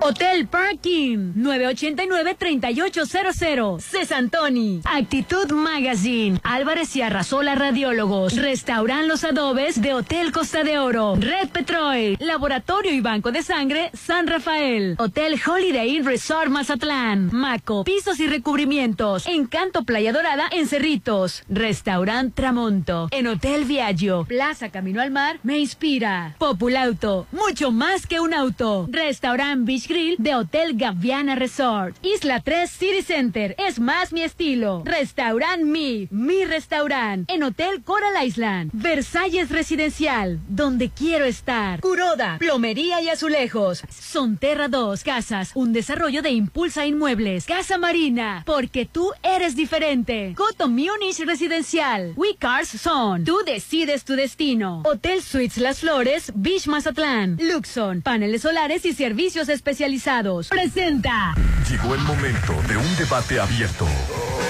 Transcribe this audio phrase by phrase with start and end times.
[0.00, 6.38] Hotel Parking 989-3800 Cesantoni Actitud Magazine.
[6.42, 8.36] Álvarez y Arrasola Radiólogos.
[8.36, 11.14] Restauran Los Adobes de Hotel Costa de Oro.
[11.16, 12.16] Red Petrol.
[12.20, 14.96] Laboratorio y Banco de Sangre San Rafael.
[14.98, 17.30] Hotel Holiday Inn Resort Mazatlán.
[17.32, 17.84] Maco.
[17.84, 19.26] Pisos y recubrimientos.
[19.26, 21.42] Encanto Playa Dorada en Cerritos.
[21.48, 23.08] Restaurant Tramonto.
[23.10, 24.26] En Hotel Viaggio.
[24.28, 25.38] Plaza Camino al Mar.
[25.42, 26.34] Me Inspira.
[26.38, 27.26] Populauto.
[27.32, 28.86] Mucho más que un auto.
[28.90, 31.96] Restaurant Beach Grill de Hotel Gaviana Resort.
[32.02, 33.54] Isla 3 City Center.
[33.58, 34.82] Es más mi estilo.
[34.84, 36.08] Restaurant Mi.
[36.10, 37.30] Mi restaurant.
[37.30, 38.70] En Hotel Coral Island.
[38.72, 40.40] Versalles Residencial.
[40.48, 41.80] Donde quiero estar.
[41.80, 42.36] Curoda.
[42.38, 43.82] Plomería y azulejos.
[43.88, 45.04] Sonterra 2.
[45.04, 45.52] Casas.
[45.54, 47.46] Un desarrollo de Impulsa Inmuebles.
[47.46, 48.42] Casa Marina.
[48.44, 50.34] Porque tú eres diferente.
[50.36, 52.14] Coto Munich Residencial.
[52.16, 53.24] We Cars Son.
[53.24, 54.82] Tú decides tu destino.
[54.84, 56.32] Hotel Suites Las Flores.
[56.34, 57.38] Beach Mazatlán.
[57.40, 58.02] Luxon.
[58.02, 60.48] Paneles solares y servicios especiales especializados.
[60.48, 61.34] Presenta.
[61.68, 63.86] Llegó el momento de un debate abierto.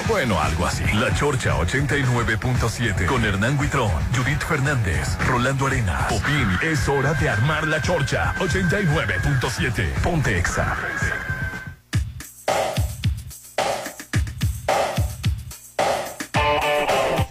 [0.06, 0.84] Bueno, algo así.
[0.94, 6.06] La Chorcha 89.7 con Hernán Guitrón, Judith Fernández, Rolando Arena.
[6.10, 10.00] Opin, es hora de armar la Chorcha 89.7.
[10.02, 10.77] Ponte Exa.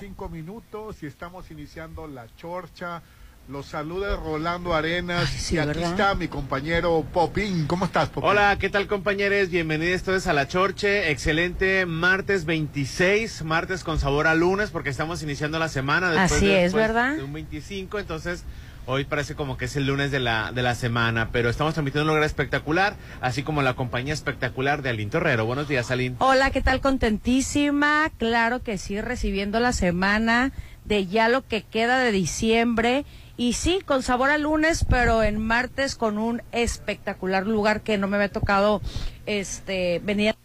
[0.01, 3.01] Cinco minutos y estamos iniciando la Chorcha
[3.47, 7.67] los saluda Rolando Arenas y aquí está mi compañero Popín.
[7.67, 8.29] ¿Cómo estás, Popín?
[8.29, 9.49] Hola, ¿qué tal, compañeros?
[9.49, 11.11] Bienvenidos todos a La Chorche.
[11.11, 16.09] Excelente martes 26, martes con sabor a lunes, porque estamos iniciando la semana.
[16.09, 17.17] Después Así es, ¿verdad?
[17.17, 18.43] De un 25, entonces
[18.87, 22.03] Hoy parece como que es el lunes de la, de la semana, pero estamos transmitiendo
[22.03, 25.43] un lugar espectacular, así como la compañía espectacular de Alín Torrero.
[25.43, 26.15] Buenos días, Alín.
[26.19, 26.81] Hola, ¿qué tal?
[26.81, 28.11] Contentísima.
[28.19, 30.51] Claro que sí, recibiendo la semana
[30.83, 33.05] de ya lo que queda de diciembre
[33.37, 38.07] y sí, con sabor a lunes, pero en martes con un espectacular lugar que no
[38.07, 38.81] me había tocado
[39.25, 40.35] este venir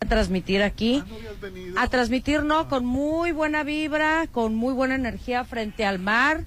[0.00, 1.04] a transmitir aquí.
[1.76, 6.44] Ah, a transmitir, no, con muy buena vibra, con muy buena energía frente al mar.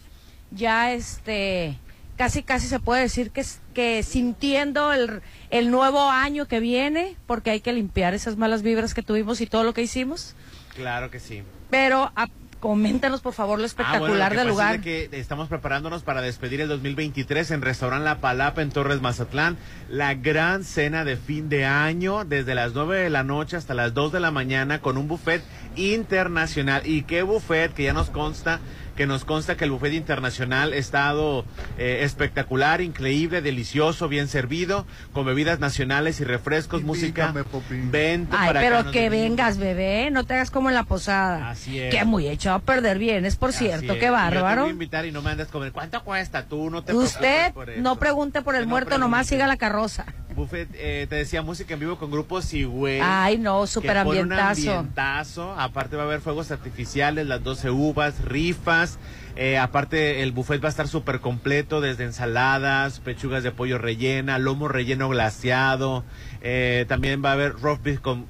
[0.51, 1.77] Ya este
[2.17, 7.51] casi casi se puede decir que que sintiendo el, el nuevo año que viene, porque
[7.51, 10.35] hay que limpiar esas malas vibras que tuvimos y todo lo que hicimos.
[10.75, 11.43] Claro que sí.
[11.69, 12.27] Pero a,
[12.65, 14.81] Coméntanos, por favor, lo ah, espectacular del lugar.
[14.81, 19.55] que estamos preparándonos para despedir el 2023 en Restaurant La Palapa en Torres Mazatlán.
[19.87, 23.93] La gran cena de fin de año, desde las 9 de la noche hasta las
[23.93, 25.43] 2 de la mañana, con un buffet
[25.75, 26.81] internacional.
[26.87, 27.71] ¿Y qué buffet?
[27.71, 28.59] Que ya nos consta
[28.95, 31.45] que nos consta que el buffet internacional ha estado
[31.77, 37.33] eh, espectacular, increíble, delicioso, bien servido, con bebidas nacionales y refrescos, música.
[37.69, 41.49] Vente Ay, pero que vengas, bebé, no te hagas como en la posada.
[41.49, 41.93] Así es.
[41.93, 44.45] Que muy echado a perder bien, es por cierto, qué bárbaro.
[44.45, 46.45] Yo te voy a invitar y no me andes con ¿cuánto cuesta?
[46.45, 50.05] Tú no te Usted no pregunte por el muerto, nomás siga la carroza.
[50.35, 52.99] Buffet, eh, te decía música en vivo con grupos güey.
[53.01, 54.71] Ay, no, súper ambientazo.
[54.71, 55.51] ambientazo.
[55.53, 58.99] Aparte va a haber fuegos artificiales, las 12 uvas, rifas.
[59.37, 64.37] Eh, aparte, el buffet va a estar súper completo, desde ensaladas, pechugas de pollo rellena,
[64.37, 66.03] lomo relleno glaciado.
[66.41, 68.27] Eh, también va a haber roast beef con,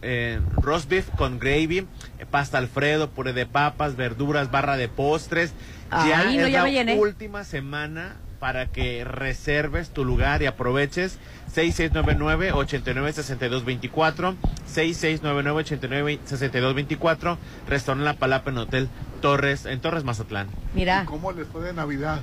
[0.61, 1.87] roast beef con gravy,
[2.31, 5.53] pasta alfredo, puré de papas, verduras, barra de postres.
[5.91, 11.17] ya es la última semana para que reserves tu lugar y aproveches
[11.56, 14.35] 6699-896224,
[14.72, 18.88] 6699-896224, Restaurante La Palapa en Hotel
[19.19, 20.45] Torres, en Torres Mazatlán.
[20.75, 21.05] Mira.
[21.05, 22.22] ¿Cómo les fue de Navidad?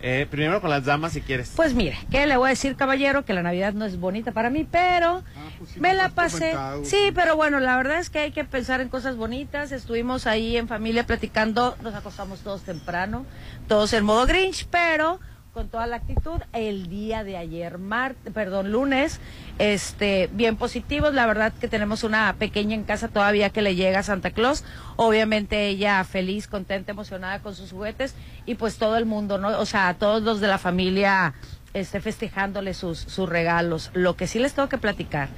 [0.00, 1.52] Eh, primero con las damas, si quieres.
[1.54, 3.26] Pues mire, ¿qué le voy a decir, caballero?
[3.26, 6.56] Que la Navidad no es bonita para mí, pero ah, pues me la pasé.
[6.82, 9.70] Sí, pero bueno, la verdad es que hay que pensar en cosas bonitas.
[9.72, 13.26] Estuvimos ahí en familia platicando, nos acostamos todos temprano,
[13.66, 15.20] todos en modo Grinch, pero
[15.52, 19.20] con toda la actitud el día de ayer, martes, perdón, lunes,
[19.58, 21.14] este, bien positivos.
[21.14, 24.64] La verdad que tenemos una pequeña en casa todavía que le llega a Santa Claus.
[24.96, 28.14] Obviamente ella feliz, contenta, emocionada con sus juguetes
[28.46, 29.58] y pues todo el mundo, ¿no?
[29.58, 31.34] O sea, todos los de la familia
[31.74, 33.90] este, festejándole sus, sus regalos.
[33.94, 35.28] Lo que sí les tengo que platicar,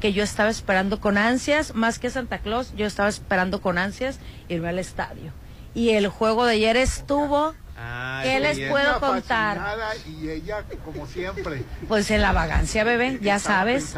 [0.00, 4.18] que yo estaba esperando con ansias, más que Santa Claus, yo estaba esperando con ansias
[4.48, 5.32] irme al estadio.
[5.74, 7.54] Y el juego de ayer estuvo
[8.22, 9.60] ¿Qué les puedo contar?
[10.06, 11.64] Y ella, como siempre.
[11.88, 13.94] Pues en la vagancia, bebé, ya sabes.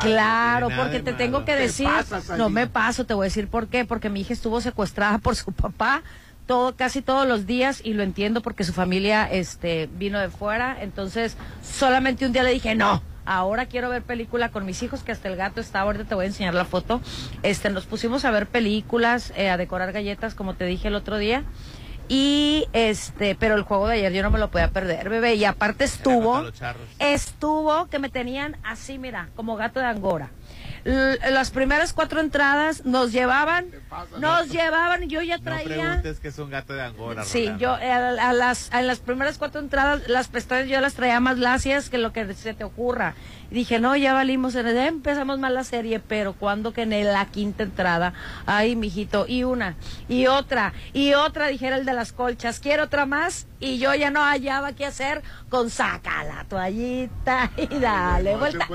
[0.00, 1.88] Claro, porque te tengo que decir,
[2.36, 5.36] no me paso, te voy a decir por qué, porque mi hija estuvo secuestrada por
[5.36, 6.02] su papá
[6.46, 10.76] todo casi todos los días y lo entiendo porque su familia este vino de fuera,
[10.80, 15.10] entonces solamente un día le dije, "No, Ahora quiero ver película con mis hijos, que
[15.10, 17.00] hasta el gato está, ahorita te voy a enseñar la foto.
[17.42, 21.18] Este, nos pusimos a ver películas, eh, a decorar galletas, como te dije el otro
[21.18, 21.42] día.
[22.08, 25.34] Y este, pero el juego de ayer yo no me lo podía perder, bebé.
[25.34, 26.44] Y aparte estuvo,
[26.98, 30.30] estuvo que me tenían así, mira, como gato de angora
[30.86, 33.66] las primeras cuatro entradas nos llevaban,
[34.20, 35.64] nos llevaban, yo ya traía.
[35.64, 37.24] No preguntes que es un gato de Angora.
[37.24, 41.18] Sí, yo eh, a, las, a las primeras cuatro entradas, las pestañas yo las traía
[41.18, 43.14] más lacias que lo que se te ocurra.
[43.50, 47.62] Dije, no, ya valimos, ya empezamos mal la serie, pero cuando que en la quinta
[47.62, 48.12] entrada,
[48.46, 49.76] ay, mijito, y una,
[50.08, 54.10] y otra, y otra, dijera el de las colchas, quiero otra más, y yo ya
[54.10, 58.66] no hallaba qué hacer con saca la toallita y dale vuelta.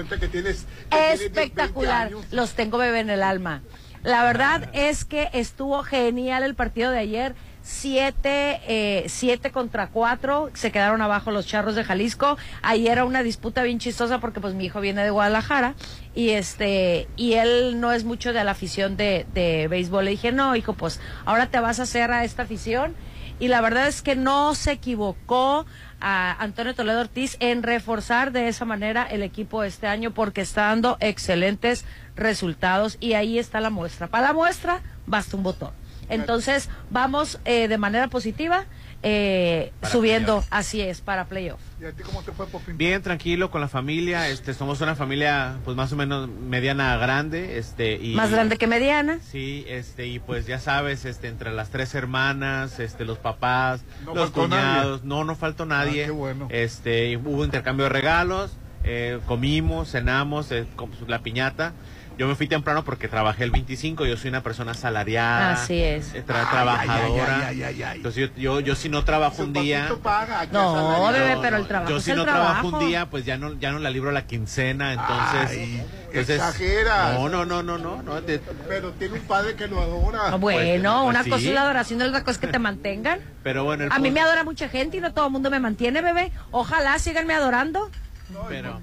[0.92, 2.12] Espectacular.
[2.32, 3.62] Los tengo bebé en el alma.
[4.04, 7.36] La verdad es que estuvo genial el partido de ayer.
[7.64, 12.38] Siete, eh, siete contra cuatro, se quedaron abajo los charros de Jalisco.
[12.62, 15.76] Ayer era una disputa bien chistosa porque pues mi hijo viene de Guadalajara
[16.16, 20.06] y este, y él no es mucho de la afición de, de béisbol.
[20.06, 22.96] Le dije, no, hijo, pues ahora te vas a hacer a esta afición
[23.42, 25.66] y la verdad es que no se equivocó
[26.00, 30.68] a Antonio Toledo Ortiz en reforzar de esa manera el equipo este año porque está
[30.68, 31.84] dando excelentes
[32.16, 34.08] resultados y ahí está la muestra.
[34.08, 35.81] Para la muestra basta un botón.
[36.12, 38.66] Entonces vamos eh, de manera positiva
[39.04, 41.60] eh, subiendo, así es, para playoff.
[41.82, 45.58] ¿Y a ti cómo te fue, Bien, tranquilo, con la familia, este, somos una familia,
[45.66, 48.14] pues más o menos mediana grande, este, y...
[48.14, 49.20] Más grande que mediana.
[49.24, 53.82] Sí, este, y pues ya sabes, este, entre las tres hermanas, este, los papás,
[54.14, 56.06] los cuñados, no, no faltó nadie.
[56.06, 56.48] Ah, bueno.
[56.52, 58.52] Este, hubo intercambio de regalos,
[58.84, 60.68] eh, comimos, cenamos, eh,
[61.08, 61.74] la piñata,
[62.18, 65.54] yo me fui temprano porque trabajé el 25, yo soy una persona salariada.
[65.54, 66.14] Así es.
[66.14, 67.52] Eh, trabajadora.
[67.94, 69.90] Entonces yo, yo, si no trabajo un día...
[70.52, 73.72] no, bebé, pero el trabajo Yo si no trabajo un día, pues ya no, ya
[73.72, 75.86] no la libro la quincena, entonces...
[76.14, 77.14] exagera.
[77.14, 78.22] No, no, no, no, no.
[78.68, 80.36] Pero tiene un padre que lo adora.
[80.38, 83.20] bueno, pues, una cosa es la adoración y otra cosa es que te mantengan.
[83.44, 86.02] Pero bueno, A mí me adora mucha gente y no todo el mundo me mantiene,
[86.02, 86.32] bebé.
[86.52, 87.90] Ojalá síganme adorando.
[88.32, 88.82] No, pero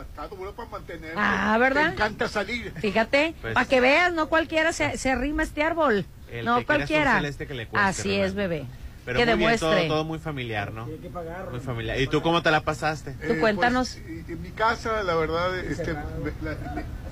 [0.00, 1.14] está duro para mantener.
[1.16, 1.86] Ah, ¿verdad?
[1.88, 2.72] Me encanta salir.
[2.80, 6.04] Fíjate, pues para que veas, no cualquiera se, se arrima este árbol.
[6.44, 7.22] no cualquiera.
[7.74, 8.66] Así es, bebé.
[9.04, 9.88] Pero que muy demuestre.
[9.88, 10.86] todo, muy familiar, ¿no?
[10.86, 12.00] muy familiar.
[12.00, 13.12] ¿Y tú cómo te la pasaste?
[13.12, 13.98] Tú eh, cuéntanos.
[14.02, 15.94] Pues, en mi casa, la verdad, este,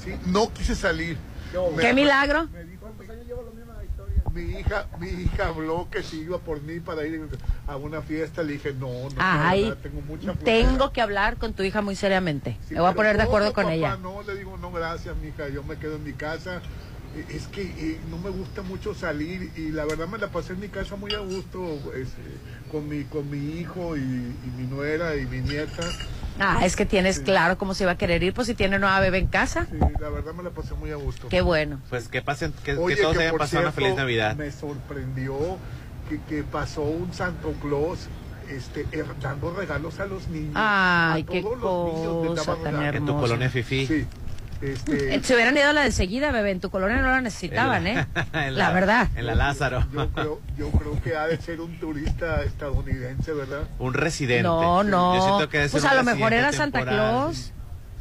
[0.05, 1.17] sí, no quise salir.
[1.81, 2.47] ¿Qué milagro?
[2.47, 2.76] mi
[4.59, 7.29] hija, mi hija habló que si iba por mí para ir
[7.67, 11.82] a una fiesta, le dije, no, no, tengo mucha Tengo que hablar con tu hija
[11.82, 12.56] muy seriamente.
[12.70, 13.97] me voy a poner de acuerdo con ella.
[13.97, 16.61] No, le digo, no, gracias, mi hija, yo me quedo en mi casa.
[17.17, 20.53] E, es que eh, no me gusta mucho salir y la verdad me la pasé
[20.53, 22.23] en mi casa muy a gusto este,
[22.70, 25.85] con, mi, con mi hijo y, y mi nuera y mi nieta.
[26.38, 29.00] Ah, es que tienes claro cómo se iba a querer ir, pues si tiene nueva
[29.00, 29.67] bebé en casa.
[29.70, 31.29] Sí, la verdad me la pasé muy a gusto.
[31.29, 31.81] Qué bueno.
[31.90, 34.37] Pues que pasen, que, todos hayan pasado una feliz Navidad.
[34.37, 35.37] Me sorprendió
[36.08, 38.08] que, que pasó un Santo Claus
[38.50, 40.52] este, er, dando regalos a los niños.
[40.55, 42.96] Ay, qué cosa tan hermosa.
[42.96, 43.87] En tu colonia Fifi.
[43.87, 44.06] Sí.
[44.60, 45.20] Este...
[45.22, 46.50] Se hubieran ido a la de seguida, bebé.
[46.50, 48.06] En tu colonia no la necesitaban, ¿eh?
[48.50, 49.08] la, verdad.
[49.16, 49.87] En la Lázaro.
[49.93, 53.69] Yo creo, yo creo, que ha de ser un turista estadounidense, ¿verdad?
[53.78, 54.43] Un residente.
[54.43, 55.14] No, no.
[55.16, 57.52] Yo siento que pues a lo mejor era Santa Claus.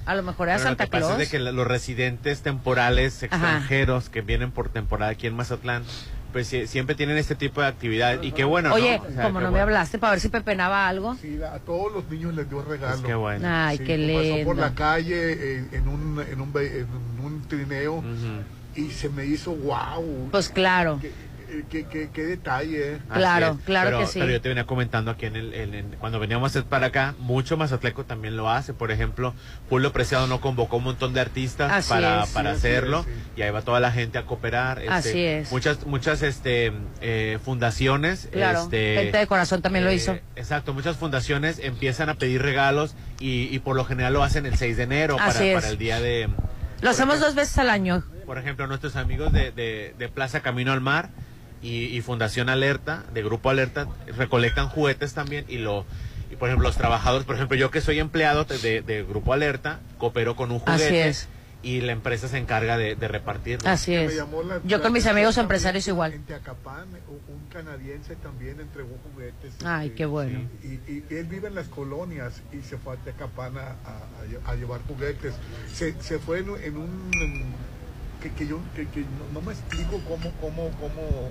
[0.05, 1.03] A lo mejor era Santa Claus.
[1.03, 5.83] Pasa es de que los residentes temporales extranjeros que vienen por temporada aquí en Mazatlán
[6.31, 8.73] pues siempre tienen este tipo de actividad y qué bueno.
[8.73, 11.15] Oye, como no me hablaste para ver si pepenaba algo.
[11.21, 12.93] Sí, a todos los niños les dio regalo.
[12.95, 13.47] Pues qué bueno.
[13.49, 14.33] Ay, qué lindo.
[14.33, 16.87] Pasó por la calle en, un, en, un, en
[17.23, 18.03] un trineo
[18.75, 20.29] y se me hizo wow.
[20.31, 20.99] Pues claro.
[21.03, 21.11] Eh,
[21.69, 22.93] qué, qué, detalle.
[22.93, 22.97] ¿eh?
[23.13, 24.19] Claro, claro que sí.
[24.19, 28.37] Pero yo te venía comentando aquí en el, cuando veníamos para acá, mucho Mazatleco también
[28.37, 28.73] lo hace.
[28.73, 29.33] Por ejemplo,
[29.69, 33.79] Julio Preciado no convocó un montón de artistas para, para hacerlo y ahí va toda
[33.79, 34.79] la gente a cooperar.
[34.79, 35.51] Este, así es.
[35.51, 38.29] Muchas, muchas este, eh, fundaciones.
[38.31, 40.17] Claro, este, gente de corazón también lo hizo.
[40.35, 44.77] Exacto, muchas fundaciones empiezan a pedir regalos y, por lo general lo hacen el 6
[44.77, 46.29] de enero para, para el día de...
[46.81, 48.03] Lo hacemos dos veces al año.
[48.25, 51.09] Por ejemplo, nuestros amigos de, de, de Plaza Camino al Mar
[51.67, 55.85] y, Fundación Alerta, de Grupo Alerta, recolectan juguetes también y lo...
[56.29, 59.79] Y por ejemplo, los trabajadores, por ejemplo, yo que soy empleado de, de Grupo Alerta,
[59.97, 61.13] coopero con un juguete.
[61.63, 63.69] y la empresa se encarga de, de repartirlo.
[63.69, 64.21] Así es.
[64.65, 66.13] Yo con mis amigos empresarios igual.
[66.13, 69.53] En Teacapán, un canadiense también entregó juguetes.
[69.65, 70.41] Ay, qué bueno.
[70.63, 73.75] Y, él vive en las colonias y se fue a Teacapán a,
[74.45, 75.33] a, llevar juguetes.
[75.73, 77.53] Se, se fue en, un
[78.21, 81.29] que, que yo que, que no, me explico cómo, cómo, cómo...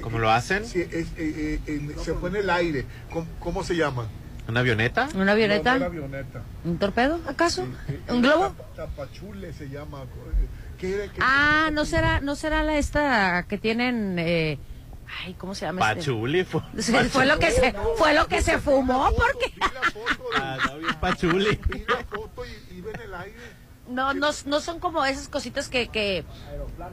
[0.00, 0.64] ¿Cómo lo hacen?
[0.64, 2.86] Sí, es, eh, eh, se fue en el aire.
[3.40, 4.06] ¿Cómo, se llama?
[4.48, 5.08] ¿Una avioneta?
[5.14, 5.78] ¿Una avioneta?
[5.78, 6.42] No, avioneta.
[6.64, 7.66] ¿Un torpedo, acaso?
[8.08, 8.54] ¿Un globo?
[8.76, 10.04] Tapachule se llama.
[11.20, 14.18] ah, ¿no será, ¿no será la esta que tienen...
[14.18, 14.58] Eh,
[15.24, 15.80] Ay, ¿cómo se llama?
[15.80, 16.00] Este?
[16.00, 16.62] Pachuli fue,
[17.26, 19.54] lo que se fue lo que se fumó porque
[20.34, 21.58] ah, no, Pachuli.
[23.88, 26.24] No, no, no son como esas cositas que, que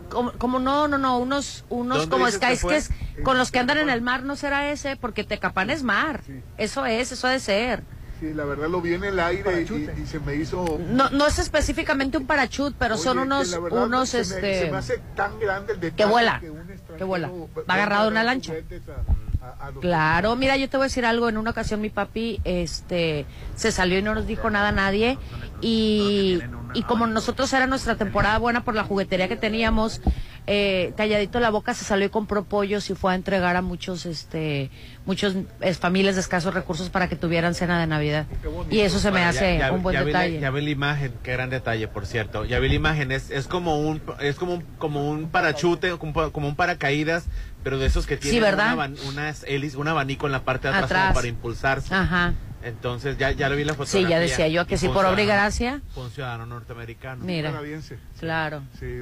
[0.09, 2.89] como, como no, no, no, unos, unos como skies
[3.23, 6.21] con los que andan en el mar, no será ese, porque Tecapan es mar.
[6.57, 7.83] Eso es, eso ha de ser.
[8.19, 10.79] Sí, la verdad lo vi en el aire y, se me hizo...
[10.79, 14.61] No, no es específicamente un parachut, pero son unos, unos, este...
[14.61, 16.41] se me hace tan grande el detalle que vuela,
[16.97, 17.29] que, vuela.
[17.69, 18.53] Va agarrado una lancha.
[19.81, 21.29] Claro, mira, yo te voy a decir algo.
[21.29, 25.17] En una ocasión mi papi este, se salió y no nos dijo nada a nadie.
[25.61, 26.39] Y,
[26.73, 30.01] y como nosotros era nuestra temporada buena por la juguetería que teníamos,
[30.45, 34.05] eh, calladito la boca se salió y compró pollos y fue a entregar a muchos,
[34.05, 34.69] este,
[35.05, 35.35] muchos
[35.79, 38.25] familias de escasos recursos para que tuvieran cena de Navidad.
[38.69, 40.39] Y eso se me hace un buen detalle.
[40.39, 42.45] ya vi la imagen, qué gran detalle, por cierto.
[42.45, 46.31] Ya vi la imagen, es, es como un, es como un, como un parachute, como,
[46.31, 47.25] como un paracaídas,
[47.63, 48.73] pero de esos que tienen una,
[49.07, 49.33] una,
[49.77, 51.93] un abanico en la parte de atrás, para impulsarse.
[51.93, 52.33] Ajá.
[52.63, 54.07] Entonces ya, ya lo vi la fotografía.
[54.07, 55.81] Sí, ya decía yo que sí, por obra y gracia.
[55.95, 57.23] un ciudadano norteamericano.
[57.23, 57.51] Mira.
[57.51, 57.97] Canadiense.
[58.19, 58.63] Claro.
[58.79, 59.01] Sí,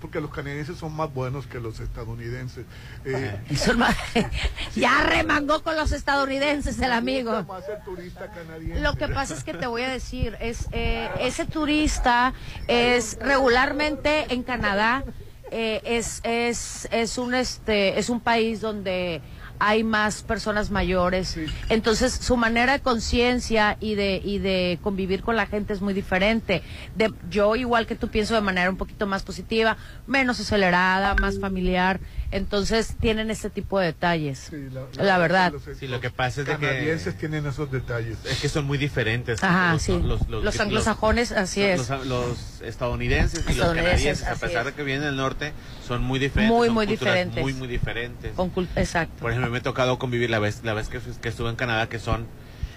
[0.00, 2.66] porque los canadienses son más buenos que los estadounidenses.
[3.04, 3.40] Eh,
[4.76, 7.46] ya remangó con los estadounidenses el amigo.
[7.84, 8.80] turista canadiense.
[8.80, 12.34] Lo que pasa es que te voy a decir, es eh, ese turista
[12.66, 15.04] es regularmente en Canadá
[15.50, 19.22] eh, es, es, es un este es un país donde
[19.60, 21.38] hay más personas mayores.
[21.68, 25.94] Entonces, su manera de conciencia y de, y de convivir con la gente es muy
[25.94, 26.62] diferente.
[26.94, 31.38] De, yo, igual que tú, pienso de manera un poquito más positiva, menos acelerada, más
[31.40, 32.00] familiar.
[32.30, 34.50] Entonces, tienen este tipo de detalles.
[34.96, 35.52] la, verdad.
[35.78, 36.56] sí, lo que pasa es que.
[36.56, 38.18] canadienses tienen esos detalles.
[38.24, 39.42] Es que son muy diferentes.
[39.42, 40.00] Ajá, los, sí.
[40.02, 41.88] Los, anglosajones, así es.
[42.06, 45.52] Los, estadounidenses y los canadienses, a pesar de que vienen del norte,
[45.86, 46.54] son muy diferentes.
[46.54, 47.42] Muy, muy diferentes.
[47.42, 48.32] Muy, muy diferentes.
[48.76, 49.14] Exacto.
[49.20, 51.88] Por ejemplo, me he tocado convivir la vez, la vez que, que estuve en Canadá,
[51.88, 52.26] que son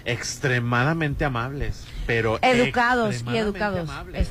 [0.04, 3.88] extremadamente amables, pero educados y educados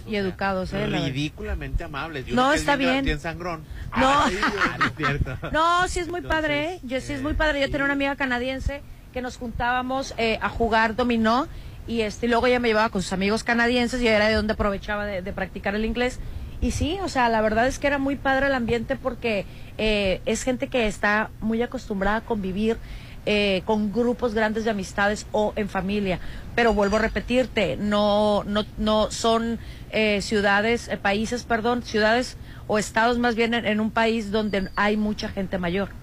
[0.08, 2.28] y educados, eh, ridículamente amables.
[2.30, 3.20] no está bien.
[3.20, 3.64] sangrón.
[3.98, 4.26] No,
[5.52, 6.74] no, sí es muy padre.
[6.74, 6.80] ¿eh?
[6.84, 7.62] Yo sí es muy padre.
[7.62, 8.82] Yo tenía una amiga canadiense
[9.14, 11.48] que nos juntábamos eh, a jugar dominó
[11.88, 15.06] y este luego ella me llevaba con sus amigos canadienses y era de donde aprovechaba
[15.06, 16.20] de, de practicar el inglés
[16.62, 19.46] y sí, o sea, la verdad es que era muy padre el ambiente porque
[19.80, 22.78] eh, es gente que está muy acostumbrada a convivir
[23.26, 26.20] eh, con grupos grandes de amistades o en familia.
[26.56, 29.60] Pero vuelvo a repetirte, no, no, no son
[29.92, 32.38] eh, ciudades, países, perdón, ciudades
[32.68, 36.01] o estados más bien en un país donde hay mucha gente mayor.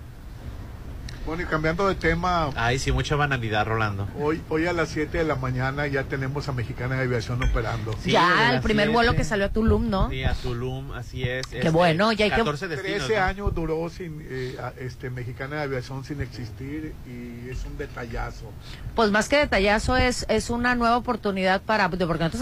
[1.28, 2.48] Bueno, y cambiando de tema.
[2.56, 4.08] Ay, sí, mucha banalidad, Rolando.
[4.18, 7.94] Hoy, hoy a las 7 de la mañana ya tenemos a Mexicana de Aviación operando.
[8.06, 10.08] ya, el primer vuelo que salió a Tulum, ¿no?
[10.08, 11.46] Sí, a Tulum, así es.
[11.46, 12.76] Qué este, bueno, ya hay 14 que...
[12.78, 18.50] 13 años duró sin, eh, este, Mexicana de Aviación sin existir y es un detallazo.
[18.94, 21.90] Pues más que detallazo es, es una nueva oportunidad para...
[21.90, 22.38] Porque no te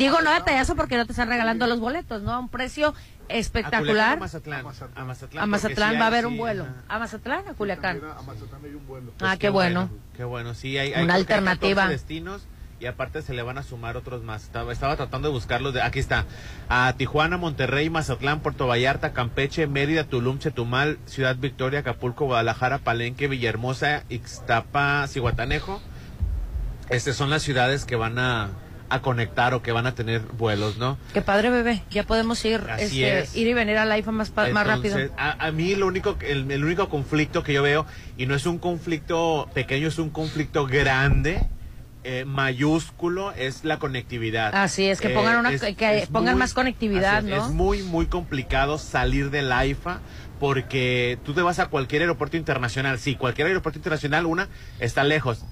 [0.00, 2.32] digo no detallazo porque no te están regalando los boletos, ¿no?
[2.32, 2.94] A un precio
[3.28, 4.16] espectacular.
[4.16, 4.66] A Mazatlán.
[4.96, 6.66] A Mazatlán, va a haber un vuelo.
[6.88, 8.00] A Mazatlán, a Culiacán.
[8.04, 9.12] A Mazatlán hay un vuelo.
[9.20, 9.90] ah, qué, bueno.
[10.16, 11.88] Qué bueno, sí, hay, una alternativa.
[11.88, 12.46] destinos
[12.80, 14.42] y aparte se le van a sumar otros más.
[14.42, 15.72] Estaba, estaba tratando de buscarlos.
[15.72, 16.26] De, aquí está.
[16.68, 23.28] A Tijuana, Monterrey, Mazatlán, Puerto Vallarta, Campeche, Mérida, Tulum, Chetumal, Ciudad Victoria, Acapulco, Guadalajara, Palenque,
[23.28, 25.80] Villahermosa, Ixtapa, Cihuatanejo.
[26.90, 28.50] Estas son las ciudades que van a
[28.88, 30.98] a conectar o que van a tener vuelos, ¿no?
[31.12, 31.82] Qué padre, bebé.
[31.90, 34.98] Ya podemos ir, este, ir y venir a la IFA más, más rápido.
[35.16, 37.86] A, mí lo único, el, el, único conflicto que yo veo,
[38.16, 41.48] y no es un conflicto pequeño, es un conflicto grande,
[42.04, 44.54] eh, mayúsculo, es la conectividad.
[44.54, 47.46] Así es, que pongan, una, eh, que pongan más conectividad, ¿no?
[47.46, 50.00] Es muy, muy complicado salir de la IFA
[50.38, 52.98] porque tú te vas a cualquier aeropuerto internacional.
[52.98, 54.48] Sí, cualquier aeropuerto internacional, una,
[54.80, 55.44] está lejos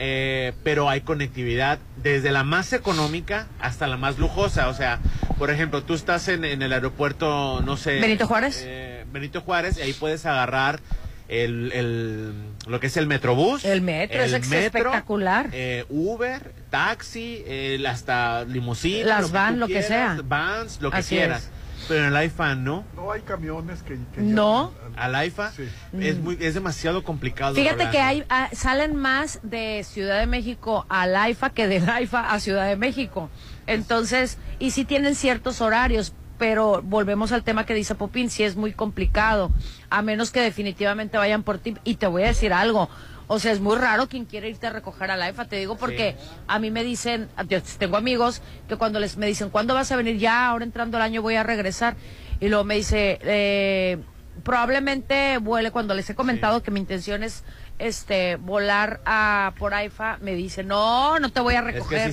[0.00, 4.68] eh, pero hay conectividad desde la más económica hasta la más lujosa.
[4.68, 5.00] O sea,
[5.38, 7.98] por ejemplo, tú estás en, el aeropuerto, no sé.
[8.00, 8.62] Benito Juárez.
[8.64, 10.78] Eh, Benito Juárez, y ahí puedes agarrar
[11.26, 12.32] el, el,
[12.68, 13.64] lo que es el Metrobús.
[13.64, 15.50] El metro, es espectacular.
[15.52, 17.44] Eh, Uber, taxi,
[17.84, 19.04] hasta limusina.
[19.04, 20.16] Las van, lo que sea.
[20.22, 21.50] Vans, lo que quieras.
[21.88, 22.84] Pero en el IFA no.
[22.94, 23.98] No hay camiones que...
[24.18, 24.72] no.
[24.96, 25.52] Al IFA
[26.00, 27.54] es, muy, es demasiado complicado.
[27.54, 32.30] Fíjate que hay, ah, salen más de Ciudad de México al IFA que del IFA
[32.32, 33.30] a Ciudad de México.
[33.66, 38.56] Entonces, y sí tienen ciertos horarios, pero volvemos al tema que dice Popín, sí es
[38.56, 39.50] muy complicado,
[39.90, 41.76] a menos que definitivamente vayan por ti.
[41.84, 42.88] Y te voy a decir algo,
[43.28, 45.76] O sea, es muy raro quien quiere irte a recoger a la EFA, te digo
[45.76, 46.16] porque
[46.46, 49.96] a mí me dicen, yo tengo amigos que cuando les me dicen, ¿cuándo vas a
[49.96, 50.16] venir?
[50.18, 51.94] Ya, ahora entrando el año voy a regresar.
[52.40, 53.98] Y luego me dice, eh,
[54.42, 57.44] probablemente vuele cuando les he comentado que mi intención es
[57.78, 62.12] este volar a por AIFA me dice no no te voy a recoger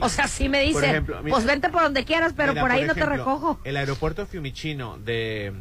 [0.00, 3.04] o sea sí me dice pues vente por donde quieras pero por ahí no te
[3.04, 5.52] recojo el aeropuerto Fiumicino de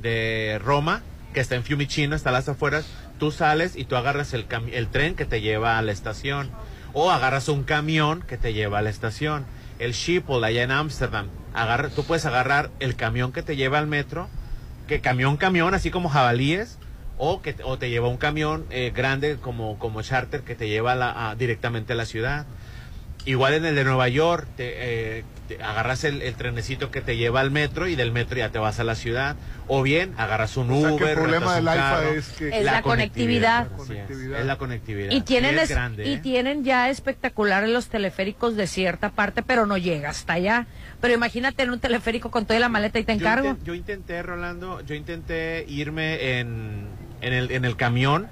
[0.00, 1.02] de Roma
[1.34, 2.86] que está en Fiumicino está a las afueras
[3.18, 6.50] tú sales y tú agarras el el tren que te lleva a la estación
[6.92, 9.44] o agarras un camión que te lleva a la estación
[9.78, 11.28] el Schiphol allá en Ámsterdam
[11.94, 14.28] tú puedes agarrar el camión que te lleva al metro
[14.86, 16.78] que camión camión así como jabalíes
[17.18, 20.94] o que o te lleva un camión eh, grande como, como charter que te lleva
[20.94, 22.46] la, directamente a la ciudad.
[23.24, 25.24] Igual en el de Nueva York, te, eh,
[25.62, 28.84] agarras el, trenecito que te lleva al metro y del metro ya te vas a
[28.84, 29.36] la ciudad.
[29.66, 31.08] O bien agarras un Uber.
[31.08, 33.68] el problema del IFA es que la, conectividad.
[34.08, 35.10] Es, la conectividad.
[35.10, 35.58] Y tienen,
[35.98, 36.20] y ¿eh?
[36.22, 40.66] tienen ya espectaculares los teleféricos de cierta parte, pero no llega hasta allá.
[41.00, 43.58] Pero imagínate en un teleférico con toda la maleta y te encargo.
[43.62, 46.88] yo intenté, Rolando, yo intenté irme en
[47.20, 48.28] en el, en el camión,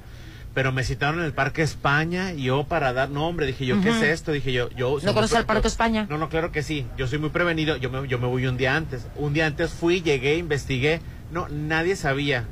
[0.57, 3.91] pero me citaron en el Parque España y yo para dar nombre, dije yo, ¿qué
[3.91, 4.33] es esto?
[4.33, 4.97] Dije yo, yo...
[5.03, 6.07] ¿No conoces el Parque España?
[6.09, 8.57] No, no, claro que sí, yo soy muy prevenido, yo me, yo me voy un
[8.57, 9.07] día antes.
[9.17, 12.47] Un día antes fui, llegué, investigué, no, nadie sabía.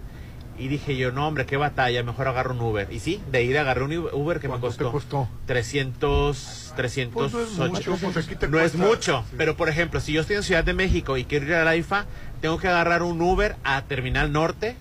[0.58, 2.88] Y dije yo, no, hombre, qué batalla, mejor agarro un Uber.
[2.92, 5.30] Y sí, de ir agarré un Uber que me costó, costó?
[5.46, 7.38] 300, 308.
[8.12, 11.24] Pues no es mucho, pero por ejemplo, si yo estoy en Ciudad de México y
[11.24, 12.04] quiero ir a la IFA,
[12.42, 14.76] tengo que agarrar un Uber a Terminal Norte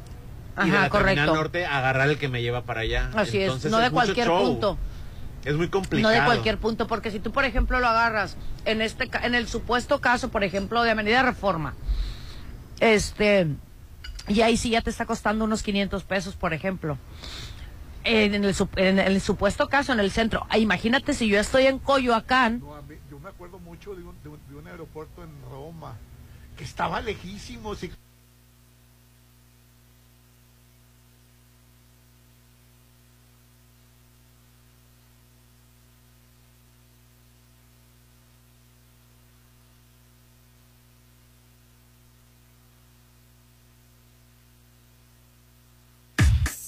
[0.61, 1.33] y de la correcto.
[1.33, 3.09] norte agarrar el que me lleva para allá.
[3.15, 4.77] Así es, no de cualquier punto.
[5.45, 6.13] Es muy complicado.
[6.13, 9.47] No de cualquier punto, porque si tú, por ejemplo, lo agarras en este en el
[9.47, 11.73] supuesto caso, por ejemplo, de Avenida Reforma,
[12.79, 13.47] este,
[14.27, 16.97] y ahí sí ya te está costando unos 500 pesos, por ejemplo.
[18.05, 20.45] En el, en el supuesto caso, en el centro.
[20.49, 22.61] Ah, imagínate si yo estoy en Coyoacán.
[23.09, 25.95] yo me acuerdo mucho de un, de un aeropuerto en Roma,
[26.57, 27.75] que estaba lejísimo.
[27.75, 27.91] Si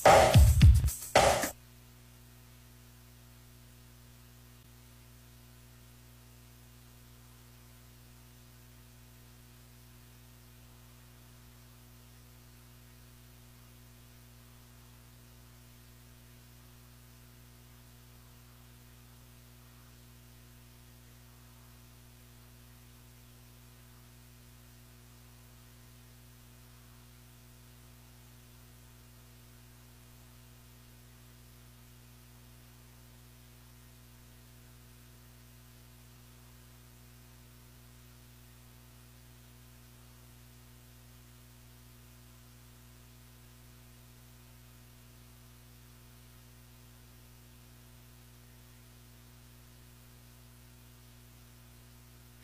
[0.06, 0.45] Bye.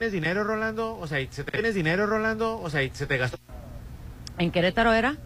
[0.02, 0.98] ¿Tienes dinero, Rolando?
[0.98, 2.60] O sea, ¿se te tienes dinero, Rolando?
[2.60, 3.38] O sea, ¿se te gastó?
[4.40, 5.18] ¿En Querétaro era?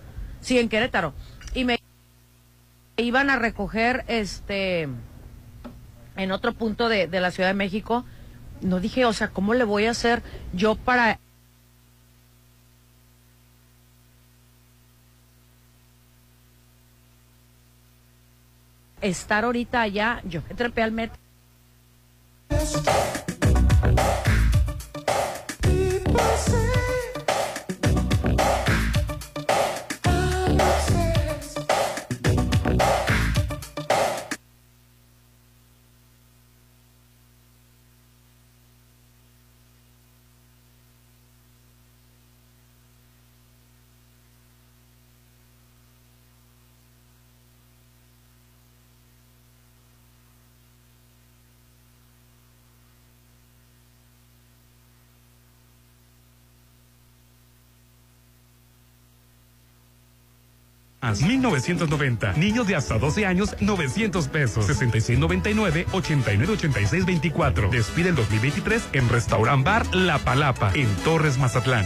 [0.41, 1.13] Sí, en Querétaro.
[1.53, 1.79] Y me
[2.97, 4.89] iban a recoger este
[6.17, 8.03] en otro punto de, de la Ciudad de México.
[8.59, 11.19] No dije, o sea, ¿cómo le voy a hacer yo para
[18.99, 20.21] estar ahorita allá?
[20.25, 21.17] Yo me trepé al metro.
[61.05, 62.33] Más 1990.
[62.33, 64.65] Niños de hasta 12 años, 900 pesos.
[64.65, 67.69] 6699 898624.
[67.69, 71.85] Despide el 2023 en Restaurant Bar La Palapa, en Torres, Mazatlán.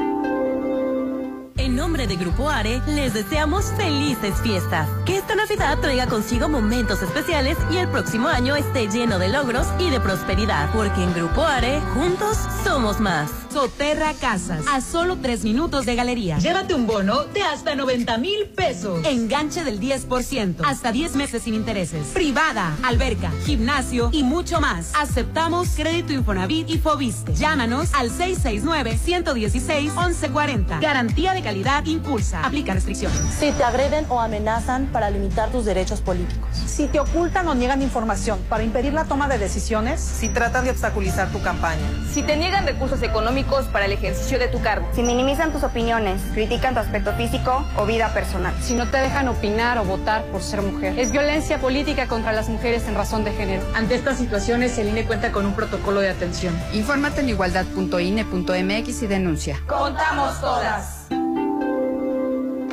[1.71, 4.89] En nombre de Grupo Are, les deseamos felices fiestas.
[5.05, 9.67] Que esta Navidad traiga consigo momentos especiales y el próximo año esté lleno de logros
[9.79, 10.69] y de prosperidad.
[10.73, 13.31] Porque en Grupo Are, juntos somos más.
[13.51, 16.37] Soterra Casas, a solo tres minutos de galería.
[16.37, 19.05] Llévate un bono de hasta 90 mil pesos.
[19.05, 22.07] Enganche del 10%, hasta 10 meses sin intereses.
[22.13, 24.93] Privada, alberca, gimnasio y mucho más.
[24.95, 27.33] Aceptamos crédito Infonavit y Fobiste.
[27.33, 30.79] Llámanos al 669-116-1140.
[30.79, 32.45] Garantía de calidad impulsa.
[32.45, 33.19] Aplica restricciones.
[33.37, 36.47] Si te agreden o amenazan para limitar tus derechos políticos.
[36.53, 39.99] Si te ocultan o niegan información para impedir la toma de decisiones.
[39.99, 41.81] Si tratan de obstaculizar tu campaña.
[42.13, 43.40] Si te niegan recursos económicos
[43.71, 44.87] para el ejercicio de tu cargo.
[44.93, 48.53] Si minimizan tus opiniones, critican tu aspecto físico o vida personal.
[48.61, 50.97] Si no te dejan opinar o votar por ser mujer.
[50.97, 53.63] Es violencia política contra las mujeres en razón de género.
[53.75, 56.57] Ante estas situaciones, el INE cuenta con un protocolo de atención.
[56.73, 59.59] Infórmate en igualdad.ine.mx y denuncia.
[59.67, 61.00] ¡Contamos todas!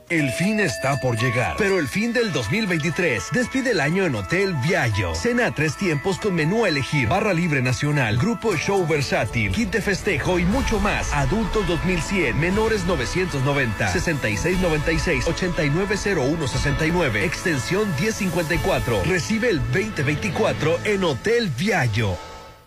[0.10, 4.54] El fin está por llegar, pero el fin del 2023 despide el año en Hotel
[4.66, 5.14] Viallo.
[5.14, 9.82] Cena tres tiempos con menú a elegir, barra libre nacional, grupo show versátil, kit de
[9.82, 11.12] festejo y mucho más.
[11.12, 19.04] Adultos 2100, menores 990, 6696, 890169, extensión 1054.
[19.04, 22.18] Recibe el 2024 en Hotel Viallo.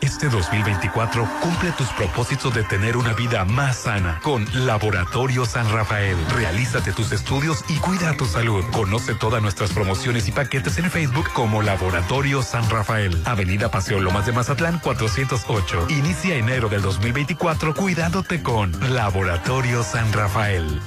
[0.00, 6.16] Este 2024 cumple tus propósitos de tener una vida más sana con Laboratorio San Rafael.
[6.34, 8.64] Realízate tus estudios y cuida tu salud.
[8.72, 13.20] Conoce todas nuestras promociones y paquetes en Facebook como Laboratorio San Rafael.
[13.26, 15.86] Avenida Paseo Lomas de Mazatlán 408.
[15.90, 20.80] Inicia enero del 2024 cuidándote con Laboratorio San Rafael.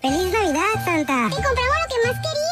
[0.00, 1.26] ¡Feliz Navidad, Santa!
[1.26, 2.49] ¡Y compramos lo que más querías!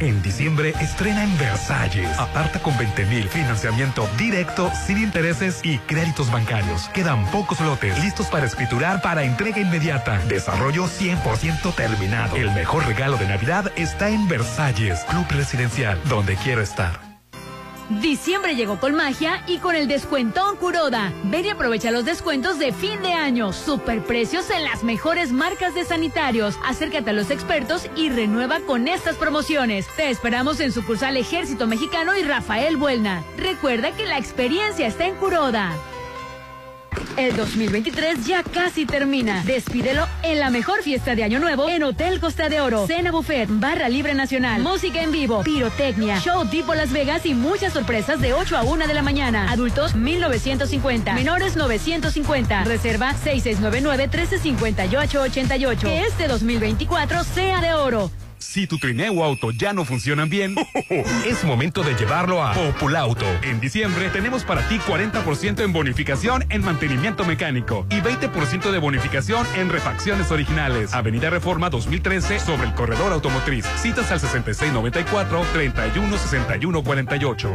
[0.00, 2.18] En diciembre estrena en Versalles.
[2.18, 6.88] Aparta con 20 mil financiamiento directo, sin intereses y créditos bancarios.
[6.94, 10.18] Quedan pocos lotes listos para escriturar para entrega inmediata.
[10.28, 12.36] Desarrollo 100% terminado.
[12.36, 17.09] El mejor regalo de Navidad está en Versalles, Club Residencial, donde quiero estar.
[17.90, 21.12] Diciembre llegó con magia y con el descuentón Curoda.
[21.24, 23.52] Ven y aprovecha los descuentos de fin de año.
[23.52, 26.56] Superprecios en las mejores marcas de sanitarios.
[26.64, 29.88] Acércate a los expertos y renueva con estas promociones.
[29.96, 33.24] Te esperamos en sucursal Ejército Mexicano y Rafael Buelna.
[33.36, 35.76] Recuerda que la experiencia está en Curoda.
[37.16, 39.42] El 2023 ya casi termina.
[39.44, 43.48] Despídelo en la mejor fiesta de Año Nuevo en Hotel Costa de Oro, Cena Buffet,
[43.50, 48.32] Barra Libre Nacional, música en vivo, pirotecnia, show tipo Las Vegas y muchas sorpresas de
[48.32, 49.50] 8 a 1 de la mañana.
[49.50, 52.64] Adultos 1950, menores 950.
[52.64, 55.86] Reserva 6699 135888.
[55.86, 58.10] Que este 2024 sea de oro.
[58.40, 60.56] Si tu trineo auto ya no funcionan bien,
[61.26, 63.26] es momento de llevarlo a Populauto.
[63.42, 69.46] En diciembre tenemos para ti 40% en bonificación en mantenimiento mecánico y 20% de bonificación
[69.56, 70.94] en refacciones originales.
[70.94, 73.66] Avenida Reforma 2013 sobre el corredor automotriz.
[73.76, 77.52] Citas al 6694 316148.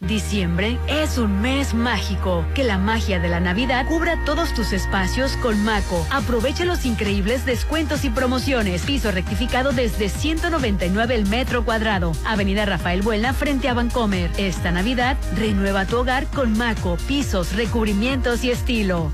[0.00, 2.44] Diciembre es un mes mágico.
[2.54, 6.06] Que la magia de la Navidad cubra todos tus espacios con Maco.
[6.10, 8.82] Aprovecha los increíbles descuentos y promociones.
[8.82, 12.12] Piso rectificado desde 199 el metro cuadrado.
[12.24, 14.30] Avenida Rafael Buena frente a Vancomer.
[14.38, 19.10] Esta Navidad renueva tu hogar con Maco, pisos, recubrimientos y estilo.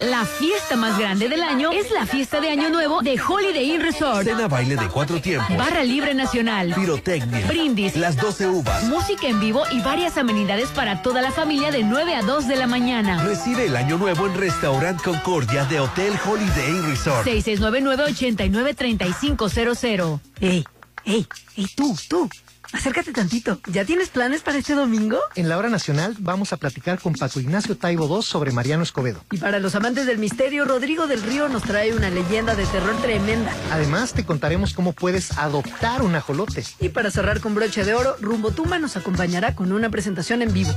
[0.00, 3.80] La fiesta más grande del año es la fiesta de Año Nuevo de Holiday Inn
[3.80, 4.24] Resort.
[4.24, 5.56] Cena baile de cuatro tiempos.
[5.56, 6.74] Barra libre nacional.
[6.74, 7.46] Pirotecnia.
[7.46, 7.94] Brindis.
[7.96, 8.82] Las 12 uvas.
[8.84, 12.56] Música en vivo y varias amenidades para toda la familia de 9 a 2 de
[12.56, 13.22] la mañana.
[13.22, 17.24] Recibe el Año Nuevo en Restaurant Concordia de Hotel Holiday Inn Resort.
[17.28, 20.18] 6699-893500.
[20.40, 20.64] Ey,
[21.04, 21.24] ey,
[21.56, 22.28] ey, tú, tú.
[22.74, 23.60] Acércate tantito.
[23.68, 25.18] ¿Ya tienes planes para este domingo?
[25.36, 29.24] En la hora nacional vamos a platicar con Paco Ignacio Taibo II sobre Mariano Escobedo.
[29.30, 32.96] Y para los amantes del misterio, Rodrigo del Río nos trae una leyenda de terror
[33.00, 33.52] tremenda.
[33.70, 36.64] Además, te contaremos cómo puedes adoptar un ajolote.
[36.80, 40.52] Y para cerrar con broche de oro, Rumbo Tuma nos acompañará con una presentación en
[40.52, 40.72] vivo.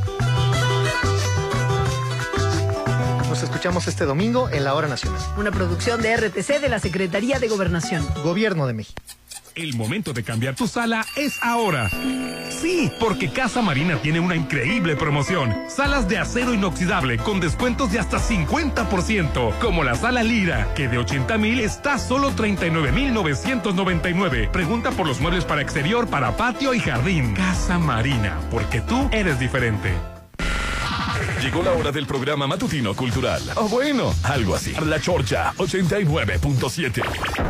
[3.27, 5.19] Nos escuchamos este domingo en la hora nacional.
[5.37, 8.05] Una producción de RTC de la Secretaría de Gobernación.
[8.23, 9.01] Gobierno de México.
[9.57, 11.89] El momento de cambiar tu sala es ahora.
[12.61, 15.51] Sí, porque Casa Marina tiene una increíble promoción.
[15.67, 20.99] Salas de acero inoxidable con descuentos de hasta 50%, como la sala Lira, que de
[20.99, 24.49] 80 mil está solo 39 mil 999.
[24.53, 27.33] Pregunta por los muebles para exterior, para patio y jardín.
[27.33, 29.91] Casa Marina, porque tú eres diferente.
[31.41, 33.41] Llegó la hora del programa matutino cultural.
[33.55, 34.75] O bueno, algo así.
[34.85, 37.47] La Chorcha 89.7.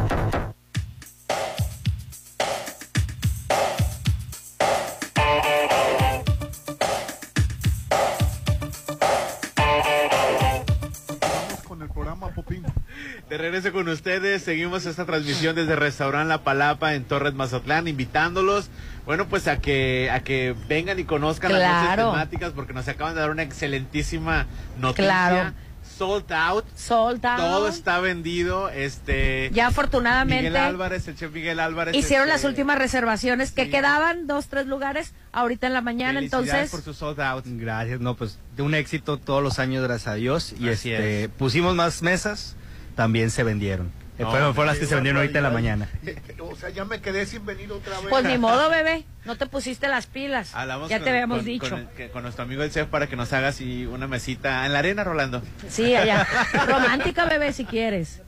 [13.37, 18.71] De regreso con ustedes, seguimos esta transmisión desde Restaurant La Palapa en Torres Mazatlán, invitándolos,
[19.05, 23.13] bueno, pues a que a que vengan y conozcan las noches temáticas porque nos acaban
[23.13, 24.47] de dar una excelentísima
[24.79, 25.05] noticia.
[25.05, 25.53] Claro.
[25.99, 26.65] Sold out.
[26.75, 27.37] Sold out.
[27.37, 28.69] Todo está vendido.
[28.69, 29.51] Este.
[29.53, 30.49] Ya afortunadamente.
[30.49, 31.95] Miguel Álvarez, el chef Miguel Álvarez.
[31.95, 36.71] Hicieron este, las últimas reservaciones que quedaban, dos, tres lugares, ahorita en la mañana, entonces.
[36.71, 37.45] por su sold out.
[37.45, 40.55] Gracias, no, pues de un éxito todos los años, gracias a Dios.
[40.59, 41.29] Y Así este, es.
[41.29, 42.55] pusimos más mesas,
[42.97, 43.87] también se vendieron.
[44.19, 45.87] Eh, No, fueron, fueron las que se vendieron ahorita en la mañana.
[46.39, 48.07] O sea, ya me quedé sin venir otra vez.
[48.09, 49.05] Pues ni modo, bebé.
[49.25, 50.55] No te pusiste las pilas.
[50.55, 51.79] Hablamos ya con- te habíamos con- dicho.
[52.11, 55.03] Con, nuestro amigo el chef para que nos haga así una mesita en la arena,
[55.03, 55.43] Rolando.
[55.69, 56.25] Sí, allá.
[56.67, 58.21] Romántica, bebé, si quieres.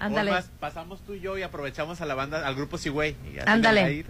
[0.00, 0.30] Ándale.
[0.32, 3.16] Más, pasamos tú y yo y aprovechamos a la banda, al grupo Sigüey.
[3.34, 4.04] y Ándale.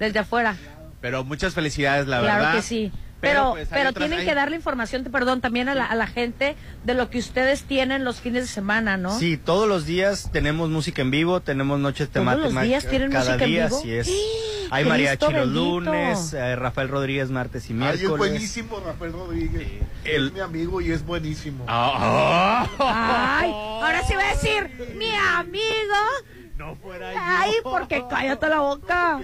[0.00, 0.56] Desde afuera.
[1.00, 2.54] Pero muchas felicidades, la claro verdad.
[2.56, 2.90] que sí.
[3.20, 5.84] Pero, Pero, pues, hay pero otras- tienen hay- que darle información, perdón, también a la,
[5.86, 6.54] a la gente
[6.84, 9.18] de lo que ustedes tienen los fines de semana, ¿no?
[9.18, 12.52] Sí, todos los días tenemos música en vivo, tenemos noches ¿Todos temáticas.
[12.54, 13.78] los días tienen cada música en día, vivo?
[13.78, 14.08] así es.
[14.08, 14.44] ¡Ah!
[14.70, 15.60] Hay Cristo mariachi los bendito.
[15.64, 18.02] lunes, eh, Rafael Rodríguez martes y Ay, miércoles.
[18.12, 19.66] es buenísimo, Rafael Rodríguez.
[20.04, 21.64] Es mi amigo y es buenísimo.
[21.66, 25.64] Ay, ahora sí voy a decir, mi amigo.
[26.56, 29.20] No fuera Ay, porque cállate la boca.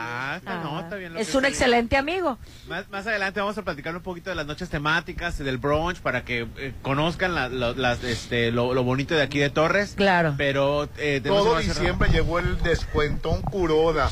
[0.00, 1.12] Ah, está- no, está bien.
[1.14, 2.38] lo Es que un te excelente amigo.
[2.68, 6.24] Más, más adelante vamos a platicar un poquito de las noches temáticas, del brunch, para
[6.24, 9.94] que eh, conozcan la- lo, las, este, lo, lo bonito de aquí de Torres.
[9.96, 10.34] Claro.
[10.38, 14.08] Pero eh, Todo diciembre llegó el descuentón Curoda.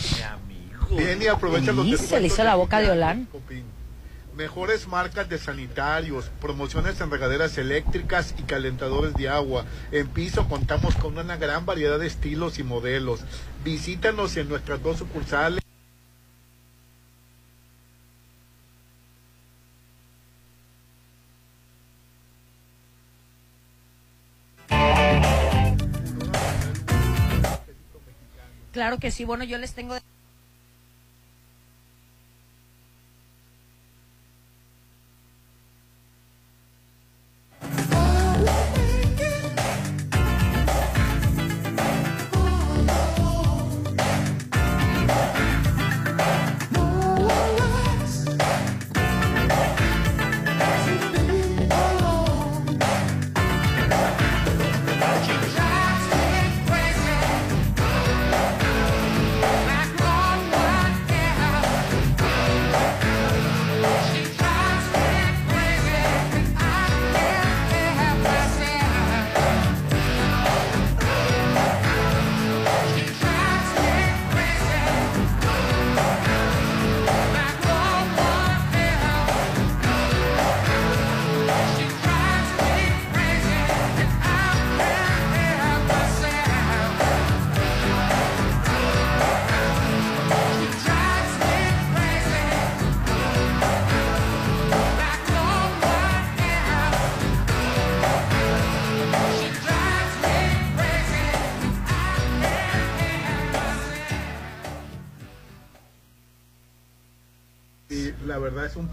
[0.90, 3.28] Viene y aprovecha los Y se le hizo la boca de Olán.
[4.36, 9.64] mejores marcas de sanitarios, promociones en regaderas eléctricas y calentadores de agua.
[9.92, 13.20] En piso contamos con una gran variedad de estilos y modelos.
[13.64, 15.60] Visítanos en nuestras dos sucursales.
[28.86, 29.96] Claro que sí, bueno, yo les tengo...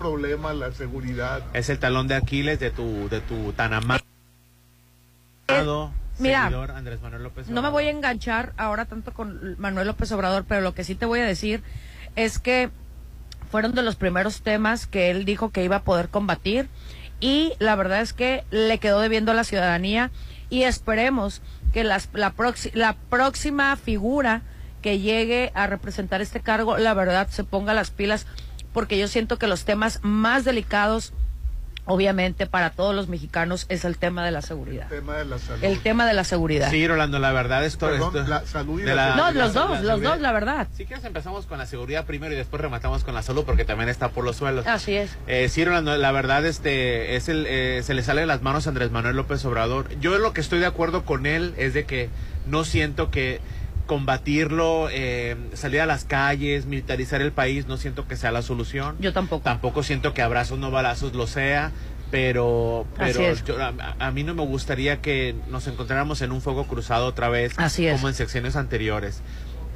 [0.04, 1.42] problema la seguridad.
[1.54, 4.04] Es el talón de Aquiles de tu, de tu tan amado
[6.20, 10.12] Mira, seguidor Andrés Manuel López no me voy a enganchar ahora tanto con Manuel López
[10.12, 11.63] Obrador, pero lo que sí te voy a decir
[12.16, 12.70] es que
[13.50, 16.68] fueron de los primeros temas que él dijo que iba a poder combatir
[17.20, 20.12] y la verdad es que le quedó debiendo a la ciudadanía
[20.50, 21.42] y esperemos
[21.74, 24.42] que las, la, proxi- la próxima figura
[24.82, 28.28] que llegue a representar este cargo, la verdad, se ponga las pilas
[28.74, 31.14] porque yo siento que los temas más delicados,
[31.86, 34.84] obviamente, para todos los mexicanos es el tema de la seguridad.
[34.92, 35.64] El tema de la salud.
[35.64, 36.70] El tema de la seguridad.
[36.72, 37.88] Sí, Rolando, la verdad esto...
[37.88, 40.12] Perdón, esto- la salud y de la No, de los la- dos, la los seguridad.
[40.14, 40.68] dos, la verdad.
[40.76, 43.90] Si quieres empezamos con la seguridad primero y después rematamos con la salud porque también
[43.90, 44.66] está por los suelos.
[44.66, 45.12] Así es.
[45.28, 48.66] Eh, sí, Rolando, la verdad este es el eh, se le sale de las manos
[48.66, 49.90] a Andrés Manuel López Obrador.
[50.00, 52.10] Yo lo que estoy de acuerdo con él es de que
[52.48, 53.42] no siento que
[53.86, 58.96] combatirlo, eh, salir a las calles, militarizar el país, no siento que sea la solución.
[59.00, 59.43] Yo tampoco.
[59.43, 61.72] Tampoco siento que abrazos no balazos lo sea,
[62.12, 66.65] pero, pero yo- a, a mí no me gustaría que nos encontráramos en un fuego
[66.67, 67.93] cruzado otra vez, Así es.
[67.96, 69.22] como en secciones anteriores.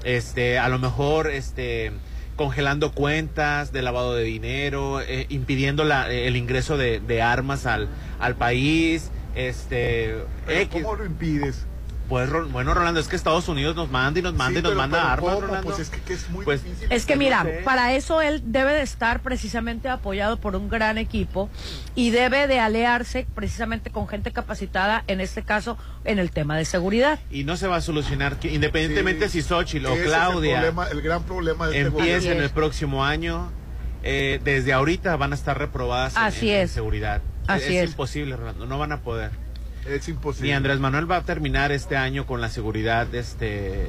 [0.04, 1.92] Este, a lo mejor, este
[2.36, 7.88] congelando cuentas de lavado de dinero, eh, impidiendo la, el ingreso de, de armas al,
[8.20, 10.16] al país, este,
[10.48, 10.70] X.
[10.84, 11.66] ¿Cómo lo impides?
[12.08, 14.72] Pues, bueno, Rolando, es que Estados Unidos nos manda y nos manda Sí, y nos
[14.72, 15.64] pero- manda pero armas.
[15.66, 16.88] Pues es que, que es muy Pues, difícil.
[16.90, 17.62] Es que No mira, sé.
[17.66, 21.50] para eso él debe de estar precisamente apoyado por un gran equipo
[21.96, 26.64] y debe de aliarse precisamente con gente capacitada, en este caso, en el tema de
[26.66, 27.20] seguridad.
[27.30, 31.02] y no se va a solucionar, que independientemente si Xochitl o Claudia el, problema, el
[31.02, 32.44] gran problema de este empiecen gobierno.
[32.44, 33.52] el próximo año,
[34.04, 36.72] eh, desde ahorita van a estar reprobadas en- Así en, en es.
[36.72, 37.22] seguridad.
[37.48, 37.90] Así es, es.
[37.92, 39.32] imposible, Rolando, no van a poder.
[39.88, 40.50] Es imposible.
[40.50, 43.88] Ni Andrés Manuel va a terminar este año con la seguridad este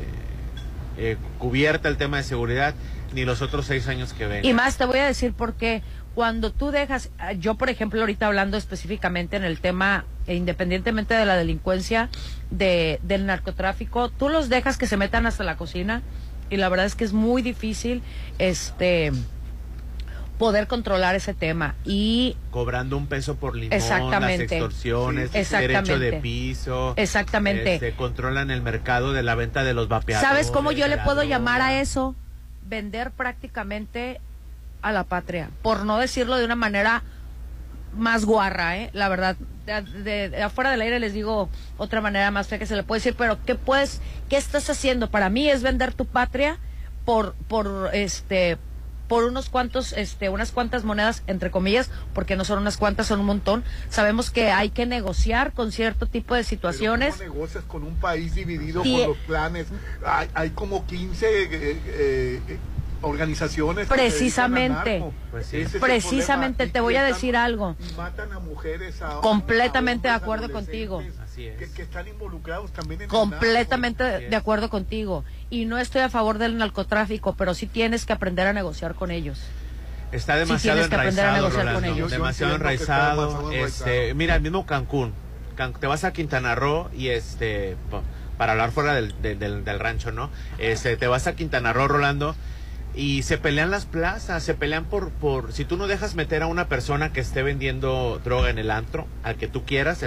[0.96, 2.74] eh, cubierta el tema de seguridad,
[3.14, 4.44] ni los otros seis años que ven.
[4.44, 5.82] Y más te voy a decir por qué.
[6.14, 11.14] Cuando tú dejas, ah, yo por ejemplo ahorita hablando específicamente en el tema, eh, independientemente
[11.14, 12.08] de la delincuencia,
[12.50, 16.02] de, del narcotráfico, tú los dejas que se metan hasta la cocina
[16.50, 18.02] y la verdad es que es muy difícil
[18.38, 19.12] este
[20.38, 24.44] poder controlar ese tema y cobrando un peso por limón, Exactamente.
[24.44, 26.94] las extorsiones, Sí, derecho de piso.
[26.96, 27.74] Exactamente.
[27.74, 30.28] este, controlan el mercado de la venta de los vapeadores.
[30.28, 32.14] ¿Sabes cómo yo le puedo llamar a eso?
[32.66, 34.20] Vender prácticamente
[34.82, 37.02] a la patria, por no decirlo de una manera
[37.96, 38.90] más guarra, ¿eh?
[38.92, 41.48] La verdad, de, de- de afuera del aire les digo
[41.78, 45.10] otra manera más fea que se le puede decir, pero ¿qué puedes, qué estás haciendo?
[45.10, 46.58] Para mí es vender tu patria
[47.04, 48.58] por, por, este,
[49.08, 53.20] por unos cuantos, este, unas cuantas monedas, entre comillas, porque no son unas cuantas, son
[53.20, 53.64] un montón.
[53.88, 57.16] Sabemos que hay que negociar con cierto tipo de situaciones.
[57.16, 59.66] ¿Cómo negocias con un país dividido por los planes?
[60.04, 62.58] Hay, hay como 15 eh, eh, eh,
[63.02, 63.88] organizaciones.
[63.88, 65.02] Precisamente.
[65.30, 65.64] Pues sí.
[65.80, 67.76] Precisamente, te voy a están- decir algo.
[67.96, 71.02] matan a mujeres, a- Completamente a de acuerdo contigo.
[71.22, 71.56] Así es.
[71.58, 75.24] Que, que están involucrados también en el Completamente de acuerdo contigo.
[75.50, 79.10] Y no estoy a favor del narcotráfico, pero sí tienes que aprender a negociar con
[79.10, 79.40] ellos.
[80.10, 83.52] Está demasiado enraizado, Rolando, demasiado enraizado.
[83.52, 85.12] Este, mira, el mismo Cancún.
[85.80, 87.76] te vas a Quintana Roo y este
[88.38, 90.30] para hablar fuera del, del, del, rancho, ¿no?
[90.58, 92.36] Este, te vas a Quintana Roo, Rolando,
[92.94, 96.46] y se pelean las plazas, se pelean por, por, si tú no dejas meter a
[96.46, 100.02] una persona que esté vendiendo droga en el antro, al que tú quieras,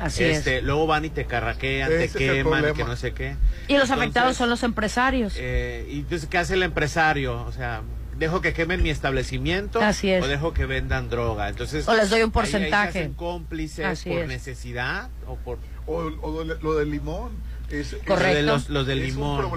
[0.00, 0.64] Así este, es.
[0.64, 3.36] luego van y te carraquean, te queman, que no sé qué.
[3.68, 5.34] Y los afectados son los empresarios.
[5.36, 7.44] Eh, y entonces, ¿qué hace el empresario?
[7.44, 7.82] O sea,
[8.16, 11.48] dejo que quemen mi establecimiento o dejo que vendan droga.
[11.48, 12.98] Entonces, o les doy un porcentaje.
[13.00, 15.58] Ahí, cómplices por necesidad o por...
[15.86, 17.32] O, lo del limón
[18.06, 18.42] Correcto.
[18.42, 19.50] Los, los del limón.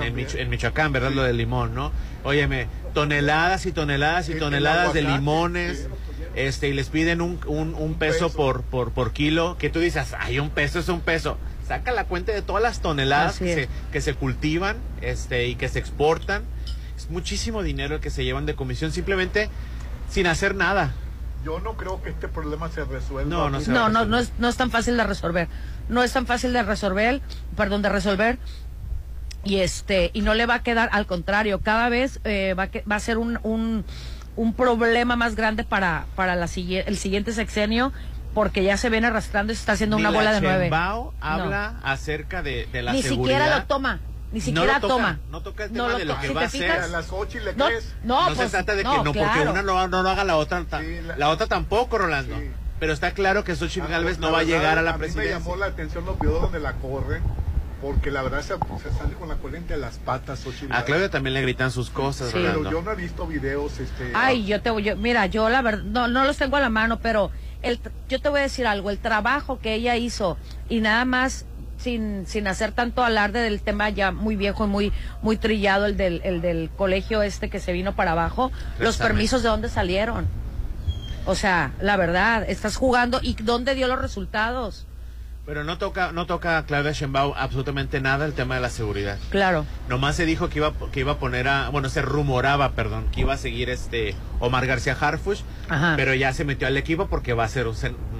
[0.00, 1.12] En, Michoacán, ¿verdad?
[1.12, 1.92] Lo del limón, ¿no?
[2.24, 5.88] Óyeme, toneladas y toneladas y toneladas de limones.
[6.34, 10.38] Este, y les piden un, un, peso, Por, por, por kilo, que tú dices, ay,
[10.38, 11.36] un peso es un peso.
[11.68, 15.68] Saca la cuenta de todas las toneladas que se, que se cultivan este, y que
[15.68, 16.42] se exportan.
[16.96, 19.50] Es muchísimo dinero que se llevan de comisión simplemente
[20.10, 20.94] sin hacer nada.
[21.44, 23.28] Yo no creo que este problema se resuelva.
[23.28, 25.48] No, no, no, no, no, es, no es tan fácil de resolver
[25.88, 27.20] no es tan fácil de resolver,
[27.56, 28.38] perdón, de resolver
[29.44, 32.96] y este y no le va a quedar al contrario cada vez eh, va, va
[32.96, 33.84] a ser un, un,
[34.36, 37.92] un, problema más grande para para la el siguiente sexenio
[38.34, 40.70] porque ya se viene arrastrando y se está haciendo una bola de nueve.
[41.20, 44.00] habla acerca de, de la Ni siquiera lo toma.
[44.32, 45.18] Ni siquiera toma.
[45.30, 46.70] No toca el tema de lo que va a hacer.
[46.70, 47.94] A las ocho le no, crees.
[48.02, 50.36] No, no se pues, trata de que no, porque una no, no, lo haga la
[50.36, 50.64] otra.
[51.18, 52.34] la, otra tampoco, Rolando
[52.82, 55.36] pero está claro que Xochitl ah, Galvez no va a llegar a la presidencia.
[55.36, 57.22] A mí me llamó la atención los videos donde la corren,
[57.80, 58.56] porque la verdad se,
[58.98, 62.30] sale con la corriente a las patas Xochitl A Claudia también le gritan sus cosas,
[62.32, 64.10] Pero yo no he visto videos, este...
[64.14, 66.98] Ay, yo te voy, mira, yo la verdad, no, no los tengo a la mano,
[66.98, 67.30] pero
[67.62, 67.78] el,
[68.08, 70.36] yo te voy a decir algo, el trabajo que ella hizo,
[70.68, 71.46] y nada más
[71.78, 75.96] sin, sin hacer tanto alarde del tema ya muy viejo y muy, muy trillado, el
[75.96, 80.41] del, el del colegio este que se vino para abajo, los permisos de dónde salieron.
[81.26, 84.86] O sea, la verdad, estás jugando y ¿dónde dio los resultados?
[85.44, 89.18] Pero no toca, no toca a Claudia Sheinbaum absolutamente nada el tema de la seguridad.
[89.30, 89.66] Claro.
[89.88, 93.22] Nomás se dijo que iba, que iba a poner a, bueno, se rumoraba, perdón, que
[93.22, 95.40] iba a seguir este Omar García Harfush,
[95.96, 97.74] pero ya se metió al equipo porque va a ser un,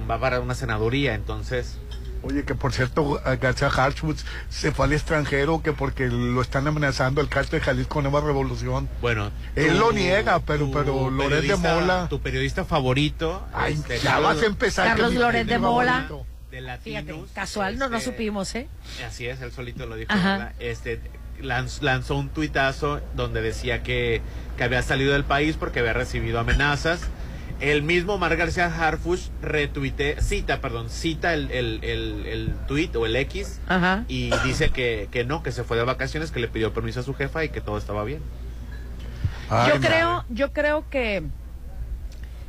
[0.09, 1.77] va para una senaduría, entonces.
[2.23, 7.19] Oye, que por cierto, García Harfush se fue al extranjero que porque lo están amenazando
[7.19, 8.89] el cártel de Jalisco Nueva Revolución.
[9.01, 14.19] Bueno, él lo niega, pero pero Loret de Mola, tu periodista favorito, Ay, este, ya
[14.19, 16.07] vas a empezar Carlos Loret de Mola.
[16.83, 18.67] Fíjate, casual no, no este, supimos, ¿eh?
[19.05, 20.13] Así es, él solito lo dijo.
[20.59, 21.01] Este
[21.41, 24.21] lanzó un tuitazo donde decía que,
[24.55, 27.01] que había salido del país porque había recibido amenazas
[27.63, 33.15] el mismo Mar García Harfush retuite, cita, perdón, cita el, el, el, tweet o el
[33.15, 33.61] X
[34.09, 37.03] y dice que, que no, que se fue de vacaciones, que le pidió permiso a
[37.03, 38.21] su jefa y que todo estaba bien.
[39.49, 41.23] yo creo, yo creo que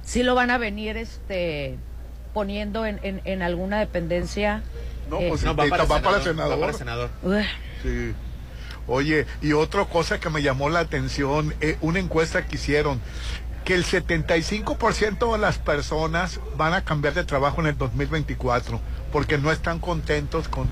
[0.03, 1.79] sí lo van a venir este
[2.33, 4.65] poniendo en, en, alguna dependencia.
[5.09, 7.11] No, pues va, para, senador, senador.
[7.85, 8.13] Sí.
[8.87, 13.01] Oye, y otra cosa que me llamó la atención, eh, una encuesta que hicieron,
[13.65, 19.39] que el 75% de las personas van a cambiar de trabajo en el 2024 porque
[19.39, 20.69] no están contentos con,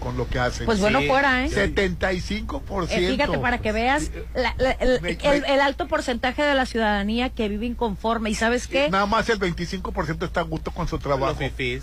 [0.00, 0.64] con, lo que hacen.
[0.64, 1.50] Pues bueno, fuera, ¿eh?
[1.50, 2.86] 75%.
[2.88, 8.30] Eh, fíjate, para que veas el, alto porcentaje de la ciudadanía que vive inconforme.
[8.30, 8.88] ¿Y sabes qué?
[8.88, 11.38] Nada más el 25% está a gusto con su trabajo.
[11.38, 11.82] Los fifís,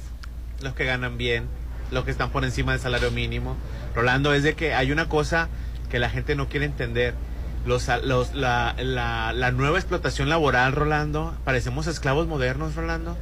[0.62, 1.48] los que ganan bien,
[1.92, 3.56] los que están por encima del salario mínimo.
[3.94, 5.48] Rolando, es de que hay una cosa
[5.92, 7.14] que la gente no quiere entender
[7.66, 11.36] los, los, la, la, nueva explotación laboral, Rolando.
[11.44, 13.18] Parecemos esclavos modernos, Rolando.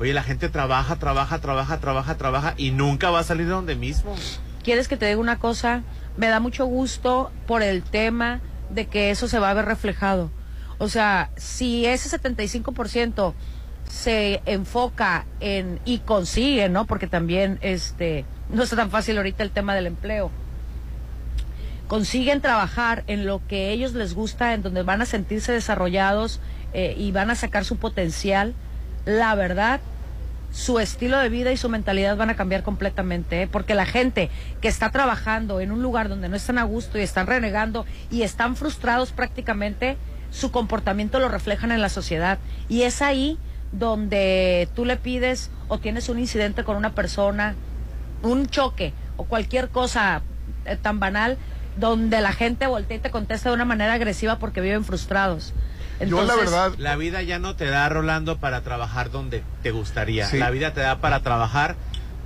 [0.00, 3.74] Oye, la gente trabaja, trabaja, trabaja, trabaja, trabaja y nunca va a salir de donde
[3.74, 4.14] mismo.
[4.62, 5.82] ¿Quieres que te diga una cosa?
[6.16, 10.30] Me da mucho gusto por el tema de que eso se va a ver reflejado.
[10.78, 13.34] O sea, si ese 75%
[13.88, 16.84] se enfoca en y consigue, ¿no?
[16.86, 20.30] Porque también este no está tan fácil ahorita el tema del empleo
[21.88, 26.40] consiguen trabajar en lo que ellos les gusta, en donde van a sentirse desarrollados
[26.74, 28.54] eh, y van a sacar su potencial,
[29.06, 29.80] la verdad,
[30.52, 33.48] su estilo de vida y su mentalidad van a cambiar completamente, ¿eh?
[33.48, 34.30] porque la gente
[34.60, 38.22] que está trabajando en un lugar donde no están a gusto y están renegando y
[38.22, 39.96] están frustrados prácticamente,
[40.30, 42.38] su comportamiento lo reflejan en la sociedad.
[42.68, 43.38] Y es ahí
[43.72, 47.54] donde tú le pides o tienes un incidente con una persona,
[48.22, 50.22] un choque o cualquier cosa
[50.64, 51.38] eh, tan banal,
[51.78, 55.52] donde la gente voltea y te contesta de una manera agresiva porque viven frustrados.
[56.06, 56.72] Yo la verdad...
[56.78, 60.28] La vida ya no te da, Rolando, para trabajar donde te gustaría.
[60.34, 61.76] La vida te da para trabajar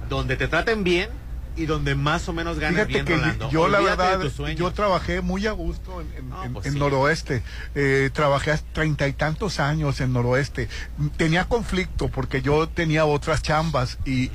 [0.09, 1.09] donde te traten bien
[1.57, 4.21] y donde más o menos ganas Fíjate que yo la verdad,
[4.57, 7.43] yo trabajé muy a gusto en, pues Noroeste.
[7.75, 10.69] Eh, trabajé treinta y tantos años en Noroeste.
[11.17, 14.31] Tenía conflicto porque yo tenía otras chambas y...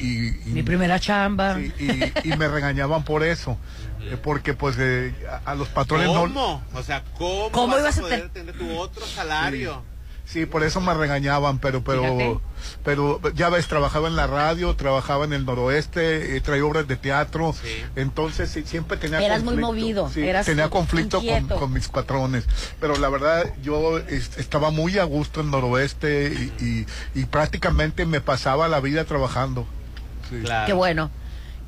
[0.45, 1.59] Mi primera chamba.
[1.59, 3.57] y, me regañaban por eso.
[4.11, 5.13] Eh, porque pues eh,
[5.45, 6.63] a, los patrones ¿Cómo?
[6.73, 9.83] O sea, ¿cómo, ¿Cómo vas ibas a poder tener tu otro salario?
[10.27, 12.41] Sí, por eso me regañaban, pero pero
[12.83, 16.97] pero ya ves, trabajaba en la radio, trabajaba en el noroeste, eh, traía obras de
[16.97, 17.55] teatro,
[17.95, 20.11] entonces siempre tenía Eras muy movido,
[20.43, 21.21] tenía conflicto
[21.57, 22.43] con, mis patrones,
[22.81, 26.85] pero la verdad yo estaba muy a gusto en noroeste y,
[27.15, 29.65] y, prácticamente me pasaba la vida trabajando.
[30.65, 31.09] Qué bueno.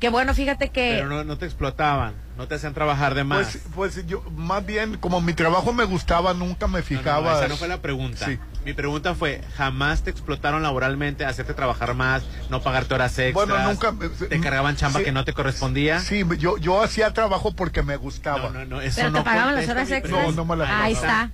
[0.00, 0.98] Qué bueno, fíjate que...
[1.02, 3.58] Pero no, te explotaban, no te hacían trabajar de más.
[3.74, 7.32] Pues, pues yo, más bien, como mi trabajo me gustaba, nunca me fijaba.
[7.32, 8.26] No, esa no fue la pregunta.
[8.64, 13.46] Mi pregunta fue, ¿jamás te explotaron laboralmente, hacerte trabajar más, no pagarte horas extras?
[13.46, 13.92] Bueno, nunca...
[14.26, 16.00] ¿Te cargaban chamba que no te correspondía?
[16.00, 18.48] Sí, yo, yo hacía trabajo porque me gustaba.
[18.48, 20.10] No, no, no, eso ¿Pero te pagaban las horas extras?
[20.10, 21.30] No, no me las Ahí está,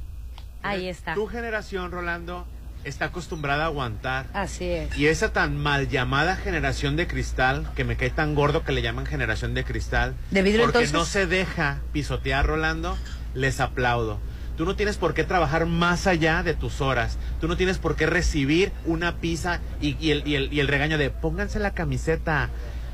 [0.64, 1.14] ahí está.
[1.14, 2.48] Tu generación, Rolando,
[2.86, 4.26] está acostumbrada a aguantar.
[4.32, 4.96] Así es.
[4.96, 8.82] Y esa tan mal llamada generación de cristal, que me cae tan gordo que le
[8.82, 12.96] llaman generación de cristal, ¿De vidrio, porque no se deja pisotear, Rolando,
[13.34, 14.18] les aplaudo.
[14.56, 17.18] Tú no tienes por qué trabajar más allá de tus horas.
[17.40, 20.96] Tú no tienes por qué recibir una pizza y, el, y, el, y el regaño
[20.96, 22.48] de pónganse la camiseta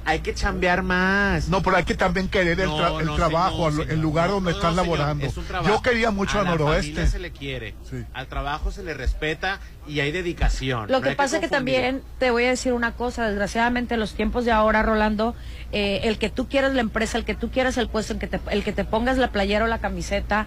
[0.04, 1.48] hay que chambear más.
[1.48, 2.70] No, pero hay que también querer el,
[3.16, 5.26] trabajo, el lugar donde están laborando.
[5.66, 7.06] Yo quería mucho a, Noroeste.
[7.06, 7.74] se le quiere,
[8.12, 10.90] al trabajo se le respeta y hay dedicación.
[10.90, 14.14] Lo que pasa es que también te voy a decir una cosa, desgraciadamente en los
[14.14, 15.34] tiempos de ahora, Rolando,
[15.72, 18.26] eh, el que tú quieras la empresa, el que tú quieras el puesto, el que
[18.26, 20.46] te, el que te pongas la playera o la camiseta,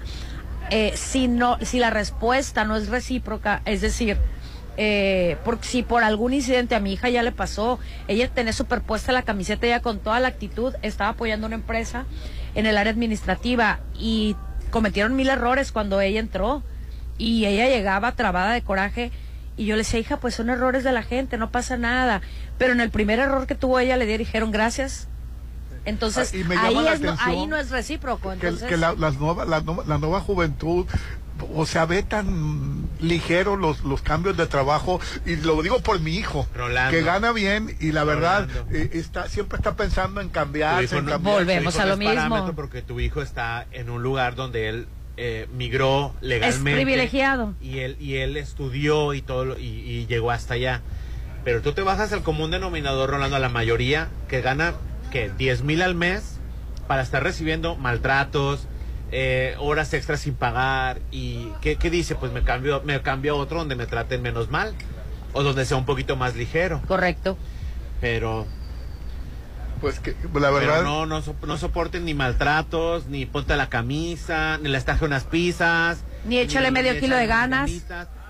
[0.70, 4.18] eh, si no, si la respuesta no es recíproca, es decir,
[4.78, 9.12] eh, porque si por algún incidente a mi hija ya le pasó, ella tenía superpuesta
[9.12, 12.06] la camiseta ya con toda la actitud, estaba apoyando una empresa
[12.56, 14.36] en el área administrativa y
[14.72, 16.64] cometieron mil errores cuando ella entró
[17.18, 19.12] y ella llegaba trabada de coraje
[19.58, 22.22] y yo le decía, hija, pues son errores de la gente, no pasa nada.
[22.58, 25.08] Pero en el primer error que tuvo ella le dijeron gracias.
[25.86, 26.76] Entonces, ah, ahí,
[27.20, 28.34] ahí no es recíproco.
[28.34, 28.68] Entonces...
[28.68, 30.88] Que, la, las nueva, la, la nueva juventud
[31.54, 36.16] o sea, ve tan ligero los, los cambios de trabajo y lo digo por mi
[36.16, 36.48] hijo,
[36.90, 40.86] que gana bien y la verdad eh, está siempre está pensando en cambiar.
[41.20, 42.54] Volvemos a lo mismo.
[42.56, 46.72] Porque tu hijo está en un lugar donde él eh, migró legalmente.
[46.72, 47.54] Es privilegiado.
[47.62, 50.82] Y él, y él estudió y todo y, y llegó hasta allá.
[51.44, 54.74] Pero tú te bajas al común denominador, Rolando, a la mayoría que gana,
[55.12, 56.40] que 10 mil al mes
[56.88, 58.68] para estar recibiendo maltratos,
[59.12, 62.16] eh, horas extras sin pagar y ¿qué, dice?
[62.16, 64.74] Pues me cambio, me cambio a otro donde me traten menos mal
[65.34, 66.82] o donde sea un poquito más ligero.
[66.88, 67.38] Correcto.
[68.02, 68.46] Pero
[69.82, 74.70] pues que la verdad no, no, no soporten ni maltratos, ni ponte la camisa, ni
[74.70, 77.72] le estaje unas pizzas, ni échale medio kilo de ganas.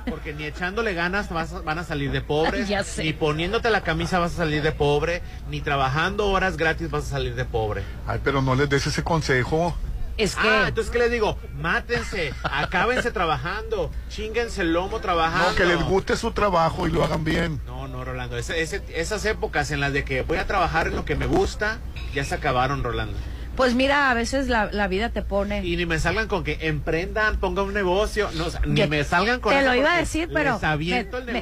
[0.10, 2.66] porque ni echándole ganas vas, van a salir de pobre,
[2.98, 7.10] ni poniéndote la camisa vas a salir de pobre, ni trabajando horas gratis vas a
[7.10, 7.84] salir de pobre.
[8.08, 9.76] Ay, pero no les des ese consejo.
[10.18, 10.48] Es que.
[10.48, 11.38] Ah, entonces, ¿qué les digo?
[11.60, 15.52] Mátense, acábense trabajando, chinguense el lomo trabajando.
[15.52, 17.62] No, que les guste su trabajo y lo hagan bien.
[17.66, 18.38] No, no, Rolando.
[18.38, 21.80] esas épocas en las de que voy a trabajar en lo que me gusta,
[22.14, 23.18] ya se acabaron, Rolando.
[23.56, 25.66] Pues mira, a veces la, vida te pone.
[25.66, 28.30] Y ni me salgan con que emprendan, pongan un negocio.
[28.34, 30.60] No, ni me salgan con Te lo iba a decir, pero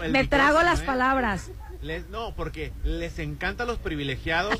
[0.09, 0.85] me, trago las ¿eh?
[0.85, 1.51] palabras.
[2.09, 4.59] no, porque les encantan los privilegiados.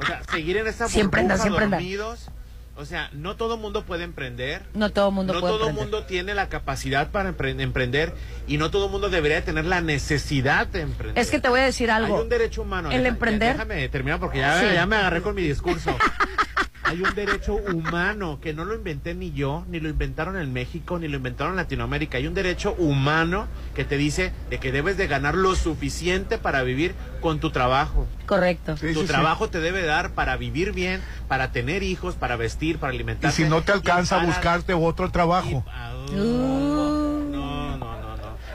[0.00, 2.30] o sea, seguir en esa siempre burbuja siempre dormidos.
[2.74, 4.62] O sea, no todo mundo puede emprender.
[4.74, 8.14] No todo mundo no todo mundo tiene la capacidad para emprender
[8.46, 11.22] y no todo mundo debería tener la necesidad de emprender.
[11.22, 12.16] Es que te voy a decir algo.
[12.16, 12.90] Hay un derecho humano.
[12.90, 13.52] El emprender.
[13.52, 15.96] Déjame terminar porque ya, ya me agarré con mi discurso.
[16.84, 20.98] hay un derecho humano que no lo inventé ni yo, ni lo inventaron en México,
[20.98, 22.18] ni lo inventaron en Latinoamérica.
[22.18, 26.62] Hay un derecho humano que te dice de que debes de ganar lo suficiente para
[26.62, 28.06] vivir con tu trabajo.
[28.26, 28.74] Correcto.
[28.94, 33.42] tu trabajo te debe dar para vivir bien, para tener hijos, para vestir, para alimentarte.
[33.42, 35.64] Y si no te alcanza, a buscarte otro trabajo.
[36.12, 37.01] No,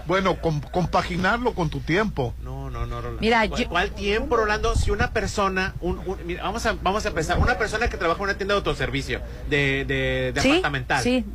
[0.08, 0.36] no.
[0.38, 0.38] Bueno,
[0.72, 2.34] compaginarlo con tu tiempo.
[2.42, 3.22] No, no, no, Rolando.
[3.22, 4.76] Mira, ¿Cuál, tiempo, Rolando?
[4.76, 6.00] Si una persona, un,
[6.42, 9.86] vamos, a, vamos a empezar, una persona que trabaja en una tienda de autoservicio, de,
[9.86, 11.04] de, de apartamental.
[11.04, 11.26] Sí.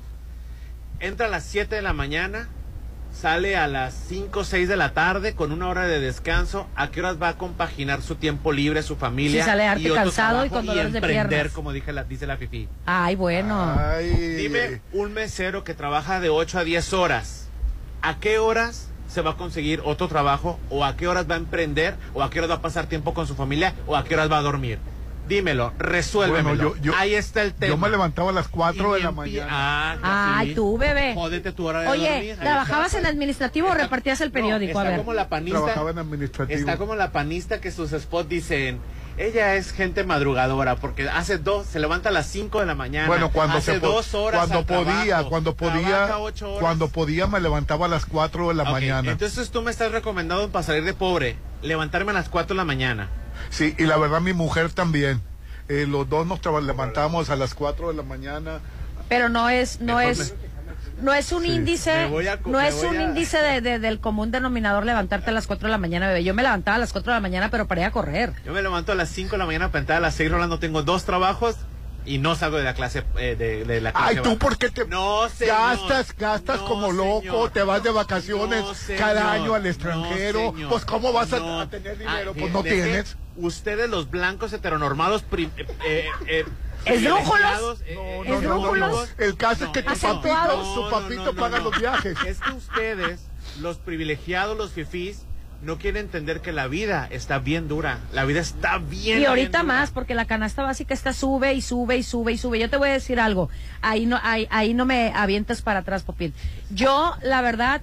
[1.01, 2.49] Entra a las 7 de la mañana,
[3.13, 6.91] sale a las 5 o 6 de la tarde con una hora de descanso, ¿a
[6.91, 9.43] qué horas va a compaginar su tiempo libre, su familia?
[9.43, 11.53] Si sale arte cansado y con dolores de piernas.
[11.53, 12.69] como dije la, dice la Fifi.
[12.87, 13.77] Ay, bueno.
[14.01, 17.42] Dime un mesero que trabaja de 8 a 10 horas,
[18.03, 20.59] ¿a qué horas se va a conseguir otro trabajo?
[20.71, 21.97] ¿O a qué horas va a emprender?
[22.15, 23.75] ¿O a qué horas va a pasar tiempo con su familia?
[23.87, 24.79] ¿O a qué horas va a dormir?
[25.29, 26.75] dímelo, resuélvemelo.
[26.97, 27.71] Ahí está el tema.
[27.71, 29.49] Yo me levantaba a las 4 de la mañana.
[29.51, 31.15] Ah, Ay, tú, bebé.
[31.15, 32.37] Jódete tu hora de Oye, dormir.
[32.37, 34.79] ¿trabajabas en administrativo o repartías el periódico?
[34.79, 34.99] está a ver.
[34.99, 35.59] como la panista.
[35.59, 36.59] Trabajaba en administrativo.
[36.59, 38.81] Está como la panista que sus spots dicen.
[39.19, 43.07] Ella es gente madrugadora porque hace dos, se levanta a las 5 de la mañana.
[43.07, 46.49] Bueno, cuando hace se po- dos horas cuando al podía, trabajo, cuando podía, trabaja ocho
[46.49, 46.61] horas.
[46.61, 49.11] cuando podía me levantaba a las 4 de la mañana.
[49.13, 52.65] Entonces tú me estás recomendando para salir de pobre, levantarme a las 4 de la
[52.65, 53.09] mañana.
[53.51, 55.21] Sí, y la verdad mi mujer también.
[55.69, 58.61] Eh, los dos nos levantamos a las 4 de la mañana.
[59.09, 60.35] Pero no es, no Mejor es,
[61.03, 63.79] no es un índice, Me voy a co- no es un a- índice de, de-
[63.79, 66.25] del común denominador levantarte a las 4 de la mañana, bebé.
[66.25, 68.33] Yo me levantaba a las 4 de la mañana, pero para ir a correr.
[68.45, 70.59] Yo me levanto a las 5 de la mañana para entrar a las 6 Rolando,
[70.59, 71.57] tengo dos trabajos
[72.05, 74.39] y no salgo de la clase eh, de, de la clase Ay, tú baja.
[74.41, 75.55] por qué te No, señor.
[75.57, 77.51] gastas, gastas No, como loco, señor.
[77.51, 78.99] te vas de vacaciones No, señor.
[79.01, 80.53] cada año al No, extranjero.
[80.69, 81.61] pues cómo vas a- No.
[81.61, 83.17] a, tener dinero, Ay, pues no deje- tienes.
[83.37, 85.51] Ustedes los blancos heteronormados prim-
[85.87, 86.45] eh, eh,
[86.85, 87.79] ¿Esdrújulos?
[87.79, 89.05] privilegiados, eh, eh, No, no, no, no.
[89.19, 92.17] El caso es que tu papito, papito paga los viajes.
[92.27, 93.21] Es que ustedes,
[93.61, 95.23] los privilegiados, los fifís,
[95.63, 98.01] no quieren entender que la vida está bien dura.
[98.13, 99.81] La vida está bien Y ahorita bien dura.
[99.81, 102.59] más, porque la canasta básica está sube y sube y sube y sube.
[102.59, 103.49] Yo te voy a decir algo,
[103.81, 106.35] ahí no, ahí, ahí no me avientes para atrás, Popín.
[106.71, 107.81] Yo, la verdad,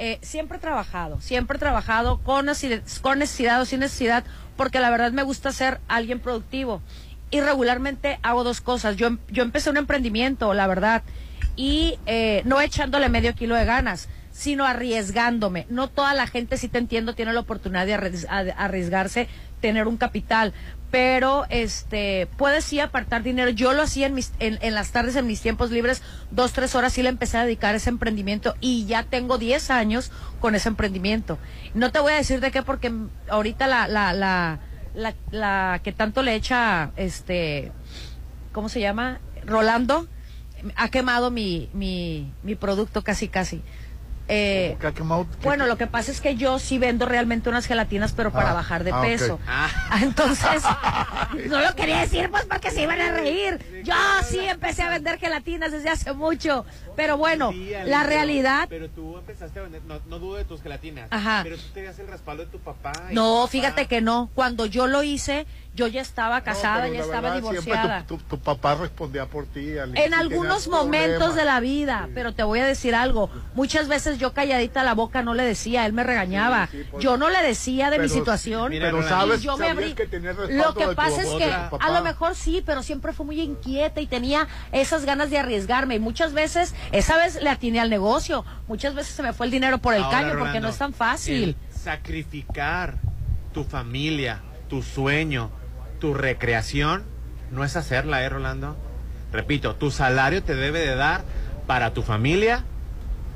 [0.00, 4.24] eh, siempre he trabajado, siempre he trabajado con necesidad, con necesidad o sin necesidad,
[4.56, 6.82] porque la verdad me gusta ser alguien productivo.
[7.30, 8.96] Y regularmente hago dos cosas.
[8.96, 11.02] Yo, em- yo empecé un emprendimiento, la verdad,
[11.56, 15.66] y eh, no echándole medio kilo de ganas, sino arriesgándome.
[15.68, 19.28] No toda la gente, si te entiendo, tiene la oportunidad de arriesgarse,
[19.60, 20.54] tener un capital.
[20.90, 23.50] Pero este puedes sí apartar dinero.
[23.50, 26.02] Yo lo hacía en, mis, en, en las tardes, en mis tiempos libres,
[26.32, 29.70] dos, tres horas, sí le empecé a dedicar a ese emprendimiento y ya tengo 10
[29.70, 30.10] años
[30.40, 31.38] con ese emprendimiento.
[31.74, 32.92] No te voy a decir de qué, porque
[33.28, 34.58] ahorita la, la, la,
[34.94, 37.72] la, la que tanto le echa, este,
[38.52, 39.20] ¿cómo se llama?
[39.44, 40.06] Rolando,
[40.76, 43.62] ha quemado mi, mi, mi producto casi, casi.
[44.32, 45.26] Eh, ¿Qué ha quemado?
[45.40, 48.52] ¿Qué- bueno, lo que pasa es que yo sí vendo realmente unas gelatinas, pero para
[48.52, 49.40] Ah, bajar de ah, peso.
[49.46, 49.68] Ah,
[50.02, 50.62] Entonces,
[51.48, 53.82] no lo quería decir pues porque se iban a reír.
[53.84, 56.64] Yo sí empecé a vender gelatinas desde hace mucho.
[56.94, 57.52] Pero bueno,
[57.86, 58.66] la realidad...
[58.68, 61.08] Pero tú empezaste a vender, no, no dudo de tus gelatinas.
[61.10, 61.40] Ajá.
[61.42, 62.92] Pero tú tenías el respaldo de tu papá.
[63.10, 63.48] No, tu papá.
[63.50, 64.30] fíjate que no.
[64.34, 68.04] Cuando yo lo hice, yo ya estaba casada, pero ya estaba verdad, divorciada.
[68.06, 69.78] Tu, tu- tu papá respondía por ti.
[69.78, 71.36] Alicia, En si algunos momentos problemas.
[71.36, 73.30] de la vida, pero te voy a decir algo.
[73.54, 76.66] Muchas veces yo calladita la boca no le decía, él me regañaba.
[76.70, 78.72] Sí, sí, pues, yo no le decía de mi pero- situación.
[78.72, 79.94] pero y sabes- yo me abrí.
[79.94, 80.06] que
[80.50, 84.06] Lo que pasa es que a lo mejor sí, pero siempre fui muy inquieta y
[84.06, 85.94] tenía esas ganas de arriesgarme.
[85.94, 88.44] Y muchas veces, esa vez le atiné al negocio.
[88.66, 90.78] Muchas veces se me fue el dinero por el Ahora, caño porque Rolando, no es
[90.78, 91.42] tan fácil.
[91.44, 92.96] el sacrificar
[93.54, 95.50] tu familia, tu sueño,
[96.00, 97.04] tu recreación,
[97.52, 98.76] no es hacerla, ¿eh, Rolando?
[99.32, 101.22] Repito, tu salario te debe de dar
[101.68, 102.64] para tu familia,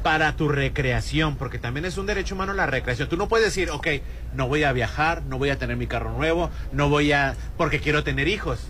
[0.03, 3.09] para tu recreación, porque también es un derecho humano la recreación.
[3.09, 3.87] Tú no puedes decir, ok,
[4.35, 7.79] no voy a viajar, no voy a tener mi carro nuevo, no voy a, porque
[7.79, 8.67] quiero tener hijos.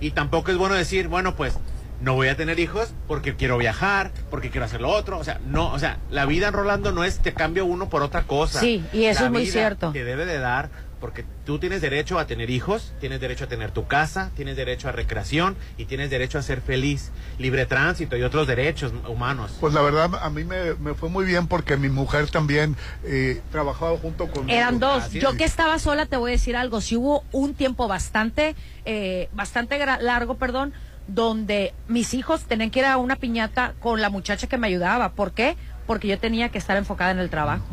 [0.00, 1.54] Y tampoco es bueno decir, bueno, pues
[2.00, 5.18] no voy a tener hijos porque quiero viajar, porque quiero hacer lo otro.
[5.18, 8.02] O sea, no, o sea, la vida en Rolando no es te cambio uno por
[8.02, 8.60] otra cosa.
[8.60, 9.90] Sí, y eso La es muy cierto.
[9.92, 10.70] Te debe de dar
[11.00, 14.88] porque tú tienes derecho a tener hijos, tienes derecho a tener tu casa, tienes derecho
[14.88, 19.56] a recreación y tienes derecho a ser feliz, libre tránsito y otros derechos humanos.
[19.60, 23.40] Pues la verdad, a mí me, me fue muy bien porque mi mujer también eh,
[23.50, 24.56] trabajaba junto conmigo.
[24.56, 25.10] Eran dos.
[25.12, 26.80] Yo que estaba sola, te voy a decir algo.
[26.80, 30.72] Si hubo un tiempo bastante, eh, bastante largo, perdón,
[31.06, 35.10] donde mis hijos tenían que ir a una piñata con la muchacha que me ayudaba.
[35.10, 35.56] ¿Por qué?
[35.86, 37.64] Porque yo tenía que estar enfocada en el trabajo.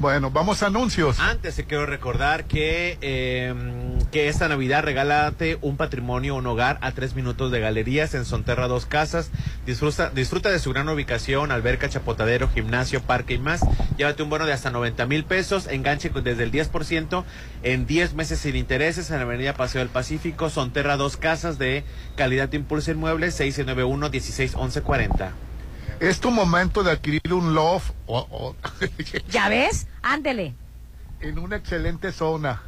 [0.00, 1.20] Bueno, vamos a anuncios.
[1.20, 3.54] Antes te quiero recordar que, eh,
[4.10, 8.66] que esta Navidad regálate un patrimonio, un hogar a tres minutos de galerías en Sonterra
[8.66, 9.30] Dos Casas.
[9.66, 13.60] Disfruta, disfruta de su gran ubicación, alberca, chapotadero, gimnasio, parque y más.
[13.98, 17.24] Llévate un bono de hasta 90 mil pesos, enganche desde el 10%
[17.62, 21.84] en 10 meses sin intereses en la avenida Paseo del Pacífico, Sonterra Dos Casas de
[22.16, 25.49] calidad de impulso inmueble 691-161140.
[26.00, 28.56] Es tu momento de adquirir un loft o- o-
[29.30, 29.86] ¿Ya ves?
[30.02, 30.54] Ándele.
[31.20, 32.62] en una excelente zona.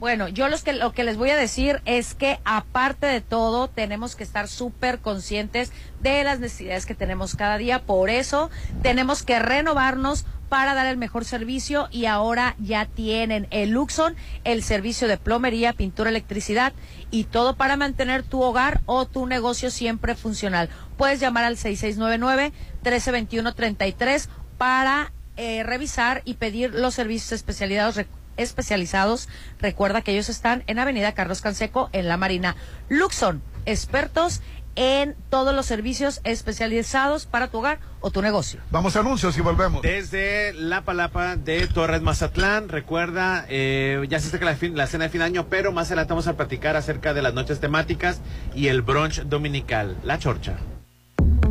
[0.00, 3.68] Bueno, yo los que, lo que les voy a decir es que aparte de todo
[3.68, 5.72] tenemos que estar súper conscientes
[6.02, 7.82] de las necesidades que tenemos cada día.
[7.82, 8.50] Por eso
[8.82, 14.14] tenemos que renovarnos para dar el mejor servicio y ahora ya tienen el Luxon,
[14.44, 16.72] el servicio de plomería, pintura, electricidad
[17.10, 20.68] y todo para mantener tu hogar o tu negocio siempre funcional.
[20.96, 24.28] Puedes llamar al 6699-1321-33
[24.58, 27.98] para eh, revisar y pedir los servicios especializados.
[28.36, 29.28] Especializados.
[29.60, 32.56] Recuerda que ellos están en Avenida Carlos Canseco, en La Marina.
[32.88, 34.40] Luxon, expertos
[34.76, 38.60] en todos los servicios especializados para tu hogar o tu negocio.
[38.70, 39.82] Vamos a anuncios y volvemos.
[39.82, 45.04] Desde la palapa de Torres Mazatlán, recuerda, eh, ya se acerca la, fin, la cena
[45.04, 48.20] de fin de año, pero más adelante vamos a platicar acerca de las noches temáticas
[48.54, 50.56] y el brunch dominical, La Chorcha.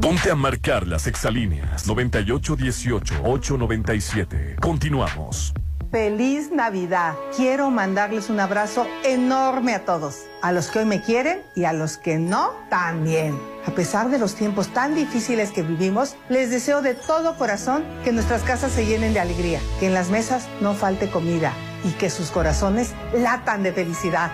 [0.02, 4.60] Ponte a marcar las exalíneas 9818-897.
[4.60, 5.54] Continuamos.
[5.94, 7.14] Feliz Navidad.
[7.38, 11.74] Quiero mandarles un abrazo enorme a todos, a los que hoy me quieren y a
[11.74, 13.40] los que no, también.
[13.68, 18.12] A pesar de los tiempos tan difíciles que vivimos, les deseo de todo corazón que
[18.12, 22.10] nuestras casas se llenen de alegría, que en las mesas no falte comida y que
[22.10, 24.32] sus corazones latan de felicidad.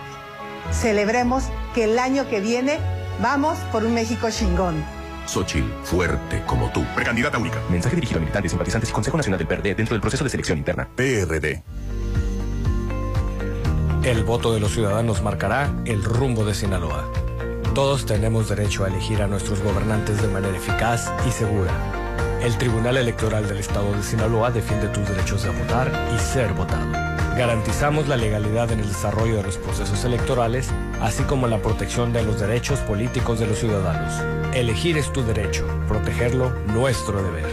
[0.72, 1.44] Celebremos
[1.76, 2.80] que el año que viene
[3.22, 4.82] vamos por un México chingón.
[5.30, 6.84] Xochitl, fuerte como tú.
[6.96, 7.60] Precandidata única.
[7.70, 10.58] Mensaje dirigido a militantes, simpatizantes y Consejo Nacional del PRD dentro del proceso de selección
[10.58, 10.88] interna.
[10.96, 11.64] PRD.
[14.04, 17.12] El voto de los ciudadanos marcará el rumbo de Sinaloa.
[17.76, 21.72] Todos tenemos derecho a elegir a nuestros gobernantes de manera eficaz y segura.
[22.42, 27.19] El Tribunal Electoral del Estado de Sinaloa defiende tus derechos de votar y ser votado.
[27.40, 30.68] Garantizamos la legalidad en el desarrollo de los procesos electorales,
[31.00, 34.14] así como la protección de los derechos políticos de los ciudadanos.
[34.54, 37.46] Elegir es tu derecho, protegerlo nuestro deber.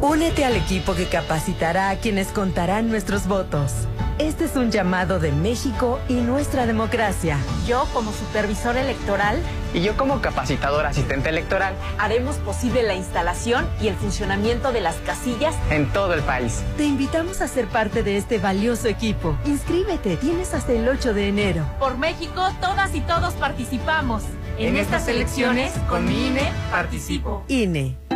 [0.00, 3.72] Únete al equipo que capacitará a quienes contarán nuestros votos.
[4.18, 7.38] Este es un llamado de México y nuestra democracia.
[7.68, 9.40] Yo, como supervisor electoral,
[9.72, 14.96] y yo como capacitador asistente electoral, haremos posible la instalación y el funcionamiento de las
[14.96, 16.64] casillas en todo el país.
[16.76, 19.36] Te invitamos a ser parte de este valioso equipo.
[19.44, 21.64] Inscríbete, tienes hasta el 8 de enero.
[21.78, 24.24] Por México, todas y todos participamos.
[24.58, 27.44] En, en estas elecciones, con mi INE, participo.
[27.46, 28.07] INE.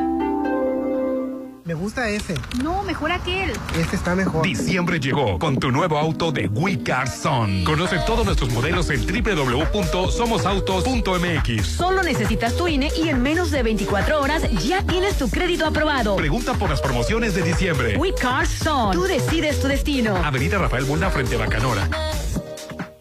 [1.64, 2.34] Me gusta ese.
[2.60, 3.52] No, mejor aquel.
[3.78, 4.42] Este está mejor.
[4.42, 7.62] Diciembre llegó con tu nuevo auto de We Car Son.
[7.64, 11.66] Conoce todos nuestros modelos en www.somosautos.mx.
[11.66, 16.16] Solo necesitas tu INE y en menos de 24 horas ya tienes tu crédito aprobado.
[16.16, 17.96] Pregunta por las promociones de diciembre.
[17.96, 18.92] We Car Son.
[18.92, 20.16] Tú decides tu destino.
[20.16, 21.88] Avenida Rafael Buna frente a Bacanora.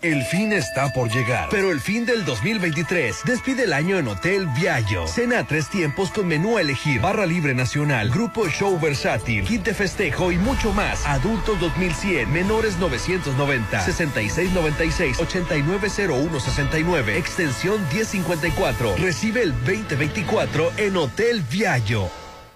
[0.01, 4.47] El fin está por llegar, pero el fin del 2023 despide el año en Hotel
[4.47, 5.05] Viallo.
[5.05, 9.75] Cena tres tiempos con menú a elegir, barra libre nacional, grupo show versátil, kit de
[9.75, 11.05] festejo y mucho más.
[11.05, 18.95] Adultos 2100, menores 990, 6696, 890169, extensión 1054.
[18.97, 22.20] Recibe el 2024 en Hotel Viallo.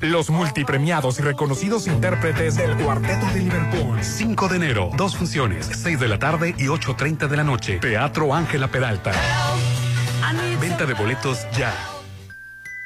[0.00, 3.98] Los multipremiados y reconocidos intérpretes del Cuarteto de Liverpool.
[4.00, 7.78] 5 de enero, dos funciones, 6 de la tarde y 8.30 de la noche.
[7.80, 9.12] Teatro Ángela Peralta.
[10.60, 11.74] Venta de boletos ya.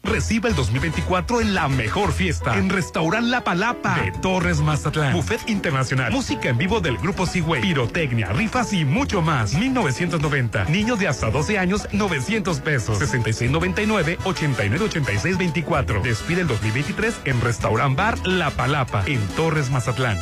[0.03, 5.13] Reciba el 2024 en la mejor fiesta en Restaurant La Palapa de Torres Mazatlán.
[5.13, 9.53] Buffet internacional, música en vivo del grupo Seaway, pirotecnia, rifas y mucho más.
[9.53, 10.65] 1990.
[10.65, 12.99] Niños de hasta 12 años, 900 pesos.
[12.99, 16.01] 6699 898624.
[16.03, 20.17] Despide el 2023 en Restaurant Bar La Palapa en Torres Mazatlán.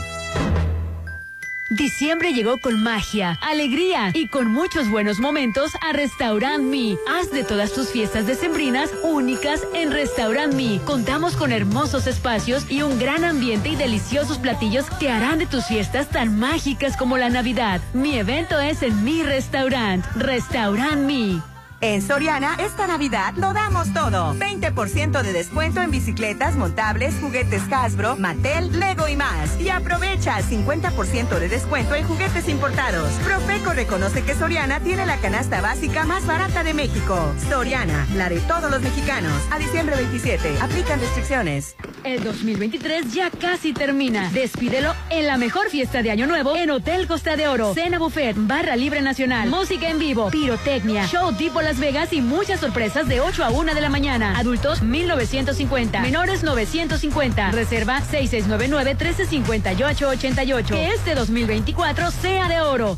[1.72, 6.98] Diciembre llegó con magia, alegría y con muchos buenos momentos a Restaurant Me.
[7.08, 10.82] Haz de todas tus fiestas decembrinas únicas en Restaurant Me.
[10.84, 15.64] Contamos con hermosos espacios y un gran ambiente y deliciosos platillos que harán de tus
[15.64, 17.80] fiestas tan mágicas como la Navidad.
[17.94, 21.51] Mi evento es en mi restaurant, Restaurant Me.
[21.84, 24.36] En Soriana, esta Navidad lo damos todo.
[24.36, 29.60] 20% de descuento en bicicletas, montables, juguetes Hasbro, Mattel, Lego y más.
[29.60, 33.10] Y aprovecha 50% de descuento en juguetes importados.
[33.26, 37.18] Profeco reconoce que Soriana tiene la canasta básica más barata de México.
[37.50, 39.34] Soriana, la de todos los mexicanos.
[39.50, 41.76] A diciembre 27, aplican restricciones.
[42.04, 44.30] El 2023 ya casi termina.
[44.32, 47.74] Despídelo en la mejor fiesta de Año Nuevo en Hotel Costa de Oro.
[47.74, 52.60] Cena buffet, barra libre nacional, música en vivo, pirotecnia, show tipo Las Vegas y muchas
[52.60, 54.38] sorpresas de 8 a 1 de la mañana.
[54.38, 57.52] Adultos 1950, menores 950.
[57.52, 60.66] Reserva 6699-1358-88.
[60.66, 62.98] Que este 2024 sea de oro.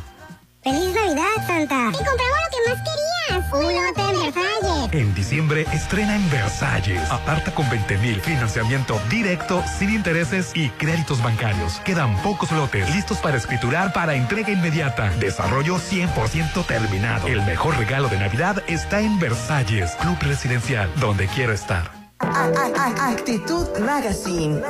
[0.63, 1.89] ¡Feliz Navidad, Santa!
[1.89, 3.53] ¡Y compramos lo que más querías!
[3.53, 4.93] ¡Un lote en Versalles!
[4.93, 7.01] En diciembre estrena en Versalles.
[7.09, 11.79] Aparta con 20 mil financiamiento directo, sin intereses y créditos bancarios.
[11.79, 15.09] Quedan pocos lotes listos para escriturar para entrega inmediata.
[15.19, 17.27] Desarrollo 100% terminado.
[17.27, 22.00] El mejor regalo de Navidad está en Versalles, Club Residencial, donde quiero estar.
[22.21, 24.61] Actitud Magazine,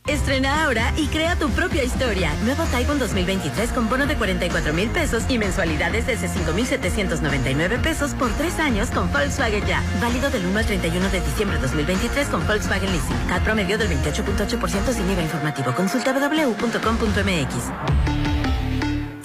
[0.06, 2.32] Estrena ahora y crea tu propia historia.
[2.44, 8.30] Nuevo Taiwan 2023 con bono de 44 mil pesos y mensualidades desde 5,799 pesos por
[8.32, 9.82] tres años con Volkswagen Ya.
[10.00, 13.26] Válido del 1 al 31 de diciembre 2023 con Volkswagen Leasing.
[13.28, 15.74] CAT promedio del 28.8% sin IVA informativo.
[15.74, 18.29] Consulta www.com.mx.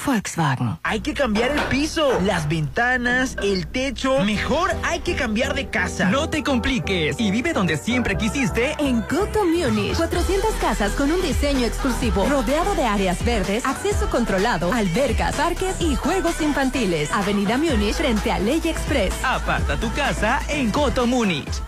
[0.05, 0.77] Volkswagen.
[0.83, 4.23] Hay que cambiar el piso, las ventanas, el techo.
[4.23, 6.09] Mejor hay que cambiar de casa.
[6.09, 9.95] No te compliques y vive donde siempre quisiste en Coto Munich.
[9.95, 15.95] 400 casas con un diseño exclusivo, rodeado de áreas verdes, acceso controlado, albercas, parques y
[15.95, 17.11] juegos infantiles.
[17.11, 19.13] Avenida Munich frente a Ley Express.
[19.23, 21.61] Aparta tu casa en Coto Múnich.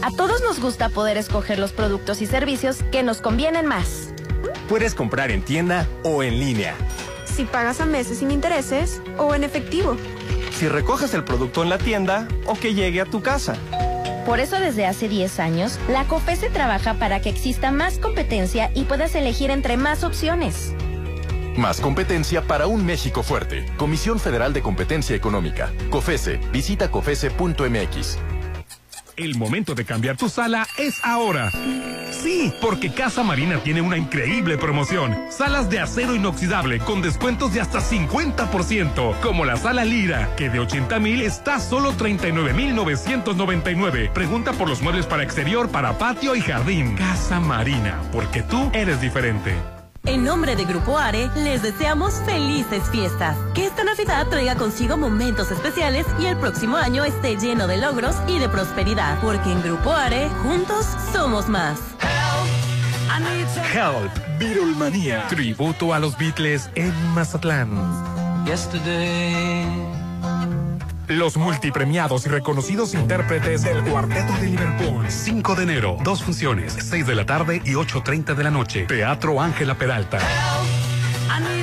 [0.03, 4.13] A todos nos gusta poder escoger los productos y servicios que nos convienen más.
[4.69, 6.75] Puedes comprar en tienda o en línea
[7.37, 9.97] si pagas a meses sin intereses o en efectivo.
[10.53, 13.57] Si recoges el producto en la tienda o que llegue a tu casa.
[14.25, 18.85] Por eso desde hace 10 años, la COFESE trabaja para que exista más competencia y
[18.85, 20.73] puedas elegir entre más opciones.
[21.57, 23.67] Más competencia para un México fuerte.
[23.77, 25.73] Comisión Federal de Competencia Económica.
[25.91, 26.39] COFESE.
[26.53, 28.19] Visita COFESE.mx.
[29.17, 31.51] El momento de cambiar tu sala es ahora.
[32.11, 35.17] Sí, porque Casa Marina tiene una increíble promoción.
[35.31, 40.61] Salas de acero inoxidable con descuentos de hasta 50%, como la sala Lira, que de
[40.61, 44.11] 80 mil está solo 39 mil 999.
[44.13, 46.97] Pregunta por los muebles para exterior, para patio y jardín.
[46.97, 49.76] Casa Marina, porque tú eres diferente.
[50.07, 53.37] En nombre de Grupo Are, les deseamos felices fiestas.
[53.55, 58.17] Que esta Navidad traiga consigo momentos especiales y el próximo año esté lleno de logros
[58.29, 59.21] y de prosperidad.
[59.21, 61.81] Porque en Grupo Are, juntos somos más.
[63.75, 65.27] Help, Beatlemania.
[65.29, 67.71] Tributo a los Beatles en Mazatlán.
[68.47, 69.96] Yesterday.
[71.09, 75.07] Los multipremiados y reconocidos intérpretes del Cuarteto de Liverpool.
[75.09, 78.87] 5 de enero, dos funciones, 6 de la tarde y 8.30 de la noche.
[78.87, 80.19] Teatro Ángela Peralta.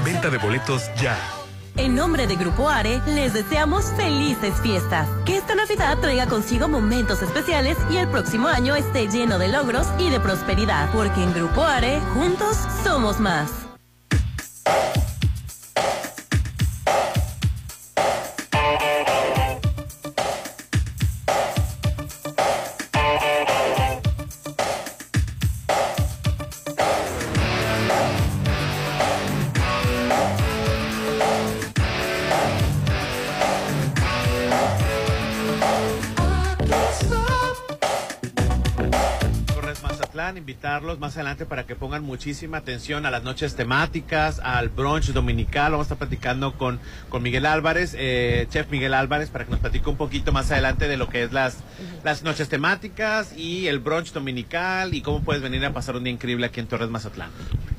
[0.06, 1.18] Venta de boletos ya.
[1.76, 5.10] En nombre de Grupo Are, les deseamos felices fiestas.
[5.26, 9.88] Que esta Navidad traiga consigo momentos especiales y el próximo año esté lleno de logros
[9.98, 10.90] y de prosperidad.
[10.92, 13.73] Porque en Grupo Are, juntos somos más.
[40.64, 45.74] Invitarlos más adelante para que pongan muchísima atención a las noches temáticas, al brunch dominical.
[45.74, 49.60] Vamos a estar platicando con, con Miguel Álvarez, eh, chef Miguel Álvarez, para que nos
[49.60, 51.58] platique un poquito más adelante de lo que es las,
[52.06, 56.14] las noches temáticas y el brunch dominical y cómo puedes venir a pasar un día
[56.14, 57.32] increíble aquí en Torres Mazatlán.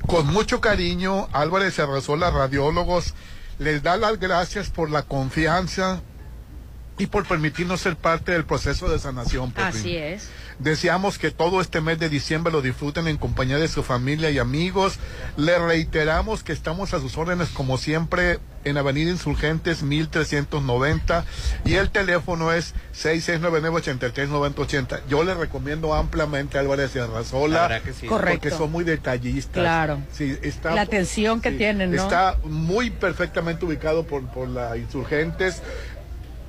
[0.05, 3.15] Con mucho cariño, Álvarez Arrasola, radiólogos,
[3.57, 6.03] les da las gracias por la confianza
[6.99, 9.51] y por permitirnos ser parte del proceso de sanación.
[9.55, 10.29] Así es.
[10.59, 14.39] Deseamos que todo este mes de diciembre lo disfruten en compañía de su familia y
[14.39, 14.99] amigos.
[15.37, 21.23] Le reiteramos que estamos a sus órdenes como siempre en Avenida Insurgentes 1390
[21.65, 25.01] y el teléfono es 6699-839080.
[25.07, 27.79] Yo le recomiendo ampliamente a Álvarez y Arrazola
[28.09, 29.61] porque son muy detallistas.
[29.61, 29.99] Claro.
[30.11, 32.01] Sí, está, la atención que tienen, ¿no?
[32.01, 35.61] Está muy perfectamente ubicado por, por la Insurgentes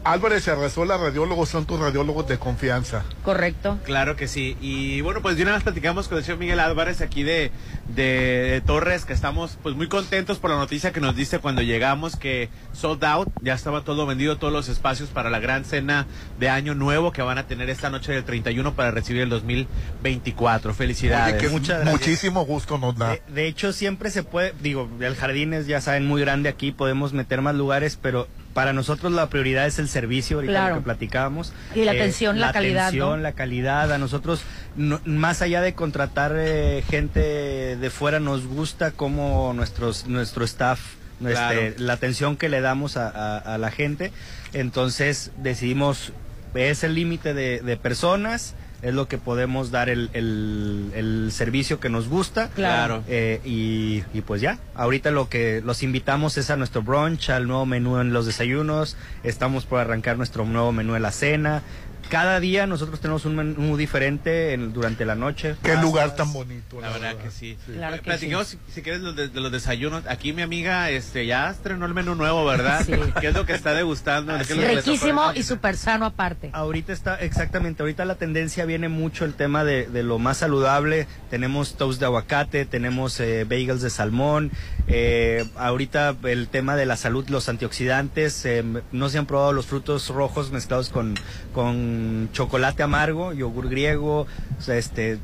[0.07, 3.05] Álvarez Arrasola, radiólogos, son tus radiólogos de confianza.
[3.25, 3.79] Correcto.
[3.85, 4.57] Claro que sí.
[4.61, 7.51] Y bueno, pues de una vez platicamos con el señor Miguel Álvarez aquí de,
[7.89, 12.15] de, Torres, que estamos pues muy contentos por la noticia que nos dice cuando llegamos
[12.15, 16.07] que sold out, ya estaba todo vendido, todos los espacios para la gran cena
[16.39, 20.73] de Año Nuevo que van a tener esta noche del 31 para recibir el 2024.
[20.73, 21.35] Felicidades.
[21.35, 23.11] Oye, que muchísimo gusto nos da.
[23.11, 26.71] De, de hecho, siempre se puede, digo, el jardín es, ya saben, muy grande aquí,
[26.71, 30.81] podemos meter más lugares, pero para nosotros la prioridad es el servicio, ahorita lo que
[30.81, 31.53] platicábamos.
[31.75, 32.75] Y la eh, atención, la, calidad.
[32.75, 33.93] La atención, la calidad.
[33.93, 34.41] A nosotros,
[34.77, 40.81] más allá de contratar eh, gente de fuera, nos gusta cómo nuestros, nuestro staff,
[41.23, 44.11] este, la atención que le damos a, la gente.
[44.55, 46.15] Entonces decidimos,
[46.55, 48.55] es el límite de, de personas
[48.87, 52.51] es lo que podemos dar el, el, servicio que nos gusta.
[52.51, 53.03] Claro.
[53.09, 57.49] Eh, y, y, pues ya, ahorita lo que los invitamos es a nuestro brunch, al
[57.49, 61.63] nuevo menú en los desayunos, estamos por arrancar nuestro nuevo menú en la cena,
[62.09, 65.57] cada día nosotros tenemos un menú diferente durante la noche.
[65.63, 66.81] Qué lugar tan bonito.
[66.81, 67.57] La, verdad, que sí.
[68.03, 70.05] Platicamos, si, quieres, de, los desayunos.
[70.09, 72.85] Aquí mi amiga este ya estrenó el menú nuevo, ¿verdad?
[72.85, 72.93] Sí.
[73.21, 74.37] ¿Qué es lo que está degustando?
[74.39, 76.51] Riquísimo y súper sano aparte.
[76.53, 81.07] Ahorita está, exactamente, ahorita la tendencia viene mucho el tema de, lo más saludable.
[81.31, 84.51] Tenemos toast de aguacate, tenemos eh, bagels de salmón.
[84.89, 88.45] Eh, ahorita el tema de la salud, los antioxidantes.
[88.45, 91.15] Eh, no se han probado los frutos rojos mezclados con,
[91.53, 91.96] con
[92.33, 94.27] chocolate amargo, yogur griego,
[94.67, 95.19] este,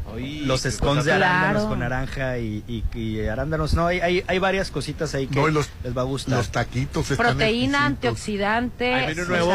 [0.44, 3.74] los scones de arándanos con naranja y, arándanos.
[3.74, 6.38] No, hay, hay, varias cositas ahí que les va a gustar.
[6.38, 7.08] Los taquitos.
[7.16, 8.94] Proteína, antioxidante.
[8.94, 9.52] Hay menú nuevo.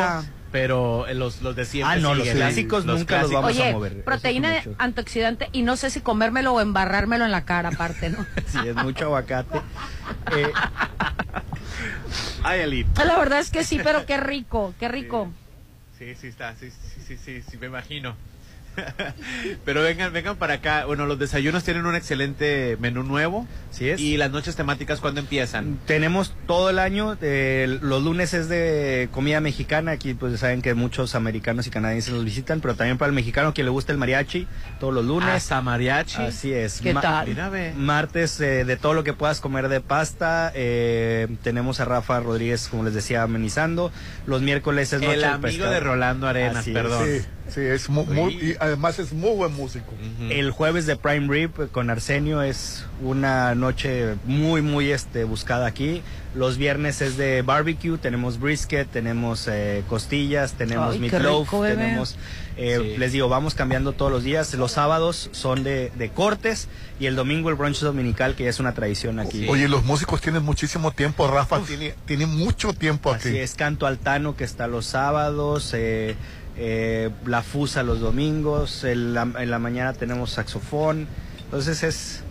[0.51, 1.97] pero los, los de siempre.
[1.97, 4.03] Ah, no, los clásicos nunca los vamos a mover.
[4.03, 8.26] Proteína antioxidante y no sé si comérmelo o embarrármelo en la cara aparte, ¿no?
[8.47, 9.59] sí, es mucho aguacate.
[10.36, 10.51] Eh,
[12.43, 15.30] Ay, La verdad es que sí, pero qué rico, qué rico.
[15.32, 15.47] Sí,
[16.16, 18.16] sí está, sí, sí, sí, sí, me imagino.
[19.65, 20.86] Pero vengan, vengan para acá.
[20.86, 23.47] Bueno, los desayunos tienen un excelente menú nuevo.
[23.71, 23.99] Sí es.
[23.99, 25.80] Y las noches temáticas, ¿cuándo empiezan?
[25.86, 27.17] Tenemos todo el año.
[27.21, 29.91] los lunes es de comida mexicana.
[29.91, 32.61] Aquí, pues saben que muchos americanos y canadienses nos visitan.
[32.61, 34.47] Pero también para el mexicano que le gusta el mariachi,
[34.80, 35.30] todos los lunes.
[35.30, 36.21] Hasta mariachi.
[36.21, 36.82] Así es.
[36.82, 37.36] ¿Qué tal?
[37.75, 40.51] Martes eh, de todo lo que puedas comer de pasta.
[40.55, 43.91] Eh, tenemos a Rafa Rodríguez, como les decía, amenizando.
[44.25, 47.05] Los miércoles es noche El amigo de Rolando Arenas, perdón.
[47.05, 47.25] Sí,
[47.56, 49.93] es muy, y además es muy buen músico.
[50.30, 56.02] El jueves de Prime Rib con Arsenio es una noche muy, muy este, buscada aquí.
[56.36, 62.18] Los viernes es de barbecue, tenemos brisket, tenemos eh, costillas, tenemos meatloaf, tenemos...
[62.58, 64.54] Eh, les digo, vamos cambiando todos los días.
[64.56, 66.68] Los sábados son de, cortes
[67.00, 69.48] y el domingo el brunch dominical, que ya es una tradición aquí.
[69.48, 71.28] Oye, los músicos tienen muchísimo tiempo.
[71.28, 73.30] Rafa tiene, tiene mucho tiempo aquí.
[73.30, 75.72] Así es, Canto Altano, que está los sábados.
[75.76, 76.16] Eh,
[76.58, 81.08] eh, la fusa los domingos, en la, en la, mañana tenemos saxofón,
[81.45, 82.24] entonces es...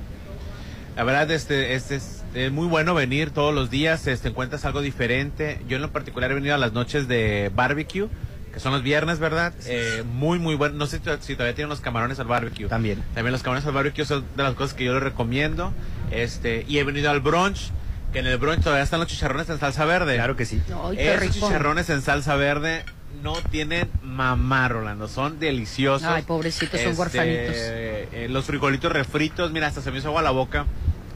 [0.97, 5.61] La verdad, este, este es, muy bueno venir todos los días, este, encuentras algo diferente.
[5.68, 8.09] Yo en lo particular he venido a las noches de barbecue,
[8.51, 9.53] que son los viernes, ¿verdad?
[9.66, 10.77] Eh, muy, muy bueno.
[10.77, 12.66] No sé si todavía tienen los camarones al barbecue.
[12.66, 13.03] También.
[13.14, 15.74] También los camarones al barbecue son de las cosas que yo les recomiendo.
[16.11, 17.70] Este, y he venido al brunch,
[18.14, 20.14] que en el brunch todavía están los chicharrones en salsa verde.
[20.14, 20.62] Claro que sí.
[20.97, 22.87] Esos chicharrones en salsa verde
[23.23, 25.09] no tienen mamá, Rolando.
[25.09, 26.09] Son deliciosos.
[26.09, 27.57] Ay, pobrecitos, son huerfanitos.
[27.57, 30.67] Este, eh, los frijolitos refritos, mira, hasta se me hizo agua la boca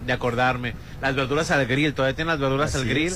[0.06, 0.74] de acordarme.
[1.00, 3.14] Las verduras al grill, todavía tienen las verduras al grill.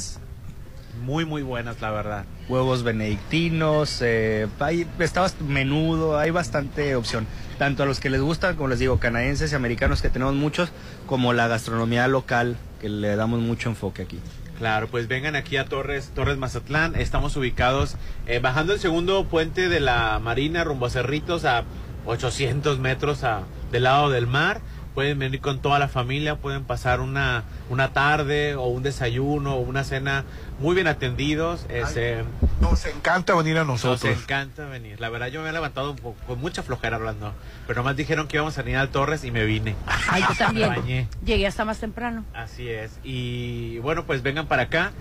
[1.02, 2.24] Muy, muy buenas, la verdad.
[2.48, 7.26] Huevos benedictinos, eh, hay, estabas menudo, hay bastante opción.
[7.58, 10.70] Tanto a los que les gustan, como les digo, canadienses y americanos, que tenemos muchos,
[11.06, 14.20] como la gastronomía local, que le damos mucho enfoque aquí.
[14.58, 16.94] Claro, pues vengan aquí a Torres, Torres Mazatlán.
[16.94, 17.96] Estamos ubicados
[18.26, 21.64] eh, bajando el segundo puente de la Marina rumbo a Cerritos a
[22.06, 23.42] 800 metros a,
[23.72, 24.60] del lado del mar
[24.94, 29.60] pueden venir con toda la familia, pueden pasar una, una tarde o un desayuno o
[29.60, 30.24] una cena
[30.60, 31.66] muy bien atendidos.
[31.68, 32.24] Este,
[32.60, 34.04] nos encanta venir a nosotros.
[34.04, 35.00] Nos encanta venir.
[35.00, 37.32] La verdad yo me he levantado con mucha flojera hablando,
[37.66, 39.74] pero nomás dijeron que íbamos a venir al Torres y me vine.
[40.08, 41.08] Ay, yo también.
[41.24, 42.24] Llegué hasta más temprano.
[42.32, 42.98] Así es.
[43.02, 44.92] Y bueno, pues vengan para acá.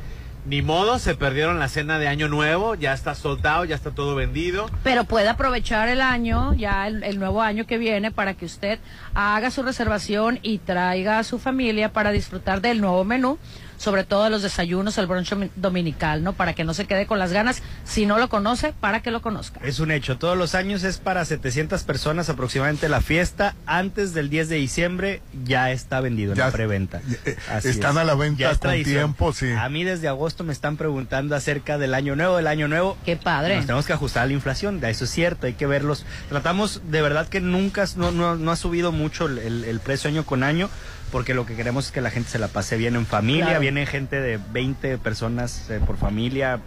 [0.45, 4.13] Ni modo, se perdieron la cena de Año Nuevo, ya está soldado, ya está todo
[4.13, 4.69] vendido.
[4.83, 8.79] Pero puede aprovechar el año, ya el, nuevo año que viene, para que usted
[9.13, 13.37] haga su reservación y traiga a su familia para disfrutar del nuevo menú
[13.83, 16.31] sobre todo los desayunos, el brunch dominical, ¿no?
[16.31, 17.61] Para que no se quede con las ganas.
[17.83, 19.59] Si no lo conoce, para que lo conozca.
[19.61, 20.17] Es un hecho.
[20.17, 23.55] Todos los años es para 700 personas aproximadamente la fiesta.
[23.65, 27.01] Antes del 10 de diciembre ya está vendido en la preventa.
[27.25, 29.51] Eh, están a la venta con tiempo, sí.
[29.51, 32.97] A mí desde agosto me están preguntando acerca del año nuevo, del año nuevo.
[33.03, 33.57] Qué padre.
[33.57, 36.05] Nos tenemos que ajustar a la inflación, eso es cierto, hay que verlos.
[36.29, 40.69] Tratamos de verdad que nunca, no, no, ha subido mucho el, precio año con año
[41.13, 43.85] porque lo que queremos es que la gente se la pase bien en familia, viene
[43.85, 46.59] gente de 20 personas eh, por familia,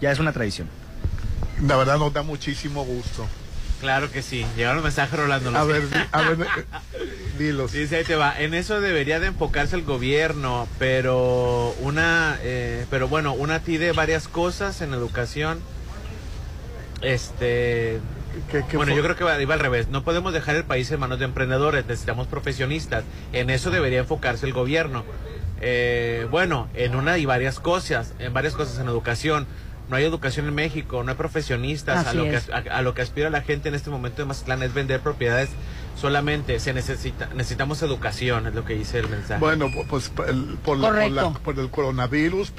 [0.00, 0.68] ya es una tradición.
[1.64, 3.24] La verdad nos da muchísimo gusto.
[3.80, 4.44] Claro que sí.
[4.56, 5.56] Llegaron mensajes Rolando.
[5.56, 6.64] A ver, a ver, eh,
[7.38, 7.70] dilos.
[7.70, 8.36] Dice, ahí te va.
[8.40, 14.26] En eso debería de enfocarse el gobierno, pero una, eh, pero bueno, una de varias
[14.26, 15.60] cosas en educación.
[17.00, 18.00] Este,
[18.74, 19.88] bueno, yo creo que va, iba al revés.
[19.88, 23.04] No podemos dejar el país en manos de emprendedores, necesitamos profesionistas.
[23.32, 25.04] En eso debería enfocarse el gobierno.
[25.60, 29.46] Eh, bueno, en una y varias cosas, en varias cosas en educación.
[29.88, 32.06] No hay educación en México, no hay profesionistas.
[32.06, 32.40] a lo, que,
[32.70, 35.48] a, lo que aspira la gente en este momento de Mazatlán es vender propiedades
[35.98, 36.60] solamente.
[36.60, 39.40] Se necesita, necesitamos educación, es lo que dice el mensaje.
[39.40, 40.26] Bueno, pues por,
[40.78, 42.52] por, el coronavirus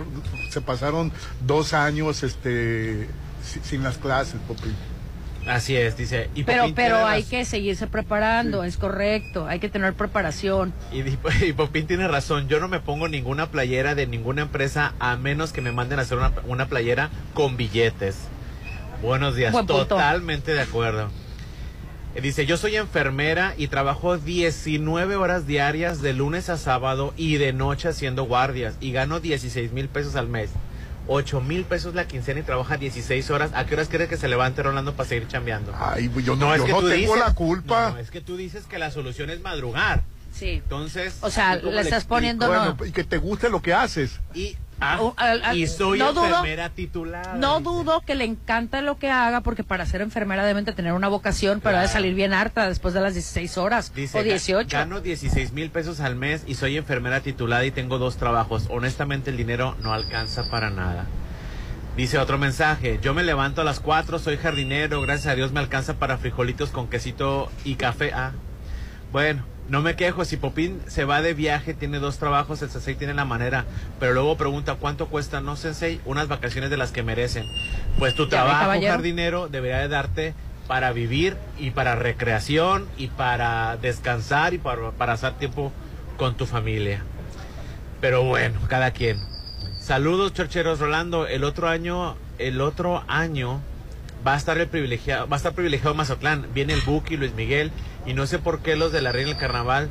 [0.50, 1.12] se pasaron
[1.46, 3.08] dos años este,
[3.44, 4.76] sin las clases, Popín.
[5.50, 6.30] Así es, dice.
[6.36, 10.74] Y pero pero hay que seguirse preparando, es correcto, hay que tener preparación.
[10.92, 11.00] Y,
[11.46, 15.52] y, Popín tiene razón, yo no me pongo ninguna playera de ninguna empresa a menos
[15.52, 18.28] que me manden a hacer una, una playera con billetes.
[19.02, 21.10] Buenos días, totalmente de acuerdo.
[22.14, 27.38] Eh, dice, yo soy enfermera y trabajo 19 horas diarias de lunes a sábado y
[27.38, 30.52] de noche haciendo guardias y gano 16 mil pesos al mes.
[31.10, 33.52] 8 mil pesos la quincena y trabaja 16 horas.
[33.56, 35.74] ¿A qué horas crees que se levante Rolando para seguir chambeando?
[35.78, 37.92] Ay, yo no, yo no tengo la culpa.
[37.92, 40.04] No, es que tú dices que la solución es madrugar.
[40.34, 40.62] Sí.
[40.64, 41.18] Entonces.
[41.22, 42.48] O sea, le estás poniendo.
[42.48, 44.20] Bueno, y que te guste lo que haces.
[44.36, 47.36] Y Ah, y soy enfermera titular.
[47.36, 50.94] No dudo que le encanta lo que haga, porque para ser enfermera deben de tener
[50.94, 54.70] una vocación, pero de salir bien harta después de las 16 horas o 18.
[54.70, 58.68] Gano 16 mil pesos al mes y soy enfermera titulada y tengo dos trabajos.
[58.70, 61.06] Honestamente, el dinero no alcanza para nada.
[61.98, 65.60] Dice otro mensaje, yo me levanto a las 4, soy jardinero, gracias a Dios me
[65.60, 68.14] alcanza para frijolitos con quesito y café.
[68.14, 68.32] Ah,
[69.12, 72.96] bueno, no me quejo, si Popín se va de viaje, tiene dos trabajos, el sensei
[72.96, 73.66] tiene la manera,
[74.00, 77.46] pero luego pregunta cuánto cuesta, no sensei, unas vacaciones de las que merecen.
[78.00, 80.34] Pues tu trabajo, jardinero, debería de darte
[80.68, 85.72] para vivir y para recreación y para descansar y para, para pasar tiempo
[86.18, 87.04] con tu familia.
[88.02, 89.18] Pero bueno, cada quien.
[89.80, 91.28] Saludos, chorcheros Rolando.
[91.28, 93.62] El otro año, el otro año
[94.26, 96.48] va a estar el privilegiado, va a estar privilegiado Mazatlán.
[96.54, 97.72] Viene el Buki, Luis Miguel,
[98.10, 99.88] y no sé por qué los de la Reina del Carnaval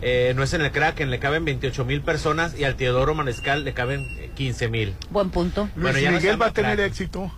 [0.00, 3.64] eh, no es en el Kraken, le caben 28 mil personas y al Teodoro Manescal
[3.64, 4.06] le caben
[4.36, 4.94] 15 mil.
[5.10, 5.68] Buen punto.
[5.74, 7.32] Luis Miguel va a tener éxito.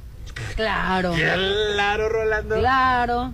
[0.55, 1.15] Claro.
[1.15, 2.57] Claro, Rolando.
[2.57, 3.33] Claro.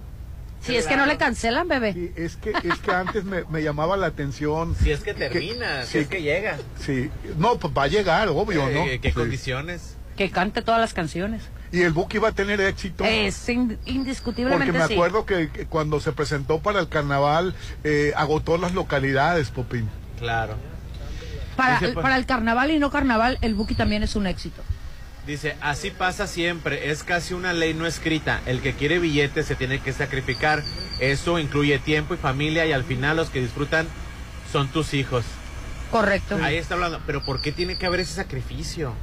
[0.60, 2.12] Si es que no le cancelan, bebé.
[2.16, 4.76] es que es que antes me, llamaba la atención.
[4.80, 6.58] Si es que termina, si es que llega.
[6.78, 8.84] Sí, no, pues va a llegar, obvio, ¿no?
[9.02, 9.96] ¿Qué condiciones?
[10.16, 11.42] Que cante todas las canciones.
[11.74, 13.04] Y el Buki iba a tener éxito.
[13.04, 17.52] Es indiscutiblemente Porque me acuerdo que, cuando se presentó para el carnaval,
[17.82, 19.90] eh, agotó las localidades, Popín.
[20.20, 20.54] Claro.
[21.56, 24.62] Para, el, para el carnaval y no carnaval, el Buki también es un éxito.
[25.26, 28.40] Dice, así pasa siempre, es casi una ley no escrita.
[28.46, 30.62] El que quiere billetes se tiene que sacrificar.
[31.00, 33.88] Eso incluye tiempo y familia y al final los que disfrutan
[34.52, 35.24] son tus hijos.
[35.90, 36.38] Correcto.
[36.40, 38.94] Ahí está hablando, pero ¿por qué tiene que haber ese sacrificio?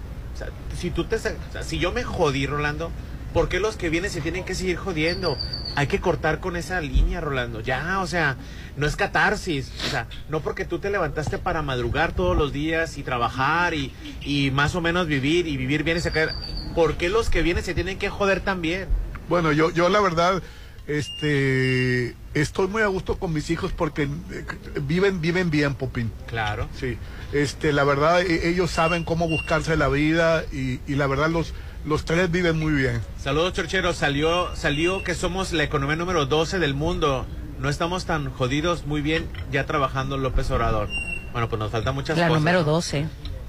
[0.78, 1.18] Si tú te,
[1.64, 2.92] si yo me jodí, Rolando,
[3.34, 5.38] ¿por qué los que vienen se tienen que seguir jodiendo?
[5.76, 7.62] Hay que cortar con esa línea, Rolando.
[7.62, 8.38] Ya, o sea,
[8.78, 9.72] no es catarsis.
[9.88, 13.94] O sea, no porque tú te levantaste para madrugar todos los días y trabajar y,
[14.22, 16.36] y más o menos vivir y vivir bien y sacar.
[16.76, 18.88] ¿Por qué los que vienen se tienen que joder también?
[19.30, 20.42] Bueno, yo, yo la verdad,
[20.88, 24.46] este, estoy muy a gusto con mis hijos porque eh,
[24.82, 26.12] viven, viven bien, Popín.
[26.28, 26.68] Claro.
[26.78, 26.98] Sí.
[27.34, 31.54] Este, la verdad, e, ellos saben cómo buscarse la vida y, la verdad los,
[31.86, 33.02] los tres viven muy bien.
[33.20, 33.94] Saludos, Chorchero.
[33.94, 37.26] Salió, salió que somos la economía número 12 del mundo.
[37.60, 40.90] No estamos tan jodidos, muy bien, ya trabajando López Obrador.
[41.32, 42.44] Bueno, pues nos falta muchas la cosas.
[42.44, 43.06] La número 12.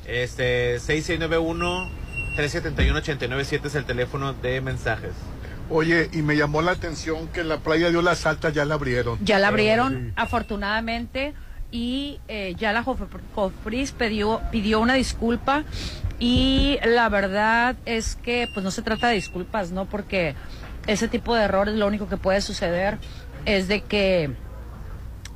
[0.07, 1.89] Este, 6691
[2.37, 5.13] 371 897 es el teléfono de mensajes.
[5.71, 9.19] Oye, y me llamó la atención que la playa de Olas Altas ya la abrieron.
[9.25, 11.35] Ya la abrieron, afortunadamente
[11.71, 15.65] y eh, ya la Jofris pidió, pidió una disculpa
[16.19, 19.87] y la verdad es que pues no se trata de disculpas, ¿no?
[19.87, 20.35] Porque
[20.87, 22.99] ese tipo de errores lo único que puede suceder
[23.47, 24.31] es de que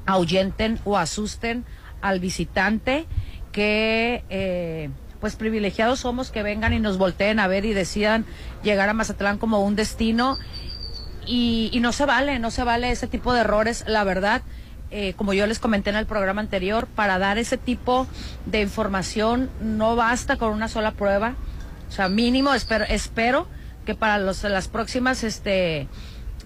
[0.04, 1.64] ahuyenten o asusten
[2.02, 3.06] al visitante
[3.50, 4.90] qué eh,
[5.20, 8.24] pues privilegiados somos que vengan y nos volteen a ver y decidan
[8.62, 10.36] llegar a Mazatlán como un destino
[11.26, 14.42] y, y no se vale, no se vale ese tipo de errores, la verdad.
[14.92, 18.06] Eh, como yo les comenté en el programa anterior, para dar ese tipo
[18.46, 21.34] de información no basta con una sola prueba.
[21.88, 23.48] O sea, mínimo espero, espero
[23.84, 25.88] que para los, las próximas este,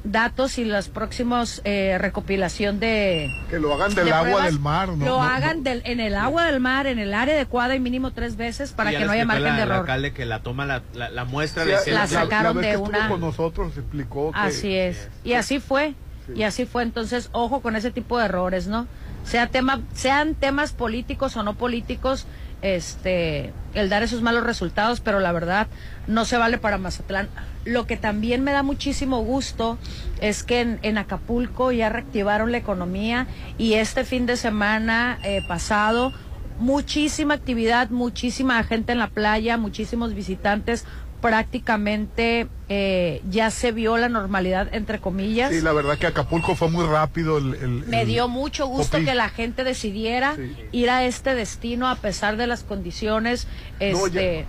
[0.04, 5.04] datos y los próximos eh, recopilación de que lo hagan del agua del mar no,
[5.04, 8.36] lo hagan Del, en el agua del mar en el área adecuada y mínimo tres
[8.36, 9.78] veces para que no haya margen de error.
[9.78, 14.38] alcalde que la toma la, la, muestra la, sacaron de una con nosotros explicó que,
[14.38, 15.08] así es.
[15.24, 15.94] Y así fue
[16.34, 16.82] y así fue.
[16.82, 18.86] Entonces ojo con ese tipo de errores no
[19.24, 22.26] sea tema sean temas políticos o no políticos
[22.62, 25.68] este el dar esos malos resultados, pero la verdad
[26.06, 27.28] no se vale para Mazatlán.
[27.64, 29.78] Lo que también me da muchísimo gusto
[30.20, 33.26] es que en, Acapulco ya reactivaron la economía
[33.58, 36.12] y este fin de semana eh, pasado
[36.58, 40.84] muchísima actividad, muchísima gente en la playa, muchísimos visitantes,
[41.20, 45.50] prácticamente eh, ya se vio la normalidad, entre comillas.
[45.50, 47.38] Sí, la verdad que Acapulco fue muy rápido.
[47.38, 50.36] El, Me dio mucho gusto que la gente decidiera
[50.72, 53.46] ir a este destino a pesar de las condiciones.
[53.80, 54.46] Este...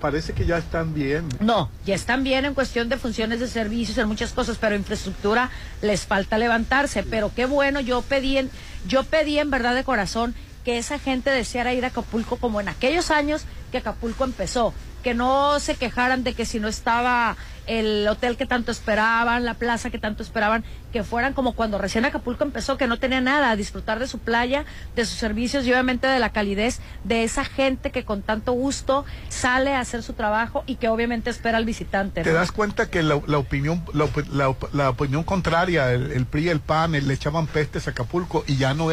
[0.00, 1.28] parece que ya están bien.
[1.40, 5.50] No, ya están bien en cuestión de funciones de servicios, en muchas cosas, pero infraestructura
[5.82, 7.02] les falta levantarse.
[7.02, 8.50] Pero qué bueno, yo pedí, en,
[8.86, 10.34] yo pedí en verdad de corazón
[10.64, 14.74] que esa gente deseara ir a Acapulco como en aquellos años que Acapulco empezó
[15.06, 17.36] que no se quejaran de que si no estaba
[17.68, 22.04] el hotel que tanto esperaban, la plaza que tanto esperaban, que fueran como cuando recién
[22.04, 24.64] Acapulco empezó, que no tenía nada, a disfrutar de su playa,
[24.96, 29.04] de sus servicios y obviamente de la calidez de esa gente que con tanto gusto
[29.28, 32.24] sale a hacer su trabajo y que obviamente espera al visitante.
[32.24, 37.46] ¿Te das cuenta que la, opinión la, opinión contraria, el, PRI el PAN, le echaban
[37.46, 38.88] pestes a Acapulco y ya no,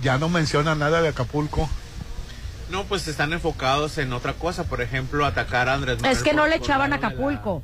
[0.00, 1.68] ya no menciona nada de Acapulco?
[2.70, 6.16] No, pues están enfocados en otra cosa, por ejemplo, atacar a Andrés Manuel.
[6.16, 7.62] Es que no le echaban a Acapulco.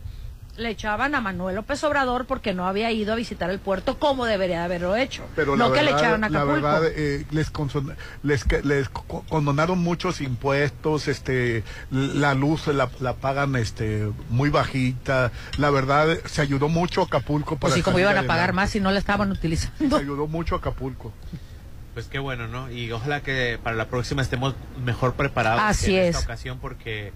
[0.58, 4.26] Le echaban a Manuel López Obrador porque no había ido a visitar el puerto como
[4.26, 5.24] debería haberlo hecho.
[5.34, 6.60] Pero no que le echaban a Acapulco.
[6.60, 7.50] La verdad, eh, les,
[8.62, 15.32] les, condonaron muchos impuestos, este, la luz la, pagan este, muy bajita.
[15.56, 17.56] La verdad, se ayudó mucho a Acapulco.
[17.56, 19.96] Para pues sí, como iban a pagar más si no la estaban utilizando.
[19.96, 21.12] Se ayudó mucho a Acapulco.
[21.94, 22.70] Pues qué bueno, ¿no?
[22.70, 24.54] Y ojalá que para la próxima estemos
[24.84, 26.16] mejor preparados Así en es.
[26.16, 27.12] esta ocasión porque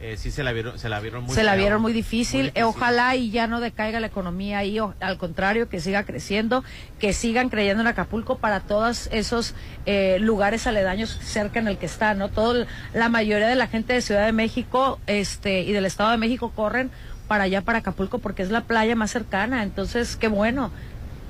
[0.00, 2.52] eh, sí se la vieron se la vieron muy se la vieron muy difícil.
[2.62, 6.64] ojalá y ya no decaiga la economía ahí al contrario que siga creciendo
[6.98, 9.54] que sigan creyendo en Acapulco para todos esos
[9.86, 13.92] eh, lugares aledaños cerca en el que está no todo la mayoría de la gente
[13.92, 16.90] de Ciudad de México este y del Estado de México corren
[17.28, 20.70] para allá para Acapulco porque es la playa más cercana entonces qué bueno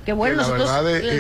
[0.04, 0.70] Qué bueno, nosotros,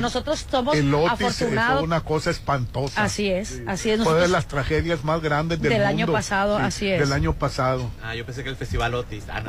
[0.00, 1.78] nosotros somos el afortunados.
[1.78, 3.02] Fue una cosa espantosa.
[3.02, 4.02] Así es, así es.
[4.02, 7.00] Fue de las tragedias más grandes del, del año pasado, así es.
[7.00, 7.90] Del año pasado.
[8.02, 9.24] Ah, yo pensé que el festival Otis.
[9.28, 9.42] Ah,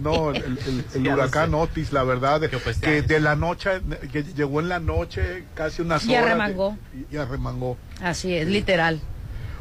[0.00, 0.58] no, no el,
[1.12, 3.82] huracán Otis, la verdad, pues, que de la noche,
[4.12, 6.10] que llegó en la noche casi unas horas.
[6.10, 6.76] Y arremangó.
[7.10, 7.76] y arremangó.
[8.02, 9.00] Así es, literal.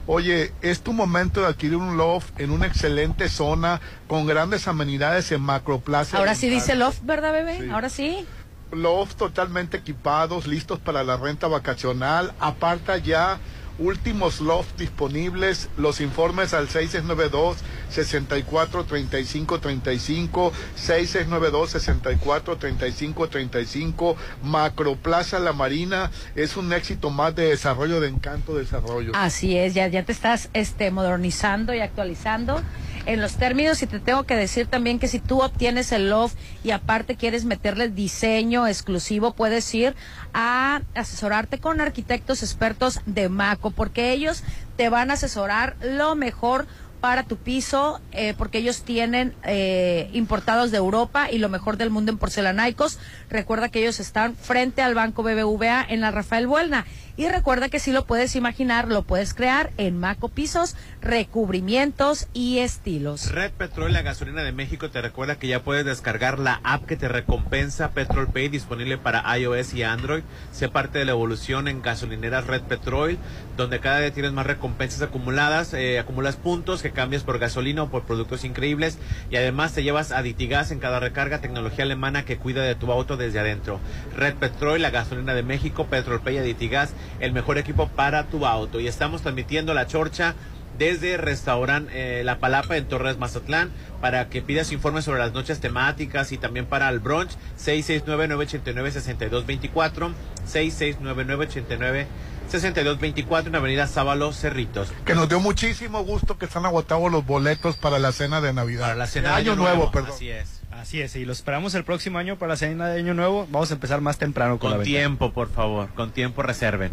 [0.07, 5.32] Oye, es tu momento de adquirir un loft en una excelente zona con grandes amenidades
[5.32, 6.19] en Macroplaza.
[6.19, 7.72] Ahora sí dice loft, ¿verdad, bebé?
[7.72, 8.26] Ahora sí
[8.71, 12.33] loft totalmente equipados, listos para la renta vacacional.
[12.39, 13.39] Aparta ya
[13.77, 17.57] últimos loft disponibles, los informes al 6692
[17.89, 27.49] 64 35 35 6692 64 35 35 Macroplaza La Marina es un éxito más de
[27.49, 29.11] desarrollo de Encanto Desarrollo.
[29.15, 32.61] Así es, ya ya te estás este modernizando y actualizando
[33.06, 36.36] en los términos y te tengo que decir también que si tú obtienes el loft
[36.64, 39.95] y aparte quieres meterle diseño exclusivo, puedes ir
[40.34, 44.44] a asesorarte con arquitectos expertos de Maco, porque ellos
[44.77, 46.68] te van a asesorar lo mejor
[47.06, 51.91] para tu piso, eh, porque ellos tienen eh, importados de Europa y lo mejor del
[51.91, 52.98] mundo en porcelanaicos.
[53.30, 56.86] Recuerda que ellos están frente al Banco BBVA en la Rafael Buelna.
[57.17, 62.59] Y recuerda que si lo puedes imaginar, lo puedes crear en Maco Pisos, recubrimientos y
[62.59, 63.31] estilos.
[63.31, 66.97] Red Petrol, la gasolina de México, te recuerda que ya puedes descargar la app que
[66.97, 70.23] te recompensa Petrol Pay, disponible para iOS y Android.
[70.51, 73.17] Sé parte de la evolución en gasolineras Red Petrol,
[73.55, 77.89] donde cada día tienes más recompensas acumuladas, eh, acumulas puntos que cambias por gasolina o
[77.89, 78.97] por productos increíbles
[79.31, 83.15] y además te llevas Aditigas en cada recarga, tecnología alemana que cuida de tu auto
[83.15, 83.79] desde adentro.
[84.17, 88.80] Red Petrol, la gasolina de México, Petrol Pay, Aditigas el mejor equipo para tu auto.
[88.80, 90.36] Y estamos transmitiendo la chorcha
[90.77, 93.72] desde Restaurante eh, La Palapa en Torres Mazatlán
[94.02, 100.14] para que pidas informes sobre las noches temáticas y también para el brunch 669-989-6224
[100.48, 102.06] 669-989
[102.48, 104.90] 6224 en Avenida Sábalo, Cerritos.
[105.03, 108.82] Que nos dio muchísimo gusto que están agotados los boletos para la cena de Navidad.
[108.82, 110.11] Para la cena de Año, Nuevo, perdón.
[110.11, 110.55] Así es.
[110.85, 113.47] Así es, y los esperamos el próximo año para la cena de Año Nuevo.
[113.49, 114.85] Vamos a empezar más temprano con, Con la venta.
[114.87, 115.89] tiempo, por favor.
[115.95, 116.91] Con tiempo reserven.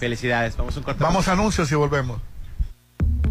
[0.00, 0.56] Felicidades.
[0.56, 1.04] Vamos a un corte.
[1.04, 2.18] Vamos a anuncios y volvemos.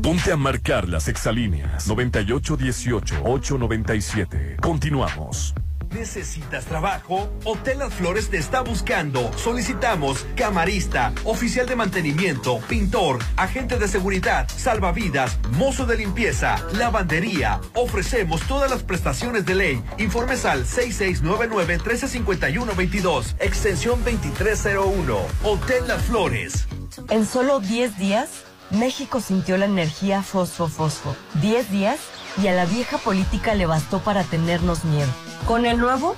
[0.03, 4.57] Ponte a marcar las exalíneas 9818-897.
[4.61, 5.55] Continuamos.
[5.91, 7.31] ¿Necesitas trabajo?
[7.43, 9.31] Hotel Las Flores te está buscando.
[9.37, 17.61] Solicitamos camarista, oficial de mantenimiento, pintor, agente de seguridad, salvavidas, mozo de limpieza, lavandería.
[17.73, 19.81] Ofrecemos todas las prestaciones de ley.
[19.97, 25.17] Informes al 6699-1351-22, extensión 2301.
[25.43, 26.67] Hotel Las Flores.
[27.09, 28.29] En solo 10 días,
[28.71, 31.15] México sintió la energía fosfo-fosfo.
[31.41, 31.99] 10 días
[32.41, 35.09] y a la vieja política le bastó para tenernos miedo.
[35.47, 36.15] Con el nuevo,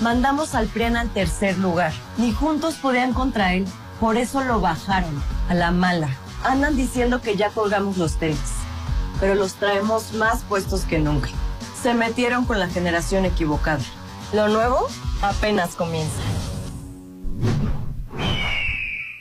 [0.00, 1.92] mandamos al PRIAN al tercer lugar.
[2.16, 3.66] Ni juntos podían contra él,
[4.00, 6.08] por eso lo bajaron, a la mala.
[6.44, 8.38] Andan diciendo que ya colgamos los tenis,
[9.20, 11.30] pero los traemos más puestos que nunca.
[11.82, 13.84] Se metieron con la generación equivocada.
[14.32, 14.88] Lo nuevo
[15.22, 16.20] apenas comienza.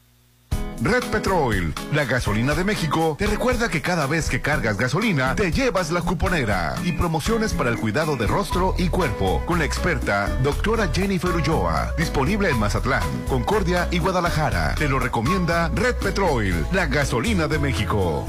[0.82, 5.52] Red Petrol, la gasolina de México, te recuerda que cada vez que cargas gasolina, te
[5.52, 10.26] llevas la cuponera y promociones para el cuidado de rostro y cuerpo con la experta
[10.42, 14.74] doctora Jennifer Ulloa, disponible en Mazatlán, Concordia y Guadalajara.
[14.74, 18.26] Te lo recomienda Red Petrol, la gasolina de México.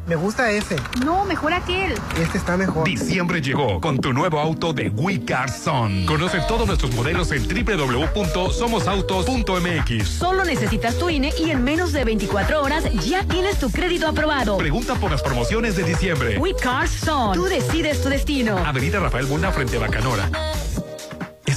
[0.07, 0.77] Me gusta ese.
[1.03, 1.93] No, mejor aquel.
[2.17, 2.85] Este está mejor.
[2.85, 6.05] Diciembre llegó con tu nuevo auto de We Car Son.
[6.05, 10.07] Conoce todos nuestros modelos en www.somosautos.mx.
[10.07, 14.57] Solo necesitas tu INE y en menos de 24 horas ya tienes tu crédito aprobado.
[14.57, 16.37] Pregunta por las promociones de diciembre.
[16.37, 16.55] We
[17.03, 17.33] Son.
[17.33, 18.57] Tú decides tu destino.
[18.59, 20.29] Avenida Rafael Buna frente a Bacanora.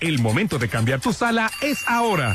[0.00, 2.34] El momento de cambiar tu sala es ahora.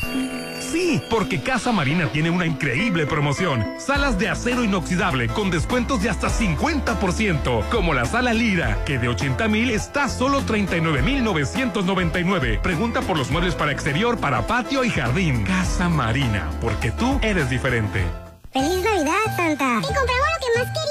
[0.71, 3.65] Sí, porque Casa Marina tiene una increíble promoción.
[3.79, 9.07] Salas de acero inoxidable con descuentos de hasta 50%, como la sala Lira, que de
[9.07, 12.59] 80 mil está solo 39 mil 999.
[12.61, 15.43] Pregunta por los muebles para exterior, para patio y jardín.
[15.43, 18.03] Casa Marina, porque tú eres diferente.
[18.51, 19.79] ¡Feliz Navidad, Santa!
[19.79, 20.88] ¡Y compramos lo que más querías!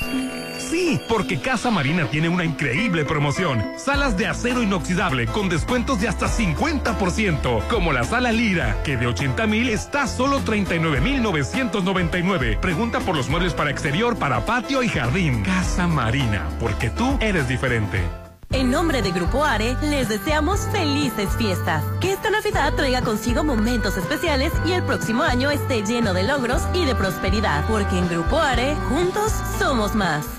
[0.58, 3.64] Sí, porque Casa Marina tiene una increíble promoción.
[3.78, 9.08] Salas de acero inoxidable con descuentos de hasta 50%, como la sala Lira, que de
[9.08, 12.60] 80 mil está solo 39 mil 999.
[12.62, 15.44] Pregunta por los muebles para exterior, para patio y jardín.
[15.44, 18.29] Casa Marina, porque tú eres diferente.
[18.52, 21.84] En nombre de Grupo Are, les deseamos felices fiestas.
[22.02, 26.64] Que esta Navidad traiga consigo momentos especiales y el próximo año esté lleno de logros
[26.74, 27.64] y de prosperidad.
[27.68, 30.39] Porque en Grupo Are, juntos somos más.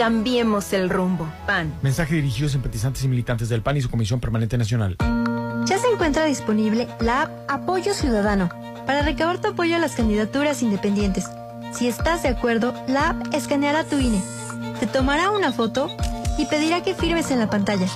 [0.00, 1.30] Cambiemos el rumbo.
[1.46, 1.74] PAN.
[1.82, 4.96] Mensaje dirigido a simpatizantes y militantes del PAN y su Comisión Permanente Nacional.
[5.66, 8.48] Ya se encuentra disponible la app Apoyo Ciudadano
[8.86, 11.28] para recabar tu apoyo a las candidaturas independientes.
[11.74, 14.22] Si estás de acuerdo, la app escaneará tu INE,
[14.80, 15.90] te tomará una foto
[16.38, 17.86] y pedirá que firmes en la pantalla.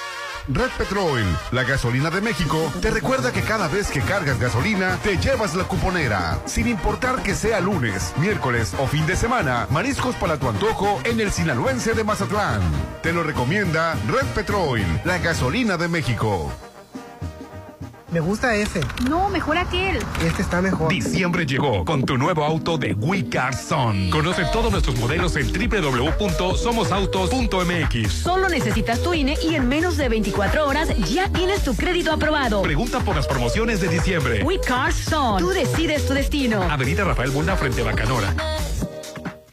[0.53, 5.17] Red Petrol, la gasolina de México, te recuerda que cada vez que cargas gasolina, te
[5.17, 6.39] llevas la cuponera.
[6.45, 11.21] Sin importar que sea lunes, miércoles o fin de semana, mariscos para tu antojo en
[11.21, 12.61] el sinaloense de Mazatlán.
[13.01, 16.51] Te lo recomienda Red Petrol, la gasolina de México.
[18.11, 18.81] Me gusta ese.
[19.09, 19.97] No, mejor aquel.
[20.25, 20.89] Este está mejor.
[20.89, 24.09] Diciembre llegó con tu nuevo auto de We Car Son.
[24.09, 28.11] Conoce todos nuestros modelos en www.somosautos.mx.
[28.11, 32.61] Solo necesitas tu INE y en menos de 24 horas ya tienes tu crédito aprobado.
[32.63, 34.43] Pregunta por las promociones de diciembre.
[34.43, 35.39] We Car Son.
[35.39, 36.63] Tú decides tu destino.
[36.63, 38.35] Avenida Rafael Buna frente a Bacanora.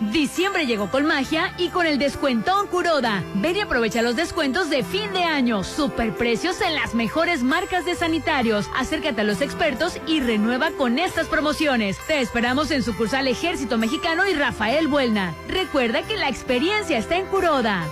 [0.00, 3.22] Diciembre llegó con magia y con el descuentón Curoda.
[3.36, 5.64] Ven y aprovecha los descuentos de fin de año.
[5.64, 8.68] Superprecios en las mejores marcas de sanitarios.
[8.76, 11.96] Acércate a los expertos y renueva con estas promociones.
[12.06, 15.34] Te esperamos en sucursal Ejército Mexicano y Rafael Buelna.
[15.48, 17.86] Recuerda que la experiencia está en Curoda.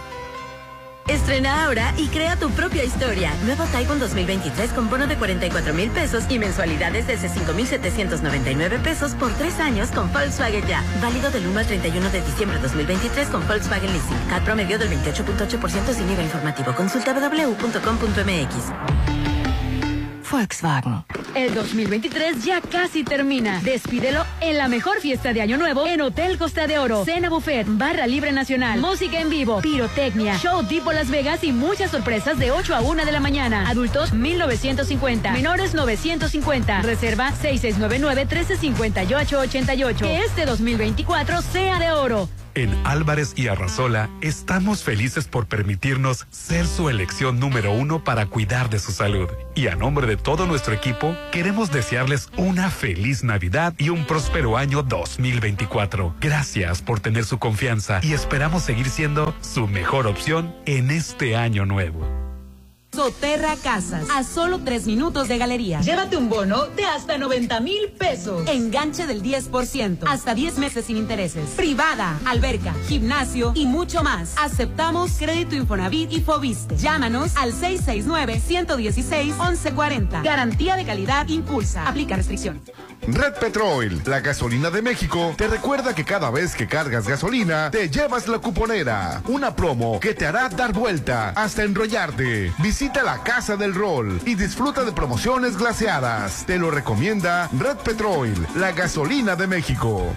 [1.08, 3.34] Estrena ahora y crea tu propia historia.
[3.44, 9.32] Nuevo Taiwan 2023 con bono de 44 mil pesos y mensualidades desde 5,799 pesos por
[9.34, 10.82] tres años con Volkswagen Ya.
[11.02, 14.28] Válido del 1 al 31 de diciembre 2023 con Volkswagen Leasing.
[14.30, 16.74] CAT promedio del 28.8% sin IVA informativo.
[16.74, 19.23] Consulta www.com.mx.
[20.34, 21.04] Volkswagen.
[21.36, 23.60] El 2023 ya casi termina.
[23.62, 27.04] Despídelo en la mejor fiesta de Año Nuevo en Hotel Costa de Oro.
[27.04, 31.92] Cena buffet, barra libre nacional, música en vivo, pirotecnia, show tipo Las Vegas y muchas
[31.92, 33.68] sorpresas de 8 a 1 de la mañana.
[33.68, 36.82] Adultos 1950, menores 950.
[36.82, 39.98] Reserva 6699-1358-88.
[39.98, 42.28] Que este 2024 sea de oro.
[42.54, 48.70] En Álvarez y Arrasola estamos felices por permitirnos ser su elección número uno para cuidar
[48.70, 49.28] de su salud.
[49.56, 54.56] Y a nombre de todo nuestro equipo, queremos desearles una feliz Navidad y un próspero
[54.56, 56.14] año 2024.
[56.20, 61.66] Gracias por tener su confianza y esperamos seguir siendo su mejor opción en este año
[61.66, 62.23] nuevo.
[62.94, 65.80] Soterra Casas, a solo tres minutos de galería.
[65.80, 68.48] Llévate un bono de hasta 90 mil pesos.
[68.48, 71.50] Enganche del 10%, hasta 10 meses sin intereses.
[71.56, 74.34] Privada, alberca, gimnasio y mucho más.
[74.38, 76.76] Aceptamos crédito Infonavit y Fobiste.
[76.76, 80.22] Llámanos al 669-116-1140.
[80.22, 81.88] Garantía de calidad impulsa.
[81.88, 82.62] Aplica restricción.
[83.06, 87.90] Red Petrol, la gasolina de México, te recuerda que cada vez que cargas gasolina, te
[87.90, 89.20] llevas la cuponera.
[89.28, 92.50] Una promo que te hará dar vuelta hasta enrollarte.
[92.60, 96.44] Visita la Casa del Rol y disfruta de promociones glaseadas.
[96.44, 100.14] Te lo recomienda Red Petrol, la gasolina de México.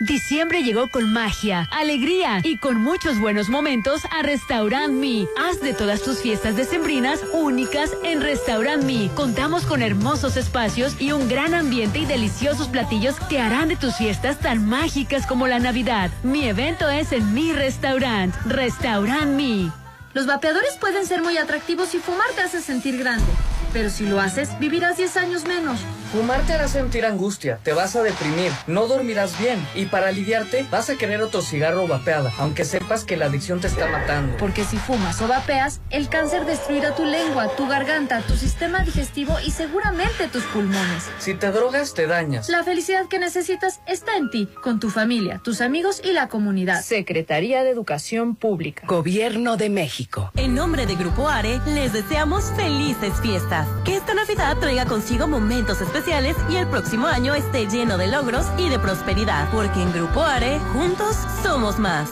[0.00, 5.26] Diciembre llegó con magia, alegría y con muchos buenos momentos a Restaurant Me.
[5.36, 9.10] Haz de todas tus fiestas decembrinas únicas en Restaurant Me.
[9.14, 13.96] Contamos con hermosos espacios y un gran ambiente y deliciosos platillos que harán de tus
[13.96, 16.10] fiestas tan mágicas como la Navidad.
[16.22, 19.81] Mi evento es en mi restaurant, Restaurant Me.
[20.14, 23.24] Los vapeadores pueden ser muy atractivos y fumar te hace sentir grande.
[23.72, 25.80] Pero si lo haces, vivirás 10 años menos.
[26.12, 30.66] Fumar te hará sentir angustia, te vas a deprimir, no dormirás bien y para aliviarte
[30.70, 34.36] vas a querer otro cigarro vapeada, aunque sepas que la adicción te está matando.
[34.36, 39.38] Porque si fumas o vapeas, el cáncer destruirá tu lengua, tu garganta, tu sistema digestivo
[39.40, 41.04] y seguramente tus pulmones.
[41.18, 42.50] Si te drogas, te dañas.
[42.50, 46.82] La felicidad que necesitas está en ti, con tu familia, tus amigos y la comunidad.
[46.82, 48.86] Secretaría de Educación Pública.
[48.86, 50.30] Gobierno de México.
[50.36, 53.66] En nombre de Grupo Are, les deseamos felices fiestas.
[53.86, 56.01] Que esta Navidad traiga consigo momentos especiales
[56.48, 60.58] y el próximo año esté lleno de logros y de prosperidad, porque en Grupo Are,
[60.72, 62.10] juntos somos más.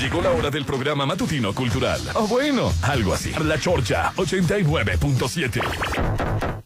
[0.00, 2.00] Llegó la hora del programa matutino cultural.
[2.14, 3.32] O bueno, algo así.
[3.44, 6.62] La Chorcha 89.7.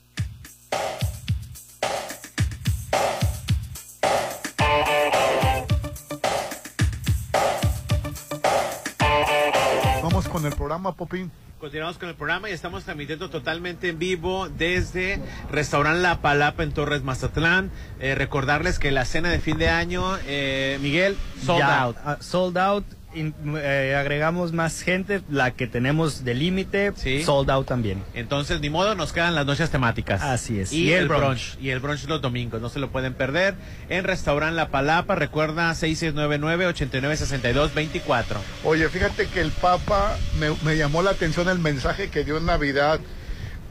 [10.29, 11.31] Vamos con el programa, Popín.
[11.59, 15.19] Continuamos con el programa y estamos transmitiendo totalmente en vivo desde
[15.51, 17.71] Restaurant La Palapa en Torres Mazatlán.
[17.99, 21.97] Eh, recordarles que la cena de fin de año, eh, Miguel, sold Ya, out.
[22.05, 22.85] ah, sold out.
[23.15, 26.93] In- eh, agregamos más gente, la que tenemos de límite,
[27.25, 28.03] sold out también.
[28.15, 30.23] Entonces, ni modo, nos quedan las noches temáticas.
[30.23, 30.73] Así es.
[30.73, 31.57] Y, el brunch.
[31.61, 33.55] Y el brunch los domingos, no se lo pueden perder.
[33.89, 38.25] En Restaurant La Palapa, recuerda 6699-896224.
[38.65, 42.47] Oye, fíjate que el Papa me, me llamó la atención el mensaje que dio en
[42.47, 43.01] Navidad.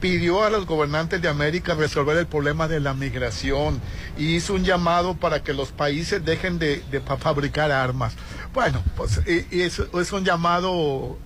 [0.00, 3.80] Pidió a los gobernantes de América resolver el problema de la migración
[4.16, 8.14] y hizo un llamado para que los países dejen de, de fa- fabricar armas.
[8.54, 11.18] Bueno, pues y- y es, es un llamado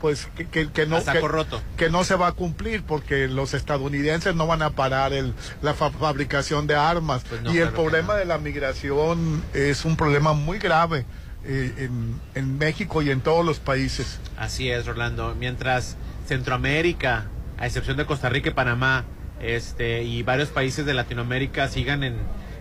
[0.00, 1.62] pues que, que- que no que- roto.
[1.76, 5.32] que no se va a cumplir porque los estadounidenses no van a parar el,
[5.62, 9.84] la fa- fabricación de armas Pues no, y el claro problema de la migración es
[9.84, 11.04] un problema muy grave
[11.44, 14.18] eh, en, en México y en todos los países.
[14.36, 15.36] Así es, Rolando.
[15.38, 17.26] Mientras Centroamérica,
[17.58, 19.04] a excepción de Costa Rica y Panamá,
[19.40, 22.16] este, y varios países de Latinoamérica sigan en,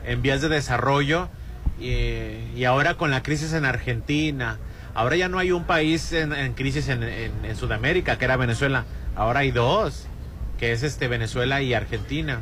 [0.06, 1.30] en vías de desarrollo,
[1.82, 4.58] y, y ahora con la crisis en Argentina,
[4.94, 8.38] ahora ya no hay un país en, en crisis en, en- en Sudamérica, que era
[8.38, 8.86] Venezuela,
[9.16, 10.06] ahora hay dos,
[10.60, 12.40] que es este Venezuela y Argentina.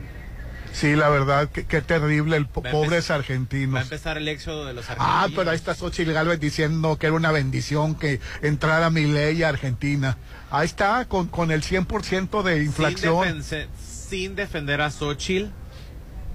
[0.72, 3.82] Sí, la verdad, que- qué terrible, el po- pobres Va a argentinos.
[3.82, 5.24] empezar el éxodo de los argentinos.
[5.24, 9.41] Ah, pero ahí está Xochitl Gálvez diciendo que era una bendición que entrara mi ley
[9.41, 10.18] a Argentina.
[10.52, 13.44] Ahí está, con, con el 100% de inflación.
[13.80, 15.49] Sin defender a Xochitl,